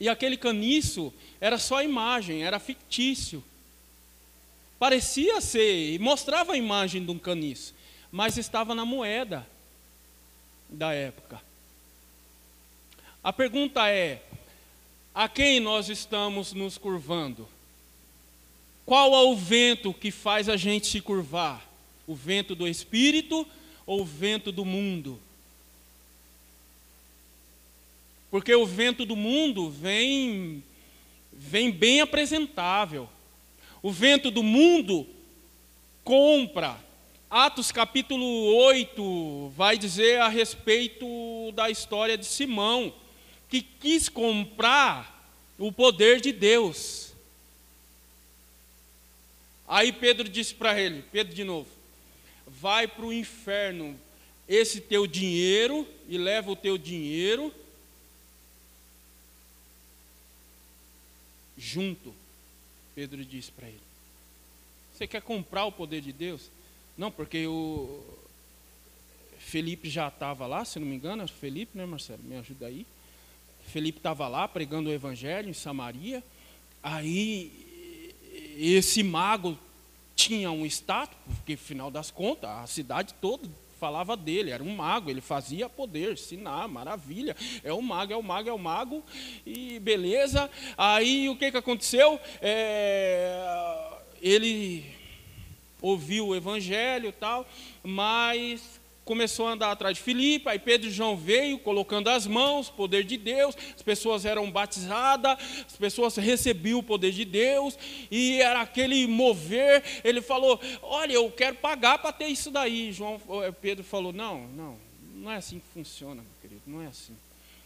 E 0.00 0.08
aquele 0.08 0.36
caniço 0.36 1.14
era 1.40 1.56
só 1.56 1.80
imagem, 1.84 2.42
era 2.42 2.58
fictício. 2.58 3.44
Parecia 4.76 5.40
ser, 5.40 5.92
e 5.92 6.00
mostrava 6.00 6.54
a 6.54 6.56
imagem 6.56 7.04
de 7.04 7.12
um 7.12 7.18
caniço, 7.18 7.76
mas 8.10 8.38
estava 8.38 8.74
na 8.74 8.84
moeda 8.84 9.46
da 10.68 10.92
época. 10.92 11.40
A 13.22 13.32
pergunta 13.32 13.88
é: 13.88 14.20
a 15.20 15.28
quem 15.28 15.60
nós 15.60 15.90
estamos 15.90 16.54
nos 16.54 16.78
curvando? 16.78 17.46
Qual 18.86 19.14
é 19.14 19.20
o 19.20 19.36
vento 19.36 19.92
que 19.92 20.10
faz 20.10 20.48
a 20.48 20.56
gente 20.56 20.86
se 20.86 20.98
curvar? 20.98 21.62
O 22.06 22.14
vento 22.14 22.54
do 22.54 22.66
espírito 22.66 23.46
ou 23.84 24.00
o 24.00 24.04
vento 24.06 24.50
do 24.50 24.64
mundo? 24.64 25.20
Porque 28.30 28.54
o 28.54 28.64
vento 28.64 29.04
do 29.04 29.14
mundo 29.14 29.68
vem 29.68 30.64
vem 31.30 31.70
bem 31.70 32.00
apresentável 32.00 33.06
o 33.82 33.90
vento 33.90 34.30
do 34.30 34.42
mundo 34.42 35.06
compra. 36.02 36.82
Atos 37.28 37.70
capítulo 37.70 38.24
8 38.54 39.52
vai 39.54 39.76
dizer 39.76 40.18
a 40.18 40.28
respeito 40.28 41.06
da 41.52 41.68
história 41.68 42.16
de 42.16 42.24
Simão, 42.24 42.90
que 43.50 43.60
quis 43.60 44.08
comprar 44.08 45.34
o 45.58 45.72
poder 45.72 46.20
de 46.20 46.32
Deus. 46.32 47.12
Aí 49.66 49.92
Pedro 49.92 50.28
disse 50.28 50.54
para 50.54 50.80
ele, 50.80 51.02
Pedro 51.12 51.34
de 51.34 51.44
novo, 51.44 51.68
vai 52.46 52.88
para 52.88 53.04
o 53.04 53.12
inferno 53.12 53.98
esse 54.48 54.80
teu 54.80 55.06
dinheiro 55.06 55.86
e 56.08 56.16
leva 56.16 56.50
o 56.50 56.56
teu 56.56 56.78
dinheiro 56.78 57.54
junto 61.56 62.14
Pedro 62.94 63.24
disse 63.24 63.50
para 63.50 63.68
ele: 63.68 63.80
Você 64.92 65.06
quer 65.06 65.22
comprar 65.22 65.64
o 65.64 65.72
poder 65.72 66.00
de 66.00 66.12
Deus? 66.12 66.50
Não, 66.98 67.10
porque 67.10 67.46
o 67.46 68.04
Felipe 69.38 69.88
já 69.88 70.08
estava 70.08 70.46
lá, 70.46 70.64
se 70.64 70.78
não 70.78 70.86
me 70.86 70.96
engano, 70.96 71.26
Felipe, 71.26 71.78
né, 71.78 71.86
Marcelo? 71.86 72.22
Me 72.22 72.36
ajuda 72.36 72.66
aí. 72.66 72.86
Felipe 73.70 73.98
estava 73.98 74.26
lá 74.26 74.48
pregando 74.48 74.90
o 74.90 74.92
evangelho 74.92 75.48
em 75.48 75.52
Samaria. 75.52 76.24
Aí 76.82 78.04
esse 78.58 79.02
mago 79.02 79.56
tinha 80.16 80.50
um 80.50 80.66
status, 80.66 81.16
porque 81.24 81.52
afinal 81.52 81.90
das 81.90 82.10
contas, 82.10 82.50
a 82.50 82.66
cidade 82.66 83.14
toda 83.20 83.48
falava 83.78 84.14
dele, 84.16 84.50
era 84.50 84.62
um 84.62 84.74
mago, 84.74 85.08
ele 85.08 85.22
fazia 85.22 85.68
poder, 85.68 86.18
sinar, 86.18 86.68
maravilha, 86.68 87.34
é 87.64 87.72
o 87.72 87.80
mago, 87.80 88.12
é 88.12 88.16
o 88.16 88.22
mago, 88.22 88.48
é 88.50 88.52
o 88.52 88.58
mago, 88.58 89.02
e 89.46 89.78
beleza. 89.78 90.50
Aí 90.76 91.28
o 91.30 91.36
que, 91.36 91.50
que 91.50 91.56
aconteceu? 91.56 92.20
É, 92.42 93.90
ele 94.20 94.84
ouviu 95.80 96.28
o 96.28 96.36
evangelho 96.36 97.12
tal, 97.12 97.48
mas 97.82 98.79
começou 99.10 99.48
a 99.48 99.54
andar 99.54 99.72
atrás 99.72 99.96
de 99.96 100.04
Filipe, 100.04 100.48
aí 100.48 100.56
Pedro 100.56 100.86
e 100.86 100.92
João 100.92 101.16
veio 101.16 101.58
colocando 101.58 102.06
as 102.06 102.28
mãos, 102.28 102.70
poder 102.70 103.02
de 103.02 103.16
Deus, 103.16 103.56
as 103.74 103.82
pessoas 103.82 104.24
eram 104.24 104.48
batizadas, 104.48 105.36
as 105.66 105.76
pessoas 105.76 106.14
recebiam 106.14 106.78
o 106.78 106.82
poder 106.82 107.10
de 107.10 107.24
Deus, 107.24 107.76
e 108.08 108.40
era 108.40 108.60
aquele 108.60 109.08
mover, 109.08 109.82
ele 110.04 110.22
falou, 110.22 110.60
olha, 110.80 111.14
eu 111.14 111.28
quero 111.28 111.56
pagar 111.56 111.98
para 111.98 112.12
ter 112.12 112.28
isso 112.28 112.52
daí. 112.52 112.92
João, 112.92 113.20
eh, 113.42 113.50
Pedro 113.50 113.82
falou, 113.82 114.12
não, 114.12 114.46
não, 114.46 114.76
não 115.16 115.28
é 115.28 115.38
assim 115.38 115.58
que 115.58 115.66
funciona, 115.74 116.22
meu 116.22 116.32
querido, 116.40 116.62
não 116.64 116.80
é 116.80 116.86
assim. 116.86 117.16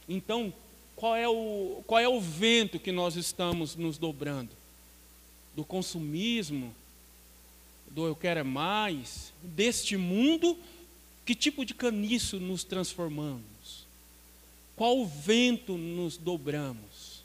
Então, 0.08 0.50
qual 0.96 1.14
é 1.14 1.28
o, 1.28 1.82
qual 1.86 2.00
é 2.00 2.08
o 2.08 2.22
vento 2.22 2.78
que 2.78 2.90
nós 2.90 3.16
estamos 3.16 3.76
nos 3.76 3.98
dobrando? 3.98 4.52
Do 5.54 5.62
consumismo, 5.62 6.74
do 7.90 8.06
eu 8.06 8.16
quero 8.16 8.40
é 8.40 8.44
mais, 8.44 9.30
deste 9.42 9.94
mundo 9.98 10.56
que 11.24 11.34
tipo 11.34 11.64
de 11.64 11.74
caniço 11.74 12.38
nos 12.38 12.64
transformamos? 12.64 13.86
Qual 14.76 15.06
vento 15.06 15.78
nos 15.78 16.16
dobramos? 16.16 17.22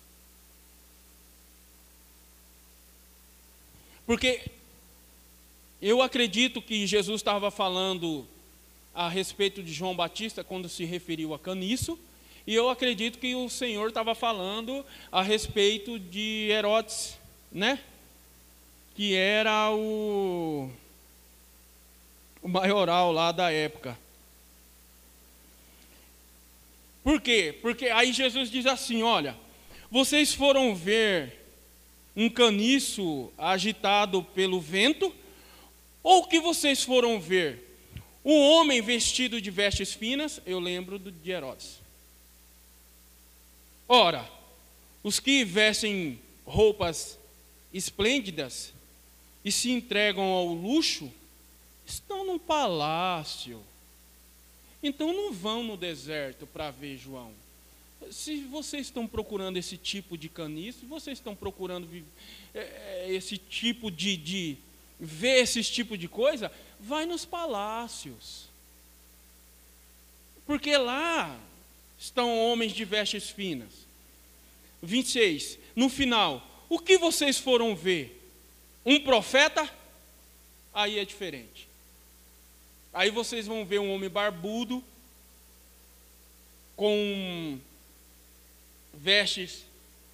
Porque 4.05 4.49
eu 5.81 6.01
acredito 6.01 6.61
que 6.61 6.87
Jesus 6.87 7.21
estava 7.21 7.51
falando 7.51 8.27
a 8.93 9.07
respeito 9.07 9.61
de 9.61 9.71
João 9.71 9.95
Batista 9.95 10.43
quando 10.43 10.67
se 10.67 10.83
referiu 10.83 11.33
a 11.33 11.39
caniço, 11.39 11.97
e 12.45 12.55
eu 12.55 12.69
acredito 12.69 13.19
que 13.19 13.35
o 13.35 13.49
Senhor 13.49 13.89
estava 13.89 14.15
falando 14.15 14.85
a 15.11 15.21
respeito 15.21 15.99
de 15.99 16.49
Herodes, 16.49 17.17
né? 17.51 17.79
Que 18.95 19.13
era 19.13 19.71
o 19.71 20.69
o 22.41 22.47
maioral 22.47 23.11
lá 23.11 23.31
da 23.31 23.51
época. 23.51 23.97
Por 27.03 27.21
quê? 27.21 27.57
Porque 27.61 27.87
aí 27.87 28.13
Jesus 28.13 28.51
diz 28.51 28.65
assim: 28.65 29.03
olha, 29.03 29.35
vocês 29.89 30.33
foram 30.33 30.75
ver 30.75 31.39
um 32.15 32.29
caniço 32.29 33.31
agitado 33.37 34.21
pelo 34.21 34.59
vento, 34.59 35.13
ou 36.03 36.25
que 36.25 36.39
vocês 36.39 36.83
foram 36.83 37.19
ver? 37.19 37.67
Um 38.23 38.37
homem 38.37 38.81
vestido 38.81 39.41
de 39.41 39.49
vestes 39.49 39.93
finas, 39.93 40.41
eu 40.45 40.59
lembro 40.59 40.99
de 40.99 41.31
Herodes. 41.31 41.79
Ora, 43.87 44.29
os 45.01 45.19
que 45.19 45.43
vestem 45.43 46.19
roupas 46.45 47.17
esplêndidas 47.73 48.73
e 49.43 49.51
se 49.51 49.71
entregam 49.71 50.25
ao 50.25 50.47
luxo, 50.47 51.11
estão 51.89 52.25
num 52.25 52.39
palácio. 52.39 53.61
Então 54.81 55.11
não 55.13 55.33
vão 55.33 55.63
no 55.63 55.75
deserto 55.75 56.47
para 56.47 56.71
ver 56.71 56.97
João. 56.97 57.33
Se 58.11 58.43
vocês 58.43 58.87
estão 58.87 59.05
procurando 59.05 59.57
esse 59.57 59.75
tipo 59.75 60.17
de 60.17 60.29
caniço, 60.29 60.85
vocês 60.85 61.17
estão 61.17 61.35
procurando 61.35 61.87
é, 62.53 62.59
é, 62.59 63.05
esse 63.09 63.37
tipo 63.37 63.91
de, 63.91 64.15
de 64.15 64.57
ver 64.99 65.41
esse 65.41 65.61
tipo 65.63 65.97
de 65.97 66.07
coisa, 66.07 66.51
vai 66.79 67.05
nos 67.05 67.25
palácios. 67.25 68.47
Porque 70.45 70.75
lá 70.77 71.37
estão 71.99 72.39
homens 72.39 72.71
de 72.71 72.85
vestes 72.85 73.29
finas. 73.29 73.87
26. 74.81 75.59
No 75.75 75.89
final, 75.89 76.65
o 76.69 76.79
que 76.79 76.97
vocês 76.97 77.37
foram 77.37 77.75
ver? 77.75 78.15
Um 78.85 78.99
profeta? 79.01 79.69
Aí 80.73 80.97
é 80.97 81.03
diferente. 81.03 81.68
Aí 82.93 83.09
vocês 83.11 83.45
vão 83.45 83.65
ver 83.65 83.79
um 83.79 83.93
homem 83.93 84.09
barbudo, 84.09 84.83
com 86.75 87.59
vestes 88.93 89.65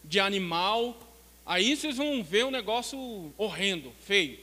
de 0.04 0.20
animal. 0.20 0.98
Aí 1.46 1.76
vocês 1.76 1.98
vão 1.98 2.24
ver 2.24 2.46
um 2.46 2.52
negócio 2.52 3.34
horrendo, 3.38 3.92
feio. 4.02 4.40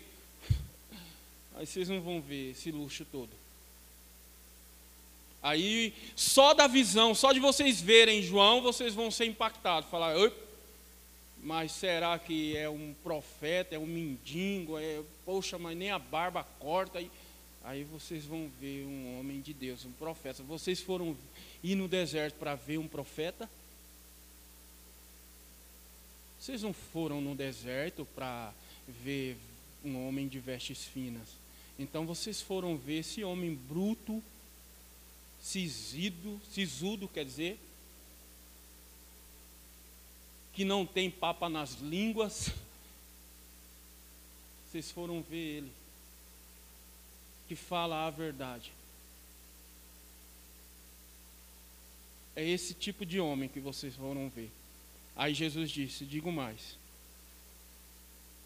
Aí 1.57 1.67
vocês 1.67 1.89
não 1.89 2.01
vão 2.01 2.21
ver 2.21 2.51
esse 2.53 2.71
luxo 2.71 3.05
todo. 3.05 3.31
Aí, 5.43 5.93
só 6.15 6.55
da 6.55 6.69
visão, 6.69 7.15
só 7.15 7.33
de 7.33 7.41
vocês 7.41 7.81
verem 7.81 8.23
João, 8.23 8.63
vocês 8.63 8.95
vão 8.95 9.11
ser 9.11 9.27
impactados. 9.27 9.91
Falar, 9.91 10.15
mas 11.43 11.73
será 11.73 12.17
que 12.17 12.57
é 12.57 12.71
um 12.71 12.95
profeta, 13.03 13.75
é 13.75 13.79
um 13.79 13.87
mendigo? 13.87 14.79
É, 14.79 15.01
poxa, 15.25 15.59
mas 15.59 15.77
nem 15.77 15.91
a 15.91 15.99
barba 15.99 16.47
corta. 16.61 17.03
Aí 17.65 17.85
vocês 17.85 18.25
vão 18.25 18.51
ver 18.61 18.85
um 18.85 19.19
homem 19.19 19.41
de 19.41 19.53
Deus, 19.53 19.85
um 19.85 19.93
profeta. 19.93 20.43
Vocês 20.43 20.81
foram 20.81 21.17
ir 21.63 21.75
no 21.75 21.89
deserto 21.89 22.37
para 22.37 22.55
ver 22.55 22.79
um 22.79 22.89
profeta? 22.89 23.49
Vocês 26.39 26.63
não 26.63 26.73
foram 26.73 27.21
no 27.21 27.35
deserto 27.35 28.05
para 28.15 28.53
ver 28.89 29.37
um 29.85 30.07
homem 30.07 30.27
de 30.27 30.41
vestes 30.41 30.85
finas. 30.85 31.29
Então 31.79 32.05
vocês 32.07 32.41
foram 32.41 32.77
ver 32.77 32.99
esse 32.99 33.23
homem 33.25 33.55
bruto, 33.55 34.23
sisido, 35.41 36.41
sisudo, 36.53 37.09
quer 37.09 37.25
dizer, 37.25 37.59
que 40.53 40.65
não 40.65 40.85
tem 40.85 41.11
papa 41.11 41.49
nas 41.49 41.75
línguas. 41.75 42.51
Vocês 44.71 44.91
foram 44.91 45.23
ver 45.23 45.59
ele, 45.59 45.73
que 47.49 47.55
fala 47.55 48.07
a 48.07 48.11
verdade. 48.11 48.73
É 52.35 52.47
esse 52.47 52.75
tipo 52.75 53.05
de 53.05 53.21
homem 53.21 53.49
que 53.49 53.61
vocês 53.61 53.95
foram 53.95 54.29
ver. 54.29 54.51
Aí 55.15 55.35
Jesus 55.35 55.71
disse: 55.71 56.05
Digo 56.05 56.33
mais. 56.33 56.79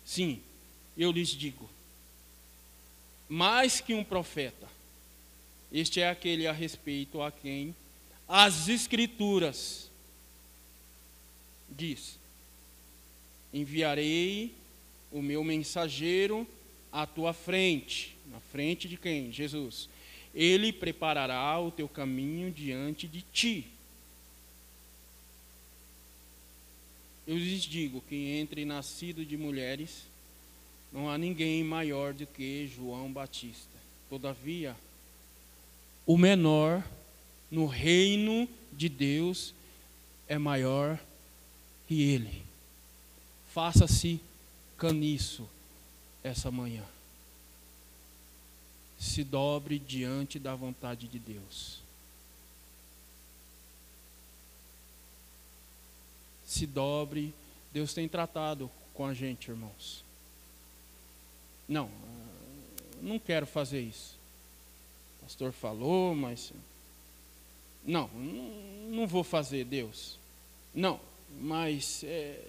Sim, 0.04 0.40
eu 0.96 1.12
lhes 1.12 1.28
digo. 1.28 1.68
Mais 3.28 3.80
que 3.80 3.94
um 3.94 4.04
profeta. 4.04 4.68
Este 5.72 6.00
é 6.00 6.08
aquele 6.08 6.46
a 6.46 6.52
respeito 6.52 7.20
a 7.20 7.30
quem 7.30 7.74
as 8.28 8.68
Escrituras 8.68 9.90
diz: 11.68 12.18
Enviarei 13.52 14.52
o 15.12 15.22
meu 15.22 15.44
mensageiro 15.44 16.46
à 16.90 17.06
tua 17.06 17.32
frente. 17.32 18.15
Na 18.30 18.40
frente 18.40 18.88
de 18.88 18.96
quem? 18.96 19.32
Jesus. 19.32 19.88
Ele 20.34 20.72
preparará 20.72 21.58
o 21.60 21.70
teu 21.70 21.88
caminho 21.88 22.50
diante 22.50 23.06
de 23.06 23.22
ti. 23.22 23.66
Eu 27.26 27.36
lhes 27.36 27.62
digo 27.62 28.00
que 28.08 28.14
entre 28.14 28.64
nascido 28.64 29.24
de 29.24 29.36
mulheres, 29.36 30.04
não 30.92 31.10
há 31.10 31.18
ninguém 31.18 31.64
maior 31.64 32.14
do 32.14 32.26
que 32.26 32.70
João 32.74 33.12
Batista. 33.12 33.76
Todavia, 34.08 34.76
o 36.06 36.16
menor 36.16 36.84
no 37.50 37.66
reino 37.66 38.48
de 38.72 38.88
Deus 38.88 39.52
é 40.28 40.38
maior 40.38 40.98
que 41.88 42.02
ele. 42.02 42.42
Faça-se 43.52 44.20
caniço 44.76 45.48
essa 46.22 46.50
manhã. 46.50 46.84
Se 48.98 49.22
dobre 49.22 49.78
diante 49.78 50.38
da 50.38 50.54
vontade 50.54 51.06
de 51.06 51.18
Deus. 51.18 51.86
se 56.46 56.66
dobre. 56.66 57.34
Deus 57.72 57.92
tem 57.92 58.08
tratado 58.08 58.70
com 58.94 59.04
a 59.04 59.12
gente, 59.12 59.50
irmãos. 59.50 60.02
Não, 61.68 61.90
não 63.02 63.18
quero 63.18 63.46
fazer 63.46 63.80
isso. 63.80 64.16
O 65.18 65.24
pastor 65.24 65.52
falou, 65.52 66.14
mas. 66.14 66.52
Não, 67.84 68.08
não 68.88 69.06
vou 69.06 69.22
fazer, 69.22 69.64
Deus. 69.64 70.18
Não, 70.74 71.00
mas. 71.40 72.02
É, 72.04 72.42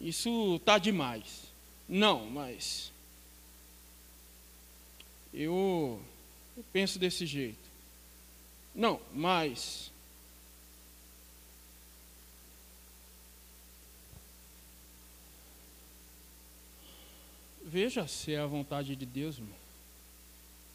isso 0.00 0.56
está 0.56 0.76
demais. 0.76 1.44
Não, 1.88 2.26
mas. 2.26 2.92
Eu, 5.36 6.00
eu 6.56 6.64
penso 6.72 6.98
desse 6.98 7.26
jeito. 7.26 7.68
Não, 8.74 8.98
mas. 9.12 9.92
Veja 17.62 18.08
se 18.08 18.32
é 18.32 18.38
a 18.38 18.46
vontade 18.46 18.96
de 18.96 19.04
Deus, 19.04 19.36
irmão. 19.36 19.54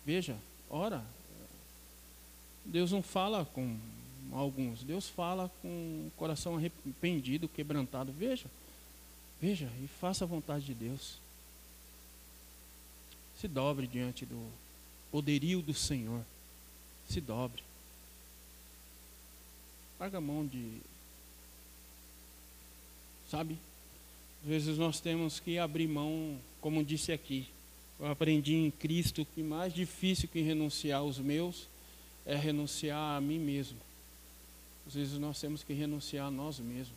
Veja, 0.05 0.37
ora. 0.69 1.03
Deus 2.63 2.91
não 2.91 3.01
fala 3.01 3.43
com 3.45 3.79
alguns, 4.31 4.83
Deus 4.83 5.07
fala 5.07 5.49
com 5.61 5.67
o 5.67 6.11
coração 6.15 6.55
arrependido, 6.55 7.47
quebrantado. 7.47 8.11
Veja, 8.11 8.45
veja 9.39 9.71
e 9.83 9.87
faça 9.87 10.23
a 10.23 10.27
vontade 10.27 10.65
de 10.65 10.75
Deus. 10.75 11.20
Se 13.41 13.47
dobre 13.47 13.87
diante 13.87 14.23
do 14.23 14.39
poderio 15.11 15.63
do 15.63 15.73
Senhor. 15.73 16.23
Se 17.09 17.19
dobre. 17.19 17.63
Larga 19.99 20.19
a 20.19 20.21
mão 20.21 20.45
de. 20.45 20.77
Sabe? 23.31 23.57
Às 24.43 24.47
vezes 24.47 24.77
nós 24.77 24.99
temos 24.99 25.39
que 25.39 25.57
abrir 25.57 25.87
mão, 25.87 26.37
como 26.61 26.83
disse 26.83 27.11
aqui. 27.11 27.47
Eu 27.99 28.11
aprendi 28.11 28.53
em 28.53 28.69
Cristo 28.69 29.25
que 29.33 29.41
mais 29.41 29.73
difícil 29.73 30.29
que 30.29 30.41
renunciar 30.41 30.99
aos 30.99 31.17
meus 31.17 31.67
é 32.27 32.35
renunciar 32.35 33.17
a 33.17 33.21
mim 33.21 33.39
mesmo. 33.39 33.79
Às 34.85 34.93
vezes 34.93 35.17
nós 35.17 35.41
temos 35.41 35.63
que 35.63 35.73
renunciar 35.73 36.27
a 36.27 36.31
nós 36.31 36.59
mesmos. 36.59 36.95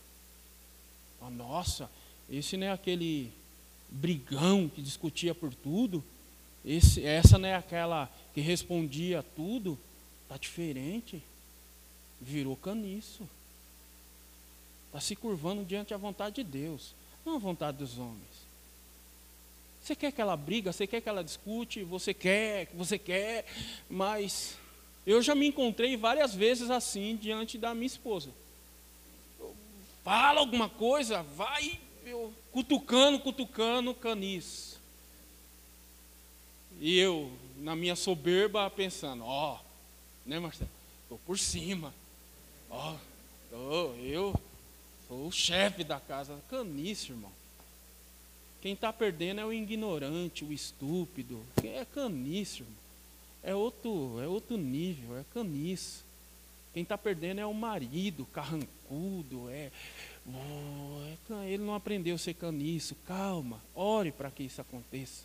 Ah, 1.23 1.31
nossa, 1.31 1.91
esse 2.29 2.55
não 2.59 2.67
é 2.67 2.71
aquele 2.71 3.33
brigão 3.89 4.69
que 4.69 4.83
discutia 4.83 5.35
por 5.35 5.55
tudo. 5.55 6.05
Esse, 6.65 7.05
essa 7.05 7.39
não 7.39 7.49
é 7.49 7.55
aquela 7.55 8.11
que 8.33 8.41
respondia 8.41 9.21
a 9.21 9.23
tudo. 9.23 9.79
Está 10.23 10.37
diferente. 10.37 11.23
Virou 12.21 12.57
caniço. 12.57 13.29
Está 14.87 15.01
se 15.01 15.17
curvando 15.17 15.65
diante 15.65 15.91
da 15.91 15.97
vontade 15.97 16.37
de 16.37 16.45
Deus 16.45 16.95
não 17.25 17.37
a 17.37 17.39
vontade 17.39 17.79
dos 17.79 17.99
homens. 17.99 18.45
Você 19.83 19.95
quer 19.95 20.13
que 20.13 20.21
ela 20.21 20.37
briga, 20.37 20.73
você 20.73 20.87
quer 20.87 21.01
que 21.01 21.09
ela 21.09 21.25
discute, 21.25 21.83
você 21.83 22.15
quer, 22.15 22.71
você 22.75 22.99
quer, 22.99 23.47
mas 23.89 24.57
eu 25.07 25.21
já 25.23 25.35
me 25.35 25.47
encontrei 25.47 25.97
várias 25.97 26.35
vezes 26.35 26.71
assim 26.71 27.17
diante 27.17 27.59
da 27.59 27.75
minha 27.75 27.87
esposa. 27.87 28.31
Fala 30.03 30.41
alguma 30.41 30.69
coisa, 30.69 31.23
vai 31.23 31.81
eu, 32.05 32.33
cutucando, 32.53 33.19
cutucando, 33.19 33.95
canis. 33.95 34.74
E 36.81 36.99
eu, 36.99 37.31
na 37.59 37.75
minha 37.75 37.97
soberba, 37.97 38.69
pensando, 38.71 39.25
ó, 39.25 39.55
oh, 39.55 40.29
né, 40.29 40.39
Marcelo? 40.39 40.71
Estou 41.03 41.19
por 41.27 41.39
cima. 41.39 41.93
Ó, 42.71 42.95
oh, 43.53 43.95
eu 44.03 44.35
Sou 45.09 45.29
o 45.29 45.33
chefe 45.33 45.85
da 45.85 46.01
casa. 46.01 46.39
Caniço, 46.49 47.13
irmão. 47.13 47.33
Quem 48.61 48.73
está 48.73 48.93
perdendo 48.93 49.41
é 49.41 49.45
o 49.45 49.53
ignorante, 49.53 50.45
o 50.45 50.53
estúpido. 50.53 51.41
É 51.63 51.85
caniço, 51.85 52.63
irmão. 52.63 52.77
É 53.43 53.55
outro, 53.55 54.21
é 54.21 54.27
outro 54.27 54.57
nível, 54.57 55.19
é 55.19 55.25
caniço. 55.35 56.03
Quem 56.73 56.83
está 56.83 56.97
perdendo 56.97 57.41
é 57.41 57.47
o 57.47 57.53
marido, 57.53 58.25
carrancudo, 58.33 59.49
é, 59.51 59.71
é, 60.27 61.17
Ele 61.47 61.63
não 61.63 61.75
aprendeu 61.75 62.15
a 62.15 62.19
ser 62.19 62.35
caniço. 62.35 62.97
Calma, 63.07 63.61
ore 63.75 64.11
para 64.11 64.31
que 64.31 64.43
isso 64.43 64.61
aconteça. 64.61 65.25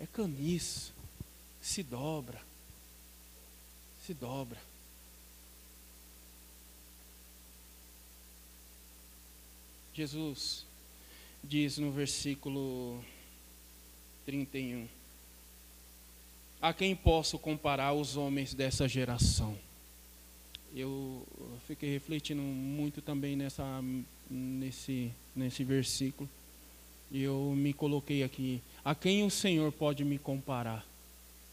É 0.00 0.06
caniço. 0.06 0.94
Se 1.60 1.82
dobra. 1.82 2.40
Se 4.06 4.14
dobra. 4.14 4.58
Jesus 9.92 10.64
diz 11.44 11.76
no 11.76 11.92
versículo 11.92 13.04
31: 14.24 14.88
A 16.62 16.72
quem 16.72 16.96
posso 16.96 17.38
comparar 17.38 17.92
os 17.92 18.16
homens 18.16 18.54
dessa 18.54 18.88
geração? 18.88 19.58
Eu 20.74 21.26
fiquei 21.66 21.90
refletindo 21.90 22.40
muito 22.40 23.02
também 23.02 23.36
nessa, 23.36 23.64
nesse, 24.30 25.12
nesse 25.36 25.62
versículo. 25.62 26.30
E 27.10 27.22
eu 27.22 27.52
me 27.56 27.72
coloquei 27.72 28.22
aqui. 28.22 28.62
A 28.84 28.94
quem 28.94 29.24
o 29.24 29.30
Senhor 29.30 29.72
pode 29.72 30.04
me 30.04 30.18
comparar? 30.18 30.86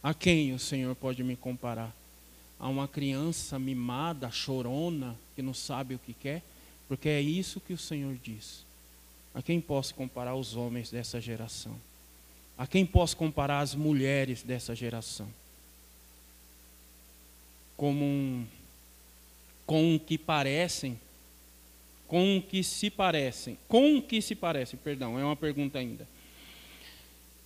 A 0.03 0.14
quem 0.14 0.53
o 0.53 0.60
Senhor 0.60 0.95
pode 0.95 1.24
me 1.24 1.36
comparar? 1.36 1.93
A 2.60 2.68
uma 2.68 2.88
criança 2.88 3.58
mimada, 3.58 4.30
chorona, 4.32 5.16
que 5.36 5.41
não 5.41 5.53
sabe 5.53 5.95
o 5.95 5.99
que 5.99 6.14
quer? 6.14 6.43
Porque 6.88 7.10
é 7.10 7.22
isso 7.22 7.60
que 7.60 7.74
o 7.74 7.78
Senhor 7.78 8.16
diz. 8.24 8.66
A 9.34 9.41
quem 9.41 9.60
posso 9.60 9.93
comparar 9.93 10.36
os 10.36 10.55
homens 10.55 10.89
dessa 10.89 11.20
geração? 11.20 11.76
A 12.58 12.66
quem 12.66 12.86
posso 12.86 13.16
comparar 13.16 13.60
as 13.60 13.76
mulheres 13.76 14.41
dessa 14.41 14.76
geração? 14.76 15.28
Como 17.76 18.03
um, 18.03 18.45
com 19.66 19.95
o 19.95 19.99
que 19.99 20.18
parecem, 20.18 20.99
com 22.08 22.41
que 22.41 22.64
se 22.64 22.89
parecem, 22.89 23.58
com 23.68 24.01
que 24.01 24.22
se 24.22 24.34
parecem, 24.34 24.80
perdão, 24.82 25.20
é 25.20 25.24
uma 25.24 25.36
pergunta 25.36 25.78
ainda. 25.78 26.08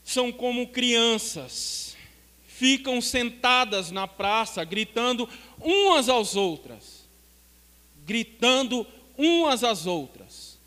São 0.04 0.32
como 0.32 0.68
crianças, 0.68 1.98
ficam 2.46 3.02
sentadas 3.02 3.90
na 3.90 4.08
praça, 4.08 4.64
gritando 4.64 5.28
umas 5.60 6.10
às 6.10 6.36
outras, 6.36 7.06
gritando 8.06 8.86
umas 9.18 9.64
às 9.64 9.88
outras. 9.88 10.60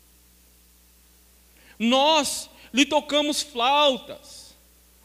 Nós 1.79 2.49
lhe 2.73 2.85
tocamos 2.85 3.41
flautas, 3.41 4.55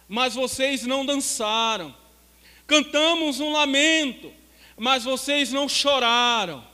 mas 0.09 0.35
vocês 0.35 0.83
não 0.83 1.07
dançaram. 1.07 1.95
Cantamos 2.67 3.39
um 3.41 3.53
lamento, 3.53 4.33
mas 4.77 5.05
vocês 5.05 5.53
não 5.53 5.69
choraram. 5.69 6.70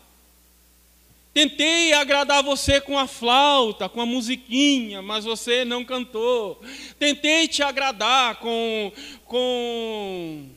Tentei 1.37 1.93
agradar 1.93 2.43
você 2.43 2.81
com 2.81 2.97
a 2.99 3.07
flauta, 3.07 3.91
com 3.91 4.01
a 4.01 4.07
musiquinha, 4.07 5.03
mas 5.03 5.27
você 5.27 5.67
não 5.67 5.85
cantou. 5.85 6.59
Tentei 6.99 7.47
te 7.47 7.63
agradar 7.63 8.37
com, 8.37 8.91
com 9.27 10.49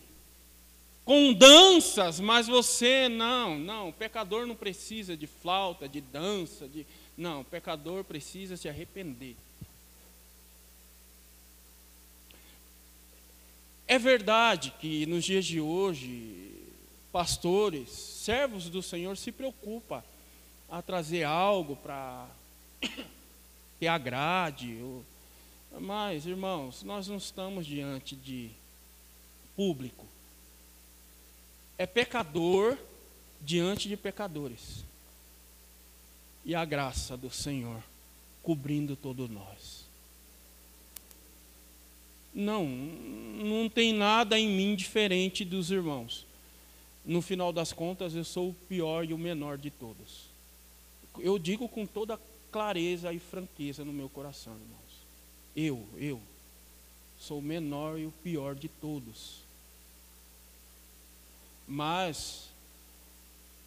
com 1.04 1.34
danças, 1.34 2.22
mas 2.22 2.48
você 2.48 3.10
não, 3.10 3.60
não, 3.60 3.90
o 3.90 3.94
pecador 3.94 4.48
não 4.48 4.56
precisa 4.56 5.18
de 5.18 5.28
flauta, 5.28 5.86
de 5.86 6.00
dança, 6.00 6.66
de 6.66 6.88
não, 7.18 7.42
o 7.42 7.46
pecador 7.46 8.06
precisa 8.06 8.56
se 8.56 8.70
arrepender. 8.70 9.36
É 13.86 14.00
verdade 14.00 14.74
que 14.80 15.06
nos 15.08 15.26
dias 15.26 15.46
de 15.46 15.60
hoje, 15.60 16.54
pastores, 17.12 17.90
servos 17.90 18.70
do 18.70 18.82
Senhor 18.82 19.18
se 19.18 19.30
preocupam 19.30 20.02
a 20.70 20.82
trazer 20.82 21.24
algo 21.24 21.76
para 21.76 22.28
que 23.80 23.88
agrade, 23.88 24.80
mas 25.80 26.26
irmãos, 26.26 26.84
nós 26.84 27.08
não 27.08 27.18
estamos 27.18 27.66
diante 27.66 28.16
de 28.16 28.52
público 29.56 30.06
é 31.80 31.88
pecador 31.88 32.78
diante 33.42 33.88
de 33.88 33.96
pecadores. 33.96 34.84
E 36.44 36.54
a 36.54 36.66
graça 36.66 37.16
do 37.16 37.32
Senhor 37.32 37.82
cobrindo 38.44 38.98
todos 38.98 39.30
nós. 39.30 39.86
Não, 42.34 42.66
não 42.66 43.70
tem 43.70 43.94
nada 43.94 44.38
em 44.38 44.50
mim 44.50 44.76
diferente 44.76 45.46
dos 45.46 45.72
irmãos. 45.72 46.26
No 47.06 47.22
final 47.22 47.54
das 47.54 47.72
contas, 47.72 48.14
eu 48.14 48.26
sou 48.26 48.50
o 48.50 48.56
pior 48.68 49.06
e 49.06 49.14
o 49.14 49.18
menor 49.18 49.58
de 49.58 49.72
todos. 49.72 50.29
Eu 51.22 51.40
digo 51.40 51.68
com 51.68 51.86
toda 51.86 52.20
clareza 52.52 53.14
e 53.14 53.20
franqueza 53.20 53.86
no 53.86 53.94
meu 53.94 54.10
coração, 54.10 54.54
irmãos. 54.54 54.80
Eu, 55.56 55.88
eu, 55.98 56.22
sou 57.20 57.40
o 57.40 57.44
menor 57.44 58.00
e 58.00 58.06
o 58.06 58.12
pior 58.24 58.56
de 58.56 58.68
todos. 58.68 59.40
Mas 61.68 62.50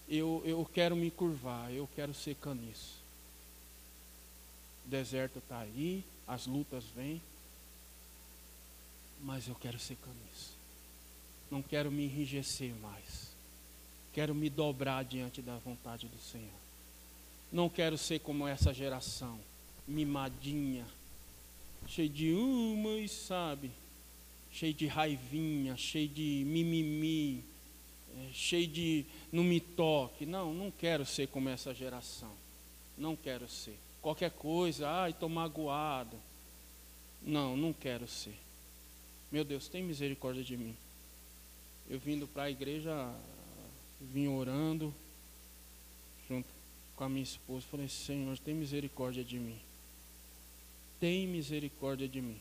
eu, 0.09 0.43
eu 0.45 0.69
quero 0.73 0.97
me 0.97 1.11
curvar, 1.11 1.73
eu 1.73 1.89
quero 1.95 2.13
ser 2.13 2.35
caniço. 2.37 3.01
O 4.85 4.89
deserto 4.89 5.39
está 5.39 5.61
aí, 5.61 6.05
as 6.27 6.47
lutas 6.47 6.85
vêm, 6.97 7.21
mas 9.23 9.47
eu 9.47 9.55
quero 9.55 9.79
ser 9.79 9.97
caniço. 9.97 10.53
Não 11.51 11.63
quero 11.63 11.93
me 11.93 12.05
enrijecer 12.05 12.75
mais. 12.77 13.31
Quero 14.13 14.35
me 14.35 14.51
dobrar 14.51 15.05
diante 15.05 15.41
da 15.41 15.57
vontade 15.59 16.07
do 16.09 16.19
Senhor. 16.19 16.63
Não 17.53 17.69
quero 17.69 17.99
ser 17.99 18.21
como 18.21 18.49
essa 18.49 18.73
geração, 18.73 19.39
mimadinha, 19.87 20.87
cheia 21.87 22.09
de 22.09 22.33
umas, 22.33 23.11
sabe? 23.11 23.71
Cheio 24.51 24.73
de 24.73 24.87
raivinha, 24.87 25.77
cheio 25.77 26.09
de 26.09 26.45
mimimi, 26.47 27.45
é, 28.17 28.29
cheio 28.33 28.67
de 28.67 29.05
não 29.31 29.45
me 29.45 29.61
toque. 29.61 30.25
Não, 30.25 30.55
não 30.55 30.71
quero 30.71 31.05
ser 31.05 31.29
como 31.29 31.49
essa 31.49 31.75
geração. 31.75 32.33
Não 32.97 33.15
quero 33.15 33.49
ser. 33.49 33.79
Qualquer 34.01 34.31
coisa, 34.31 34.89
ai, 34.89 35.11
estou 35.11 35.29
magoado. 35.29 36.17
Não, 37.23 37.57
não 37.57 37.73
quero 37.73 38.09
ser. 38.09 38.35
Meu 39.31 39.45
Deus, 39.45 39.69
tem 39.69 39.83
misericórdia 39.83 40.43
de 40.43 40.57
mim. 40.57 40.77
Eu 41.89 41.99
vindo 41.99 42.27
para 42.27 42.45
a 42.45 42.51
igreja, 42.51 42.93
vim 44.01 44.29
orando, 44.29 44.95
com 46.97 47.05
a 47.05 47.09
minha 47.09 47.23
esposa, 47.23 47.67
falei, 47.71 47.89
Senhor, 47.89 48.39
tem 48.39 48.55
misericórdia 48.55 49.25
de 49.25 49.39
mim. 49.39 49.59
Tem 51.01 51.27
misericórdia 51.27 52.09
de 52.09 52.21
mim. 52.21 52.39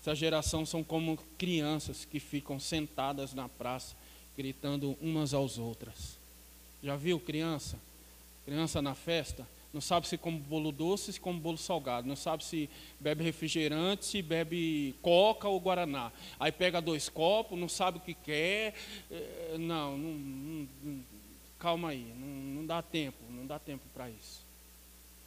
Essa 0.00 0.14
geração 0.14 0.64
são 0.64 0.82
como 0.84 1.18
crianças 1.36 2.04
que 2.04 2.20
ficam 2.20 2.58
sentadas 2.58 3.34
na 3.34 3.48
praça, 3.48 3.96
gritando 4.36 4.96
umas 5.00 5.34
às 5.34 5.58
outras. 5.58 6.18
Já 6.82 6.96
viu 6.96 7.18
criança? 7.18 7.78
Criança 8.44 8.80
na 8.80 8.94
festa? 8.94 9.46
Não 9.72 9.80
sabe 9.80 10.08
se 10.08 10.16
come 10.16 10.38
bolo 10.38 10.72
doce, 10.72 11.12
se 11.12 11.20
come 11.20 11.38
bolo 11.38 11.58
salgado. 11.58 12.08
Não 12.08 12.16
sabe 12.16 12.42
se 12.42 12.70
bebe 12.98 13.22
refrigerante, 13.22 14.06
se 14.06 14.22
bebe 14.22 14.94
coca 15.02 15.48
ou 15.48 15.60
guaraná. 15.60 16.10
Aí 16.40 16.50
pega 16.50 16.80
dois 16.80 17.08
copos, 17.08 17.58
não 17.58 17.68
sabe 17.68 17.98
o 17.98 18.00
que 18.00 18.14
quer. 18.14 18.74
É, 19.10 19.56
não, 19.58 19.98
não, 19.98 20.68
não 20.82 21.04
calma 21.58 21.90
aí, 21.90 22.14
não, 22.18 22.26
não 22.54 22.66
dá 22.66 22.82
tempo, 22.82 23.18
não 23.30 23.46
dá 23.46 23.58
tempo 23.58 23.84
para 23.94 24.08
isso. 24.10 24.42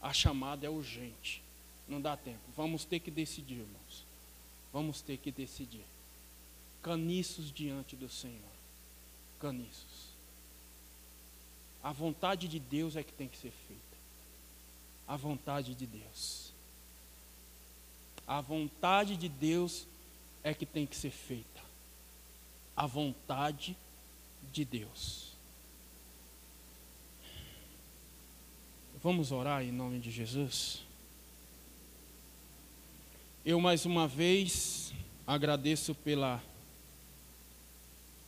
A 0.01 0.13
chamada 0.13 0.65
é 0.65 0.69
urgente, 0.69 1.41
não 1.87 2.01
dá 2.01 2.17
tempo. 2.17 2.41
Vamos 2.55 2.85
ter 2.85 2.99
que 2.99 3.11
decidir, 3.11 3.59
irmãos 3.59 4.11
vamos 4.71 5.01
ter 5.01 5.17
que 5.17 5.31
decidir. 5.31 5.85
Caniços 6.81 7.51
diante 7.51 7.95
do 7.95 8.09
Senhor. 8.09 8.39
Caniços. 9.39 10.11
A 11.83 11.91
vontade 11.91 12.47
de 12.47 12.59
Deus 12.59 12.95
é 12.95 13.03
que 13.03 13.13
tem 13.13 13.27
que 13.27 13.37
ser 13.37 13.51
feita. 13.67 13.81
A 15.07 15.15
vontade 15.15 15.75
de 15.75 15.85
Deus. 15.85 16.51
A 18.25 18.39
vontade 18.39 19.17
de 19.17 19.27
Deus 19.27 19.85
é 20.43 20.53
que 20.53 20.65
tem 20.65 20.85
que 20.85 20.95
ser 20.95 21.11
feita. 21.11 21.61
A 22.75 22.85
vontade 22.85 23.75
de 24.51 24.63
Deus. 24.63 25.30
Vamos 29.03 29.31
orar 29.31 29.63
em 29.63 29.71
nome 29.71 29.97
de 29.97 30.11
Jesus? 30.11 30.83
Eu 33.43 33.59
mais 33.59 33.83
uma 33.83 34.07
vez 34.07 34.93
agradeço 35.25 35.95
pela 35.95 36.39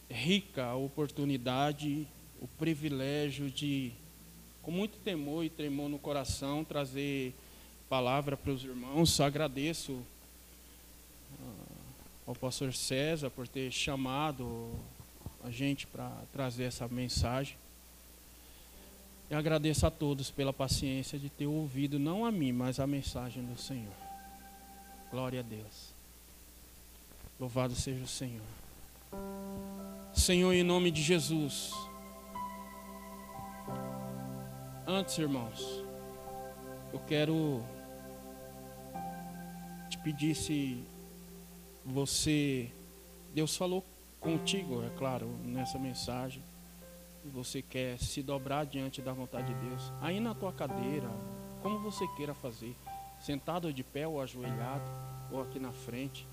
rica 0.09 0.73
oportunidade, 0.73 2.07
o 2.41 2.47
privilégio 2.57 3.51
de, 3.51 3.91
com 4.63 4.71
muito 4.71 4.97
temor 4.97 5.45
e 5.45 5.49
tremor 5.51 5.89
no 5.89 5.99
coração, 5.99 6.63
trazer 6.63 7.35
palavra 7.87 8.35
para 8.35 8.51
os 8.51 8.63
irmãos. 8.63 9.19
Agradeço 9.21 10.01
ah, 11.39 11.75
ao 12.25 12.33
pastor 12.33 12.73
César 12.73 13.29
por 13.29 13.47
ter 13.47 13.71
chamado 13.71 14.71
a 15.43 15.51
gente 15.51 15.85
para 15.85 16.09
trazer 16.31 16.63
essa 16.63 16.87
mensagem. 16.87 17.62
E 19.33 19.35
agradeço 19.35 19.87
a 19.87 19.89
todos 19.89 20.29
pela 20.29 20.53
paciência 20.53 21.17
de 21.17 21.27
ter 21.27 21.47
ouvido, 21.47 21.97
não 21.97 22.23
a 22.23 22.31
mim, 22.31 22.51
mas 22.51 22.79
a 22.79 22.85
mensagem 22.85 23.43
do 23.43 23.59
Senhor. 23.59 23.95
Glória 25.09 25.39
a 25.39 25.41
Deus. 25.41 25.89
Louvado 27.39 27.73
seja 27.73 28.03
o 28.03 28.07
Senhor. 28.07 28.45
Senhor, 30.13 30.53
em 30.53 30.61
nome 30.61 30.91
de 30.91 31.01
Jesus. 31.01 31.73
Antes, 34.85 35.17
irmãos, 35.17 35.83
eu 36.93 36.99
quero 36.99 37.63
te 39.89 39.97
pedir 39.97 40.35
se 40.35 40.77
você, 41.83 42.69
Deus 43.33 43.57
falou 43.57 43.83
contigo, 44.19 44.83
é 44.83 44.95
claro, 44.95 45.25
nessa 45.43 45.79
mensagem, 45.79 46.43
você 47.29 47.61
quer 47.61 47.97
se 47.99 48.21
dobrar 48.21 48.65
diante 48.65 49.01
da 49.01 49.13
vontade 49.13 49.53
de 49.53 49.67
Deus, 49.67 49.93
aí 50.01 50.19
na 50.19 50.33
tua 50.33 50.51
cadeira, 50.51 51.09
como 51.61 51.79
você 51.79 52.07
queira 52.15 52.33
fazer, 52.33 52.75
sentado 53.19 53.71
de 53.71 53.83
pé 53.83 54.07
ou 54.07 54.21
ajoelhado, 54.21 54.89
ou 55.31 55.41
aqui 55.41 55.59
na 55.59 55.71
frente, 55.71 56.27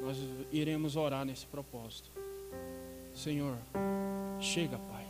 nós 0.00 0.18
iremos 0.52 0.96
orar 0.96 1.24
nesse 1.24 1.46
propósito. 1.46 2.10
Senhor, 3.14 3.56
chega, 4.40 4.78
Pai. 4.78 5.06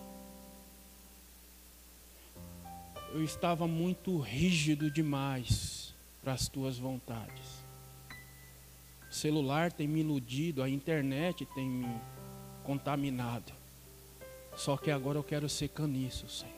Eu 3.12 3.22
estava 3.22 3.66
muito 3.66 4.18
rígido 4.18 4.90
demais 4.90 5.94
para 6.22 6.32
as 6.32 6.48
tuas 6.48 6.78
vontades. 6.78 7.64
O 9.08 9.14
celular 9.14 9.72
tem 9.72 9.86
me 9.86 10.00
iludido, 10.00 10.62
a 10.62 10.68
internet 10.68 11.46
tem 11.54 11.68
me 11.68 12.00
contaminado. 12.64 13.52
Só 14.56 14.76
que 14.76 14.90
agora 14.90 15.18
eu 15.18 15.24
quero 15.24 15.48
ser 15.48 15.68
caniço, 15.68 16.28
Senhor. 16.28 16.54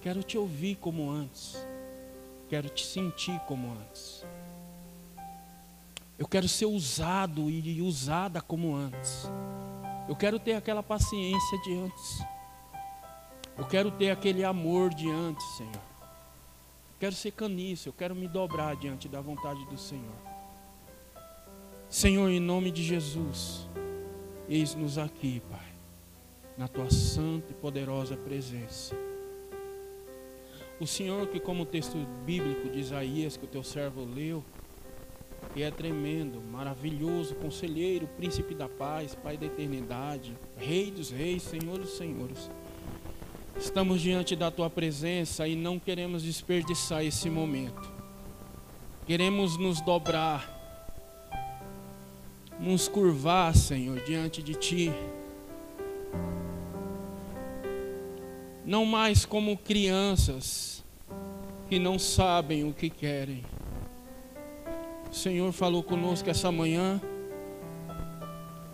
Quero 0.00 0.22
te 0.22 0.38
ouvir 0.38 0.76
como 0.76 1.10
antes. 1.10 1.56
Quero 2.48 2.68
te 2.68 2.84
sentir 2.84 3.38
como 3.40 3.72
antes. 3.72 4.24
Eu 6.18 6.28
quero 6.28 6.48
ser 6.48 6.66
usado 6.66 7.48
e 7.48 7.80
usada 7.80 8.42
como 8.42 8.74
antes. 8.74 9.26
Eu 10.08 10.16
quero 10.16 10.38
ter 10.38 10.54
aquela 10.54 10.82
paciência 10.82 11.58
de 11.62 11.74
antes. 11.74 12.24
Eu 13.56 13.66
quero 13.66 13.90
ter 13.90 14.10
aquele 14.10 14.44
amor 14.44 14.92
de 14.92 15.08
antes, 15.10 15.44
Senhor. 15.56 15.74
Eu 15.74 16.98
quero 16.98 17.14
ser 17.14 17.30
caniço, 17.32 17.88
eu 17.88 17.92
quero 17.92 18.14
me 18.14 18.26
dobrar 18.26 18.76
diante 18.76 19.08
da 19.08 19.20
vontade 19.20 19.64
do 19.66 19.78
Senhor. 19.78 20.30
Senhor, 21.88 22.28
em 22.28 22.40
nome 22.40 22.70
de 22.70 22.82
Jesus, 22.82 23.68
eis-nos 24.48 24.98
aqui, 24.98 25.42
Pai, 25.50 25.69
na 26.60 26.68
tua 26.68 26.90
santa 26.90 27.52
e 27.52 27.54
poderosa 27.54 28.18
presença. 28.18 28.94
O 30.78 30.86
Senhor, 30.86 31.26
que 31.28 31.40
como 31.40 31.62
o 31.62 31.66
texto 31.66 31.96
bíblico 32.26 32.68
de 32.68 32.80
Isaías 32.80 33.34
que 33.34 33.46
o 33.46 33.48
teu 33.48 33.64
servo 33.64 34.04
leu, 34.04 34.44
e 35.56 35.62
é 35.62 35.70
tremendo, 35.70 36.38
maravilhoso, 36.38 37.34
conselheiro, 37.36 38.06
príncipe 38.08 38.54
da 38.54 38.68
paz, 38.68 39.14
Pai 39.14 39.38
da 39.38 39.46
eternidade, 39.46 40.36
Rei 40.58 40.90
dos 40.90 41.10
reis, 41.10 41.44
Senhor 41.44 41.78
dos 41.78 41.96
senhores. 41.96 42.50
Estamos 43.58 44.02
diante 44.02 44.36
da 44.36 44.50
tua 44.50 44.68
presença 44.68 45.48
e 45.48 45.56
não 45.56 45.78
queremos 45.78 46.22
desperdiçar 46.22 47.02
esse 47.02 47.30
momento. 47.30 47.90
Queremos 49.06 49.56
nos 49.56 49.80
dobrar, 49.80 50.46
nos 52.60 52.86
curvar, 52.86 53.56
Senhor, 53.56 53.98
diante 54.04 54.42
de 54.42 54.54
ti. 54.54 54.92
Não 58.70 58.86
mais 58.86 59.26
como 59.26 59.58
crianças 59.58 60.84
que 61.68 61.76
não 61.76 61.98
sabem 61.98 62.62
o 62.64 62.72
que 62.72 62.88
querem 62.88 63.44
o 65.10 65.14
Senhor 65.14 65.50
falou 65.50 65.82
conosco 65.82 66.30
essa 66.30 66.52
manhã. 66.52 67.00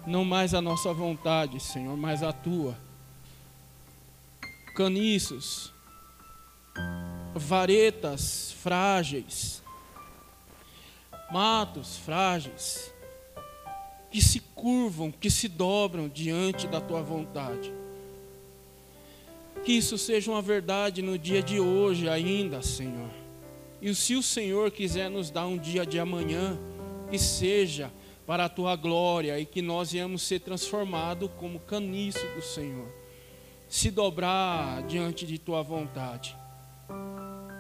Não 0.07 0.23
mais 0.23 0.53
a 0.53 0.61
nossa 0.61 0.93
vontade, 0.93 1.59
Senhor, 1.59 1.97
mas 1.97 2.23
a 2.23 2.31
tua. 2.31 2.77
Caniços, 4.77 5.73
varetas 7.35 8.53
frágeis, 8.53 9.63
matos 11.33 11.97
frágeis, 11.97 12.93
que 14.11 14.21
se 14.21 14.41
curvam, 14.41 15.11
que 15.11 15.31
se 15.31 15.49
dobram 15.49 16.07
diante 16.07 16.67
da 16.67 16.83
tua 16.83 17.01
vontade. 17.01 17.73
Que 19.67 19.73
isso 19.73 19.99
seja 19.99 20.31
uma 20.31 20.41
verdade 20.41 21.03
no 21.03 21.19
dia 21.19 21.43
de 21.43 21.59
hoje 21.59 22.09
ainda, 22.09 22.63
Senhor. 22.63 23.11
E 23.83 23.93
se 23.97 24.15
o 24.15 24.23
Senhor 24.23 24.71
quiser 24.71 25.11
nos 25.11 25.29
dar 25.29 25.45
um 25.49 25.59
dia 25.59 25.85
de 25.85 25.99
amanhã, 25.99 26.57
que 27.11 27.19
seja 27.19 27.93
para 28.25 28.45
a 28.45 28.49
tua 28.49 28.77
glória 28.77 29.41
e 29.41 29.45
que 29.45 29.61
nós 29.61 29.91
viemos 29.91 30.23
ser 30.23 30.39
transformados 30.39 31.29
como 31.37 31.59
caniço 31.59 32.25
do 32.37 32.43
Senhor, 32.43 32.87
se 33.69 33.91
dobrar 33.91 34.85
diante 34.85 35.27
de 35.27 35.37
tua 35.37 35.65
vontade. 35.65 36.37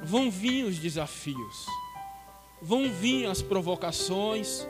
Vão 0.05 0.31
vir 0.31 0.65
os 0.65 0.79
desafios, 0.79 1.67
vão 2.63 2.89
vir 2.89 3.27
as 3.27 3.43
provocações, 3.43 4.65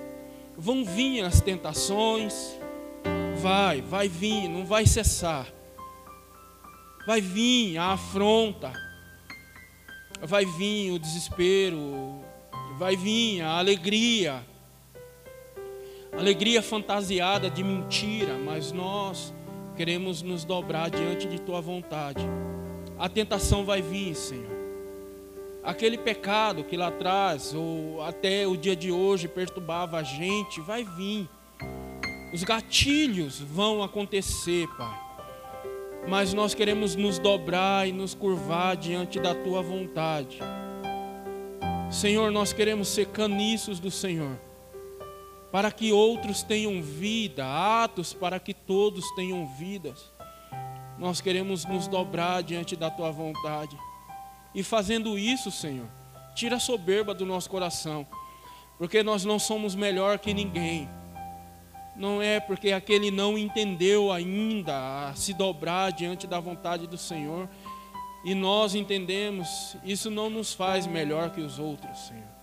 vão 0.56 0.86
vir 0.86 1.20
as 1.20 1.42
tentações, 1.42 2.58
vai, 3.36 3.82
vai 3.82 4.08
vir, 4.08 4.48
não 4.48 4.64
vai 4.64 4.86
cessar. 4.86 5.54
Vai 7.06 7.20
vir 7.20 7.78
a 7.78 7.92
afronta, 7.92 8.72
vai 10.20 10.44
vir 10.44 10.90
o 10.90 10.98
desespero, 10.98 12.20
vai 12.76 12.96
vir 12.96 13.42
a 13.42 13.58
alegria, 13.58 14.44
alegria 16.12 16.60
fantasiada 16.60 17.48
de 17.48 17.62
mentira, 17.62 18.36
mas 18.36 18.72
nós 18.72 19.32
queremos 19.76 20.20
nos 20.20 20.44
dobrar 20.44 20.90
diante 20.90 21.28
de 21.28 21.40
tua 21.40 21.60
vontade. 21.60 22.26
A 22.98 23.08
tentação 23.08 23.64
vai 23.64 23.80
vir, 23.80 24.16
Senhor. 24.16 24.56
Aquele 25.62 25.98
pecado 25.98 26.64
que 26.64 26.76
lá 26.76 26.88
atrás, 26.88 27.54
ou 27.54 28.02
até 28.02 28.48
o 28.48 28.56
dia 28.56 28.74
de 28.74 28.90
hoje, 28.90 29.28
perturbava 29.28 29.98
a 29.98 30.02
gente, 30.02 30.60
vai 30.60 30.82
vir. 30.82 31.28
Os 32.34 32.42
gatilhos 32.42 33.38
vão 33.38 33.80
acontecer, 33.80 34.66
Pai 34.76 35.05
mas 36.08 36.32
nós 36.32 36.54
queremos 36.54 36.94
nos 36.94 37.18
dobrar 37.18 37.88
e 37.88 37.92
nos 37.92 38.14
curvar 38.14 38.76
diante 38.76 39.18
da 39.18 39.34
tua 39.34 39.60
vontade. 39.62 40.38
Senhor, 41.90 42.30
nós 42.30 42.52
queremos 42.52 42.88
ser 42.88 43.06
caniços 43.06 43.80
do 43.80 43.90
Senhor, 43.90 44.38
para 45.50 45.70
que 45.72 45.92
outros 45.92 46.42
tenham 46.42 46.82
vida, 46.82 47.44
atos 47.46 48.12
para 48.12 48.38
que 48.38 48.54
todos 48.54 49.04
tenham 49.14 49.46
vidas. 49.56 50.12
Nós 50.98 51.20
queremos 51.20 51.64
nos 51.64 51.88
dobrar 51.88 52.42
diante 52.42 52.76
da 52.76 52.90
tua 52.90 53.10
vontade. 53.10 53.76
E 54.54 54.62
fazendo 54.62 55.18
isso, 55.18 55.50
Senhor, 55.50 55.86
tira 56.34 56.56
a 56.56 56.60
soberba 56.60 57.14
do 57.14 57.26
nosso 57.26 57.50
coração, 57.50 58.06
porque 58.78 59.02
nós 59.02 59.24
não 59.24 59.38
somos 59.38 59.74
melhor 59.74 60.18
que 60.18 60.32
ninguém 60.32 60.88
não 61.96 62.20
é 62.20 62.38
porque 62.38 62.72
aquele 62.72 63.10
não 63.10 63.38
entendeu 63.38 64.12
ainda 64.12 65.08
a 65.08 65.14
se 65.14 65.32
dobrar 65.32 65.92
diante 65.92 66.26
da 66.26 66.38
vontade 66.38 66.86
do 66.86 66.98
Senhor. 66.98 67.48
E 68.24 68.34
nós 68.34 68.74
entendemos, 68.74 69.76
isso 69.84 70.10
não 70.10 70.28
nos 70.28 70.52
faz 70.52 70.86
melhor 70.86 71.30
que 71.30 71.40
os 71.40 71.58
outros, 71.58 71.98
Senhor. 72.06 72.36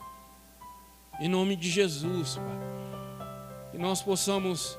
Em 1.20 1.28
nome 1.28 1.56
de 1.56 1.70
Jesus, 1.70 2.36
Pai. 2.36 3.72
Que 3.72 3.78
nós 3.78 4.02
possamos 4.02 4.78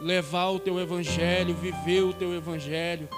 levar 0.00 0.48
o 0.48 0.58
Teu 0.58 0.80
Evangelho, 0.80 1.54
viver 1.54 2.02
o 2.02 2.12
Teu 2.12 2.34
Evangelho. 2.34 3.08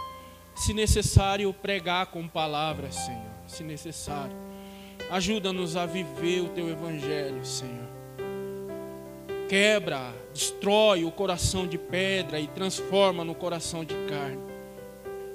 Se 0.55 0.75
necessário, 0.75 1.53
pregar 1.55 2.07
com 2.07 2.29
palavras, 2.29 2.95
Senhor. 2.97 3.33
Se 3.47 3.63
necessário. 3.63 4.37
Ajuda-nos 5.11 5.77
a 5.77 5.87
viver 5.87 6.41
o 6.41 6.49
Teu 6.49 6.69
Evangelho, 6.69 7.45
Senhor 7.45 7.96
quebra, 9.49 10.15
destrói 10.33 11.05
o 11.05 11.11
coração 11.11 11.67
de 11.67 11.79
pedra 11.79 12.39
e 12.39 12.47
transforma 12.47 13.25
no 13.25 13.35
coração 13.35 13.85
de 13.85 13.95
carne. 14.09 14.43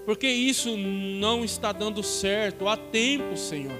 Porque 0.05 0.28
isso 0.28 0.76
não 0.78 1.45
está 1.45 1.72
dando 1.72 2.03
certo 2.03 2.68
há 2.68 2.76
tempo, 2.76 3.38
Senhor. 3.38 3.80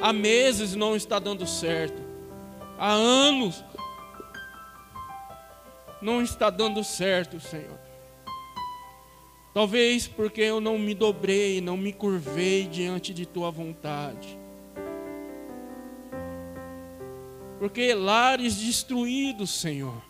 Há 0.00 0.12
meses 0.12 0.74
não 0.74 0.94
está 0.94 1.18
dando 1.18 1.46
certo. 1.46 2.02
Há 2.78 2.92
anos 2.92 3.64
não 6.02 6.22
está 6.22 6.50
dando 6.50 6.84
certo, 6.84 7.40
Senhor. 7.40 7.78
Talvez 9.54 10.06
porque 10.06 10.42
eu 10.42 10.60
não 10.60 10.78
me 10.78 10.94
dobrei, 10.94 11.60
não 11.60 11.76
me 11.76 11.92
curvei 11.92 12.66
diante 12.66 13.14
de 13.14 13.24
tua 13.24 13.50
vontade. 13.50 14.43
Porque 17.58 17.94
lares 17.94 18.56
destruídos, 18.56 19.50
Senhor. 19.50 20.02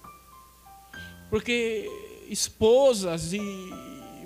Porque 1.31 1.89
esposas 2.29 3.33
e 3.33 3.41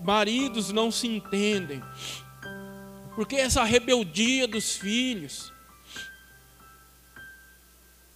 maridos 0.02 0.72
não 0.72 0.90
se 0.90 1.06
entendem. 1.06 1.82
Porque 3.14 3.36
essa 3.36 3.64
rebeldia 3.64 4.46
dos 4.46 4.76
filhos. 4.76 5.52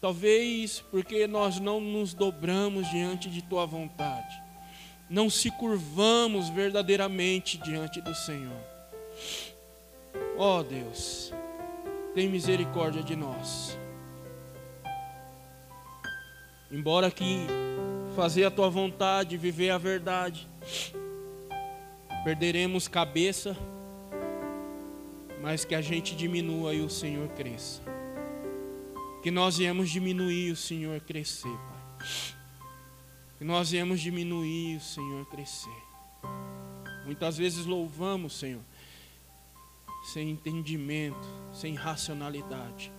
Talvez 0.00 0.80
porque 0.90 1.26
nós 1.26 1.60
não 1.60 1.80
nos 1.80 2.12
dobramos 2.12 2.88
diante 2.90 3.30
de 3.30 3.42
tua 3.42 3.66
vontade. 3.66 4.40
Não 5.08 5.28
se 5.28 5.50
curvamos 5.50 6.48
verdadeiramente 6.48 7.58
diante 7.58 8.00
do 8.00 8.14
Senhor. 8.14 8.60
Ó 10.36 10.60
oh, 10.60 10.62
Deus, 10.64 11.32
tem 12.14 12.28
misericórdia 12.28 13.02
de 13.02 13.14
nós. 13.14 13.78
Embora 16.72 17.10
que 17.10 17.46
fazer 18.16 18.44
a 18.44 18.50
tua 18.50 18.70
vontade, 18.70 19.36
viver 19.36 19.68
a 19.68 19.76
verdade, 19.76 20.48
perderemos 22.24 22.88
cabeça, 22.88 23.54
mas 25.42 25.66
que 25.66 25.74
a 25.74 25.82
gente 25.82 26.16
diminua 26.16 26.72
e 26.72 26.80
o 26.80 26.88
Senhor 26.88 27.28
cresça. 27.28 27.82
Que 29.22 29.30
nós 29.30 29.58
viemos 29.58 29.90
diminuir 29.90 30.48
e 30.48 30.50
o 30.52 30.56
Senhor 30.56 30.98
crescer, 31.02 31.46
Pai. 31.48 32.06
Que 33.36 33.44
nós 33.44 33.70
viemos 33.70 34.00
diminuir 34.00 34.72
e 34.72 34.76
o 34.76 34.80
Senhor 34.80 35.26
crescer. 35.26 35.82
Muitas 37.04 37.36
vezes 37.36 37.66
louvamos, 37.66 38.32
Senhor, 38.32 38.62
sem 40.04 40.30
entendimento, 40.30 41.28
sem 41.52 41.74
racionalidade. 41.74 42.90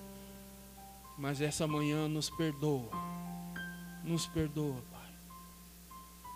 Mas 1.18 1.42
essa 1.42 1.66
manhã 1.66 2.08
nos 2.08 2.30
perdoa. 2.30 3.23
Nos 4.04 4.28
perdoa, 4.28 4.76
Pai. 4.92 5.02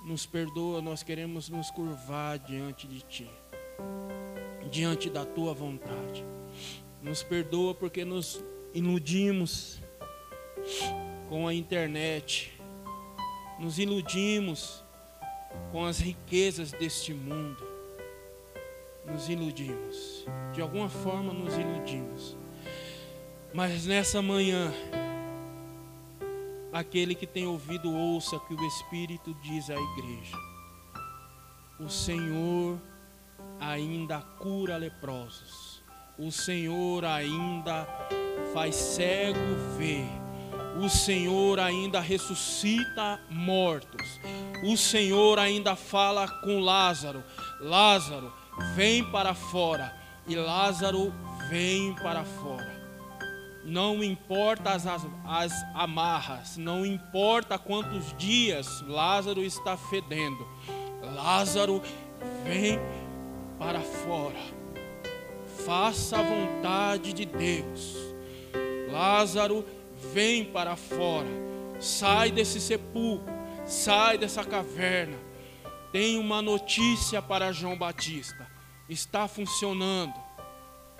Nos 0.05 0.25
perdoa, 0.25 0.81
nós 0.81 1.03
queremos 1.03 1.49
nos 1.49 1.69
curvar 1.69 2.39
diante 2.39 2.87
de 2.87 3.01
Ti, 3.01 3.29
diante 4.71 5.09
da 5.09 5.25
Tua 5.25 5.53
vontade. 5.53 6.23
Nos 7.03 7.23
perdoa 7.23 7.75
porque 7.75 8.05
nos 8.05 8.41
iludimos 8.73 9.81
com 11.27 11.45
a 11.45 11.53
internet, 11.53 12.53
nos 13.59 13.79
iludimos 13.79 14.81
com 15.71 15.85
as 15.85 15.99
riquezas 15.99 16.71
deste 16.71 17.13
mundo, 17.13 17.67
nos 19.05 19.27
iludimos, 19.27 20.25
de 20.53 20.61
alguma 20.61 20.87
forma 20.87 21.33
nos 21.33 21.53
iludimos. 21.57 22.37
Mas 23.53 23.85
nessa 23.85 24.21
manhã, 24.21 24.71
aquele 26.77 27.15
que 27.15 27.25
tem 27.25 27.45
ouvido, 27.45 27.91
ouça 27.91 28.39
que 28.39 28.53
o 28.53 28.65
Espírito 28.65 29.33
diz 29.41 29.69
à 29.69 29.75
igreja: 29.75 30.37
O 31.79 31.89
Senhor 31.89 32.79
ainda 33.59 34.21
cura 34.39 34.77
leprosos, 34.77 35.83
o 36.17 36.31
Senhor 36.31 37.03
ainda 37.05 37.87
faz 38.53 38.75
cego 38.75 39.39
ver, 39.77 40.07
o 40.83 40.89
Senhor 40.89 41.59
ainda 41.59 41.99
ressuscita 41.99 43.19
mortos, 43.29 44.07
o 44.63 44.77
Senhor 44.77 45.39
ainda 45.39 45.75
fala 45.75 46.27
com 46.27 46.59
Lázaro: 46.59 47.23
Lázaro, 47.59 48.31
vem 48.75 49.03
para 49.11 49.33
fora. 49.33 49.95
E 50.29 50.35
Lázaro 50.35 51.13
vem 51.49 51.93
para 51.95 52.25
fora. 52.25 52.76
Não 53.67 54.03
importa 54.03 54.71
as, 54.71 54.85
as, 54.87 55.51
amarras, 55.73 56.55
não 56.57 56.85
importa 56.85 57.59
quantos 57.59 58.15
dias 58.17 58.81
Lázaro 58.87 59.43
está 59.43 59.75
fedendo, 59.75 60.47
Lázaro 61.15 61.81
vem 62.43 62.79
para 63.59 63.81
fora. 63.81 64.57
Faça 65.65 66.17
a 66.17 66.23
vontade 66.23 67.11
de 67.11 67.25
Deus. 67.25 67.97
Lázaro 68.89 69.65
vem 70.13 70.45
para 70.45 70.75
fora. 70.77 71.27
Sai 71.79 72.31
desse 72.31 72.61
sepulcro, 72.61 73.33
sai 73.65 74.17
dessa 74.17 74.43
caverna. 74.45 75.17
Tem 75.91 76.17
uma 76.17 76.41
notícia 76.41 77.21
para 77.21 77.51
João 77.51 77.77
Batista 77.77 78.47
está 78.89 79.27
funcionando. 79.27 80.13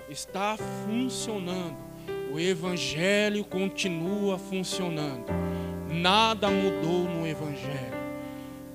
Está 0.08 0.56
funcionando. 0.86 1.87
O 2.32 2.38
Evangelho 2.38 3.44
continua 3.44 4.38
funcionando. 4.38 5.26
Nada 5.90 6.48
mudou 6.50 7.04
no 7.04 7.26
Evangelho. 7.26 7.98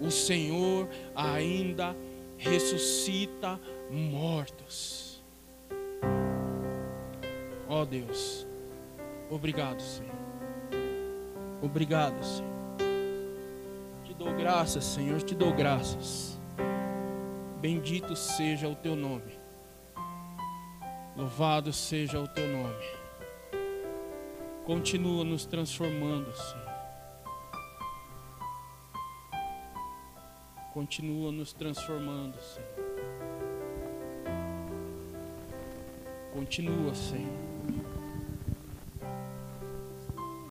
O 0.02 0.10
Senhor 0.10 0.90
ainda 1.16 1.96
ressuscita 2.38 3.60
mortos. 3.90 5.24
Ó 7.70 7.82
oh 7.82 7.86
Deus, 7.86 8.46
obrigado, 9.30 9.82
Senhor. 9.82 10.12
Obrigado, 11.62 12.22
Senhor. 12.24 12.54
Te 14.04 14.14
dou 14.14 14.34
graças, 14.34 14.84
Senhor, 14.84 15.22
te 15.22 15.34
dou 15.34 15.54
graças. 15.54 16.38
Bendito 17.62 18.16
seja 18.16 18.68
o 18.68 18.76
teu 18.76 18.96
nome. 18.96 19.40
Louvado 21.16 21.72
seja 21.72 22.20
o 22.20 22.28
teu 22.28 22.46
nome. 22.46 23.03
Continua 24.66 25.26
nos 25.26 25.46
transformando, 25.46 26.34
Senhor. 26.34 26.74
Continua 30.74 31.32
nos 31.34 31.52
transformando, 31.52 32.40
Senhor. 32.42 32.84
Continua, 36.34 36.96
Senhor. 36.96 37.43